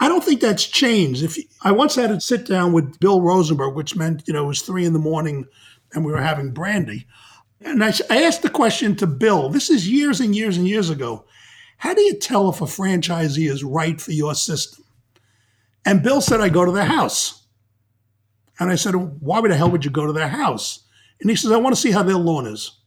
I 0.00 0.08
don't 0.08 0.24
think 0.24 0.40
that's 0.40 0.66
changed. 0.66 1.22
If 1.22 1.38
I 1.62 1.70
once 1.70 1.94
had 1.94 2.08
to 2.08 2.20
sit 2.20 2.46
down 2.46 2.72
with 2.72 2.98
Bill 2.98 3.20
Rosenberg, 3.20 3.76
which 3.76 3.94
meant, 3.94 4.24
you 4.26 4.34
know, 4.34 4.42
it 4.42 4.48
was 4.48 4.62
three 4.62 4.84
in 4.84 4.92
the 4.92 4.98
morning 4.98 5.46
and 5.94 6.04
we 6.04 6.10
were 6.10 6.20
having 6.20 6.50
brandy. 6.50 7.06
And 7.60 7.84
I, 7.84 7.92
I 8.10 8.24
asked 8.24 8.42
the 8.42 8.50
question 8.50 8.96
to 8.96 9.06
Bill, 9.06 9.50
this 9.50 9.70
is 9.70 9.88
years 9.88 10.18
and 10.20 10.34
years 10.34 10.56
and 10.56 10.66
years 10.66 10.90
ago. 10.90 11.26
How 11.82 11.94
do 11.94 12.00
you 12.00 12.14
tell 12.14 12.48
if 12.48 12.60
a 12.60 12.64
franchisee 12.66 13.50
is 13.50 13.64
right 13.64 14.00
for 14.00 14.12
your 14.12 14.36
system? 14.36 14.84
And 15.84 16.00
Bill 16.00 16.20
said, 16.20 16.40
I 16.40 16.48
go 16.48 16.64
to 16.64 16.70
their 16.70 16.84
house. 16.84 17.42
And 18.60 18.70
I 18.70 18.76
said, 18.76 18.94
Why 18.94 19.40
the 19.40 19.56
hell 19.56 19.68
would 19.68 19.84
you 19.84 19.90
go 19.90 20.06
to 20.06 20.12
their 20.12 20.28
house? 20.28 20.84
And 21.20 21.28
he 21.28 21.34
says, 21.34 21.50
I 21.50 21.56
want 21.56 21.74
to 21.74 21.80
see 21.80 21.90
how 21.90 22.04
their 22.04 22.14
lawn 22.14 22.46
is. 22.46 22.78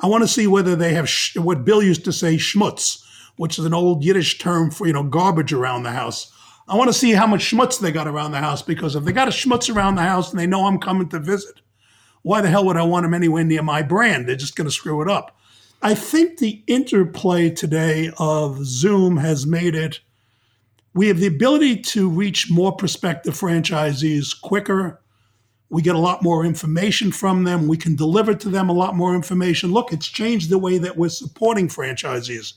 I 0.00 0.06
want 0.06 0.22
to 0.22 0.28
see 0.28 0.46
whether 0.46 0.76
they 0.76 0.92
have 0.92 1.08
sh- 1.08 1.38
what 1.38 1.64
Bill 1.64 1.82
used 1.82 2.04
to 2.04 2.12
say, 2.12 2.36
schmutz, 2.36 3.02
which 3.36 3.58
is 3.58 3.64
an 3.64 3.72
old 3.72 4.04
Yiddish 4.04 4.36
term 4.36 4.70
for, 4.70 4.86
you 4.86 4.92
know, 4.92 5.04
garbage 5.04 5.54
around 5.54 5.84
the 5.84 5.92
house. 5.92 6.30
I 6.68 6.76
want 6.76 6.88
to 6.90 6.98
see 6.98 7.12
how 7.12 7.26
much 7.26 7.50
schmutz 7.50 7.80
they 7.80 7.90
got 7.90 8.06
around 8.06 8.32
the 8.32 8.38
house 8.38 8.60
because 8.60 8.96
if 8.96 9.04
they 9.04 9.12
got 9.12 9.28
a 9.28 9.30
schmutz 9.30 9.74
around 9.74 9.94
the 9.94 10.02
house 10.02 10.30
and 10.30 10.38
they 10.38 10.46
know 10.46 10.66
I'm 10.66 10.78
coming 10.78 11.08
to 11.08 11.18
visit, 11.20 11.62
why 12.20 12.42
the 12.42 12.50
hell 12.50 12.66
would 12.66 12.76
I 12.76 12.82
want 12.82 13.04
them 13.04 13.14
anywhere 13.14 13.44
near 13.44 13.62
my 13.62 13.80
brand? 13.80 14.28
They're 14.28 14.36
just 14.36 14.56
going 14.56 14.68
to 14.68 14.70
screw 14.70 15.00
it 15.00 15.08
up. 15.08 15.38
I 15.84 15.94
think 15.94 16.38
the 16.38 16.62
interplay 16.66 17.50
today 17.50 18.10
of 18.18 18.64
Zoom 18.64 19.18
has 19.18 19.46
made 19.46 19.74
it, 19.74 20.00
we 20.94 21.08
have 21.08 21.18
the 21.18 21.26
ability 21.26 21.82
to 21.82 22.08
reach 22.08 22.50
more 22.50 22.74
prospective 22.74 23.34
franchisees 23.34 24.40
quicker. 24.40 25.02
We 25.68 25.82
get 25.82 25.94
a 25.94 25.98
lot 25.98 26.22
more 26.22 26.42
information 26.42 27.12
from 27.12 27.44
them. 27.44 27.68
We 27.68 27.76
can 27.76 27.96
deliver 27.96 28.34
to 28.34 28.48
them 28.48 28.70
a 28.70 28.72
lot 28.72 28.96
more 28.96 29.14
information. 29.14 29.72
Look, 29.72 29.92
it's 29.92 30.08
changed 30.08 30.48
the 30.48 30.56
way 30.56 30.78
that 30.78 30.96
we're 30.96 31.10
supporting 31.10 31.68
franchisees. 31.68 32.54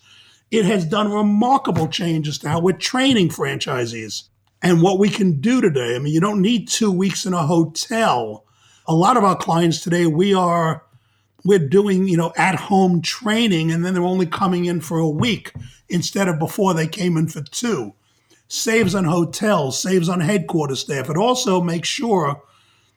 It 0.49 0.63
has 0.63 0.86
done 0.86 1.11
remarkable 1.11 1.89
changes 1.89 2.38
to 2.39 2.49
how 2.49 2.61
we're 2.61 2.78
training 2.78 3.28
franchisees 3.28 4.30
and 4.61 4.82
what 4.82 4.99
we 4.99 5.09
can 5.09 5.41
do 5.41 5.59
today. 5.59 5.97
I 5.97 5.99
mean, 5.99 6.13
you 6.13 6.21
don't 6.21 6.41
need 6.41 6.69
two 6.69 6.93
weeks 6.93 7.25
in 7.25 7.34
a 7.34 7.45
hotel. 7.45 8.45
A 8.88 8.95
lot 8.95 9.17
of 9.17 9.25
our 9.25 9.36
clients 9.36 9.82
today, 9.82 10.07
we 10.07 10.34
are 10.34 10.86
we're 11.43 11.59
doing, 11.59 12.07
you 12.07 12.17
know, 12.17 12.33
at 12.35 12.55
home 12.55 13.01
training 13.01 13.71
and 13.71 13.85
then 13.85 13.93
they're 13.93 14.03
only 14.03 14.25
coming 14.25 14.65
in 14.65 14.81
for 14.81 14.97
a 14.97 15.09
week 15.09 15.53
instead 15.89 16.27
of 16.27 16.39
before 16.39 16.73
they 16.73 16.88
came 16.88 17.17
in 17.17 17.27
for 17.27 17.41
two. 17.41 17.93
Saves 18.49 18.95
on 18.95 19.05
hotels, 19.05 19.81
saves 19.81 20.09
on 20.09 20.21
headquarters 20.21 20.79
staff. 20.79 21.09
It 21.09 21.17
also 21.17 21.61
makes 21.61 21.88
sure 21.88 22.41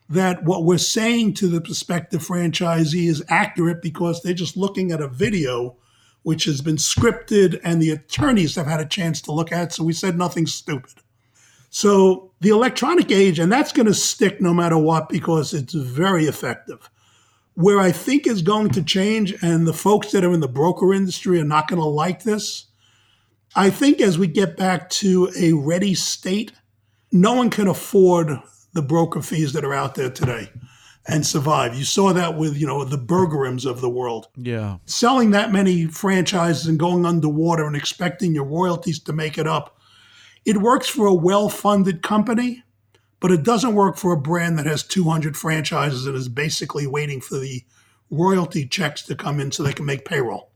that 0.09 0.43
what 0.45 0.65
we're 0.65 0.79
saying 0.79 1.35
to 1.35 1.49
the 1.49 1.61
prospective 1.61 2.27
franchisee 2.27 3.09
is 3.09 3.25
accurate 3.29 3.81
because 3.81 4.23
they're 4.23 4.35
just 4.35 4.57
looking 4.57 4.91
at 4.91 5.01
a 5.01 5.09
video 5.09 5.77
which 6.23 6.45
has 6.45 6.61
been 6.61 6.77
scripted 6.77 7.59
and 7.65 7.81
the 7.81 7.91
attorneys 7.91 8.55
have 8.55 8.67
had 8.67 8.81
a 8.81 8.85
chance 8.85 9.21
to 9.23 9.33
look 9.33 9.53
at. 9.53 9.73
So 9.73 9.85
we 9.85 9.93
said 9.93 10.19
nothing 10.19 10.47
stupid. 10.47 10.95
So 11.71 12.33
the 12.41 12.51
electronic 12.51 13.11
age, 13.11 13.39
and 13.39 13.51
that's 13.51 13.73
going 13.73 13.87
to 13.87 13.95
stick 13.95 14.41
no 14.41 14.53
matter 14.53 14.77
what 14.77 15.09
because 15.09 15.55
it's 15.55 15.73
very 15.73 16.27
effective. 16.27 16.91
Where 17.55 17.79
I 17.79 17.93
think 17.93 18.27
is 18.27 18.43
going 18.43 18.71
to 18.71 18.83
change, 18.83 19.35
and 19.43 19.67
the 19.67 19.73
folks 19.75 20.13
that 20.13 20.25
are 20.25 20.33
in 20.33 20.41
the 20.41 20.49
broker 20.49 20.95
industry 20.95 21.39
are 21.41 21.45
not 21.45 21.69
going 21.69 21.81
to 21.81 21.87
like 21.87 22.23
this. 22.23 22.67
I 23.55 23.71
think 23.71 24.01
as 24.01 24.19
we 24.19 24.29
get 24.29 24.57
back 24.57 24.89
to 24.91 25.31
a 25.37 25.53
ready 25.53 25.95
state, 25.95 26.53
no 27.13 27.35
one 27.35 27.51
can 27.51 27.67
afford 27.67 28.39
the 28.73 28.83
broker 28.83 29.21
fees 29.21 29.53
that 29.53 29.65
are 29.65 29.75
out 29.75 29.97
there 29.97 30.11
today. 30.11 30.51
and 31.07 31.27
survive. 31.27 31.75
You 31.75 31.85
saw 31.85 32.13
that 32.13 32.37
with, 32.37 32.57
you 32.57 32.67
know, 32.67 32.85
the 32.85 32.99
Burgerims 32.99 33.69
of 33.69 33.81
the 33.81 33.89
world. 33.89 34.29
Yeah. 34.37 34.79
Selling 34.85 35.31
that 35.31 35.53
many 35.53 35.87
franchises 35.87 36.67
and 36.67 36.79
going 36.79 37.07
underwater 37.07 37.67
and 37.67 37.77
expecting 37.77 38.35
your 38.35 38.45
royalties 38.45 39.01
to 39.01 39.13
make 39.13 39.39
it 39.39 39.47
up. 39.47 39.77
It 40.45 40.59
works 40.59 40.89
for 40.89 41.07
a 41.07 41.15
well-funded 41.15 42.03
company, 42.03 42.63
but 43.21 43.31
it 43.31 43.43
doesn't 43.43 43.75
work 43.75 43.97
for 43.97 44.13
a 44.13 44.21
brand 44.21 44.59
that 44.59 44.67
has 44.67 44.83
200 44.83 45.37
franchises 45.37 46.07
and 46.07 46.17
is 46.17 46.29
basically 46.29 46.87
waiting 46.87 47.21
for 47.21 47.39
the 47.39 47.63
royalty 48.11 48.67
checks 48.67 49.03
to 49.03 49.15
come 49.15 49.39
in 49.39 49.53
so 49.53 49.63
they 49.63 49.73
can 49.73 49.87
make 49.87 50.05
payroll. 50.05 50.51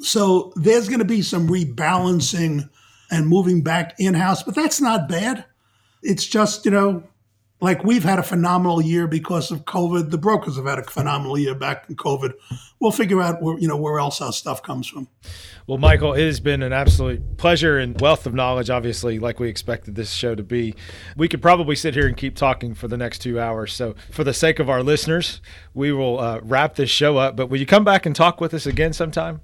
So 0.00 0.52
there's 0.56 0.88
going 0.88 1.00
to 1.00 1.06
be 1.06 1.22
some 1.22 1.48
rebalancing 1.48 2.68
and 3.10 3.26
moving 3.26 3.62
back 3.62 3.94
in-house, 3.98 4.42
but 4.42 4.54
that's 4.54 4.80
not 4.80 5.08
bad. 5.08 5.46
It's 6.02 6.26
just, 6.26 6.64
you 6.64 6.70
know, 6.70 7.02
like 7.60 7.84
we've 7.84 8.04
had 8.04 8.18
a 8.18 8.22
phenomenal 8.22 8.82
year 8.82 9.06
because 9.06 9.50
of 9.50 9.64
COVID. 9.64 10.10
The 10.10 10.18
brokers 10.18 10.56
have 10.56 10.66
had 10.66 10.78
a 10.78 10.84
phenomenal 10.84 11.38
year 11.38 11.54
back 11.54 11.86
in 11.88 11.96
COVID. 11.96 12.32
We'll 12.80 12.92
figure 12.92 13.22
out 13.22 13.40
where 13.40 13.58
you 13.58 13.66
know 13.66 13.76
where 13.76 13.98
else 13.98 14.20
our 14.20 14.32
stuff 14.32 14.62
comes 14.62 14.86
from. 14.86 15.08
Well, 15.66 15.78
Michael, 15.78 16.12
it 16.12 16.24
has 16.24 16.38
been 16.38 16.62
an 16.62 16.72
absolute 16.72 17.38
pleasure 17.38 17.78
and 17.78 18.00
wealth 18.00 18.26
of 18.26 18.34
knowledge, 18.34 18.70
obviously, 18.70 19.18
like 19.18 19.40
we 19.40 19.48
expected 19.48 19.94
this 19.94 20.12
show 20.12 20.34
to 20.34 20.42
be. 20.42 20.74
We 21.16 21.28
could 21.28 21.42
probably 21.42 21.74
sit 21.74 21.94
here 21.94 22.06
and 22.06 22.16
keep 22.16 22.36
talking 22.36 22.74
for 22.74 22.88
the 22.88 22.96
next 22.96 23.18
two 23.18 23.40
hours. 23.40 23.72
So, 23.72 23.94
for 24.10 24.22
the 24.22 24.34
sake 24.34 24.58
of 24.58 24.68
our 24.68 24.82
listeners, 24.82 25.40
we 25.74 25.92
will 25.92 26.20
uh, 26.20 26.40
wrap 26.42 26.76
this 26.76 26.90
show 26.90 27.16
up. 27.16 27.36
But 27.36 27.48
will 27.48 27.58
you 27.58 27.66
come 27.66 27.84
back 27.84 28.06
and 28.06 28.14
talk 28.14 28.40
with 28.40 28.54
us 28.54 28.66
again 28.66 28.92
sometime? 28.92 29.40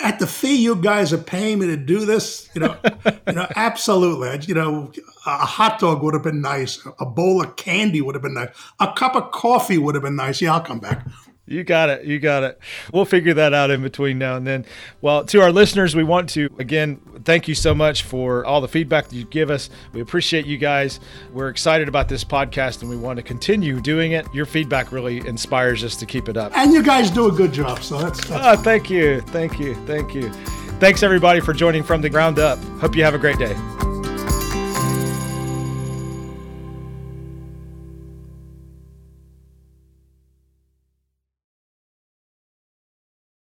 At 0.00 0.18
the 0.18 0.26
fee 0.26 0.56
you 0.56 0.76
guys 0.76 1.12
are 1.12 1.18
paying 1.18 1.58
me 1.60 1.66
to 1.66 1.76
do 1.76 2.04
this, 2.04 2.48
you 2.54 2.60
know, 2.60 2.76
you 3.26 3.32
know, 3.32 3.46
absolutely. 3.56 4.38
You 4.46 4.54
know, 4.54 4.92
a 5.26 5.46
hot 5.46 5.78
dog 5.78 6.02
would 6.02 6.14
have 6.14 6.22
been 6.22 6.40
nice. 6.40 6.86
A 7.00 7.06
bowl 7.06 7.42
of 7.42 7.56
candy 7.56 8.00
would 8.00 8.14
have 8.14 8.22
been 8.22 8.34
nice. 8.34 8.50
A 8.80 8.92
cup 8.92 9.14
of 9.14 9.30
coffee 9.30 9.78
would 9.78 9.94
have 9.94 10.04
been 10.04 10.16
nice. 10.16 10.40
Yeah, 10.40 10.54
I'll 10.54 10.60
come 10.60 10.80
back. 10.80 11.06
You 11.46 11.62
got 11.62 11.90
it. 11.90 12.04
You 12.04 12.18
got 12.18 12.42
it. 12.42 12.58
We'll 12.92 13.04
figure 13.04 13.34
that 13.34 13.52
out 13.52 13.70
in 13.70 13.82
between 13.82 14.18
now 14.18 14.36
and 14.36 14.46
then. 14.46 14.64
Well, 15.02 15.24
to 15.26 15.42
our 15.42 15.52
listeners, 15.52 15.94
we 15.94 16.02
want 16.02 16.30
to 16.30 16.48
again 16.58 17.00
thank 17.24 17.48
you 17.48 17.54
so 17.54 17.74
much 17.74 18.02
for 18.02 18.44
all 18.46 18.60
the 18.62 18.68
feedback 18.68 19.08
that 19.08 19.14
you 19.16 19.24
give 19.26 19.50
us. 19.50 19.68
We 19.92 20.00
appreciate 20.00 20.46
you 20.46 20.56
guys. 20.56 21.00
We're 21.32 21.48
excited 21.48 21.86
about 21.88 22.08
this 22.08 22.24
podcast 22.24 22.80
and 22.80 22.90
we 22.90 22.96
want 22.96 23.18
to 23.18 23.22
continue 23.22 23.80
doing 23.80 24.12
it. 24.12 24.26
Your 24.32 24.46
feedback 24.46 24.90
really 24.90 25.18
inspires 25.26 25.84
us 25.84 25.96
to 25.96 26.06
keep 26.06 26.28
it 26.30 26.36
up. 26.36 26.56
And 26.56 26.72
you 26.72 26.82
guys 26.82 27.10
do 27.10 27.28
a 27.28 27.32
good 27.32 27.52
job. 27.52 27.82
So 27.82 27.98
that's, 27.98 28.20
that's- 28.26 28.58
oh, 28.58 28.62
thank 28.62 28.88
you. 28.88 29.20
Thank 29.22 29.58
you. 29.58 29.74
Thank 29.86 30.14
you. 30.14 30.32
Thanks 30.80 31.02
everybody 31.02 31.40
for 31.40 31.52
joining 31.52 31.82
from 31.82 32.00
the 32.00 32.10
ground 32.10 32.38
up. 32.38 32.58
Hope 32.80 32.96
you 32.96 33.04
have 33.04 33.14
a 33.14 33.18
great 33.18 33.38
day. 33.38 33.54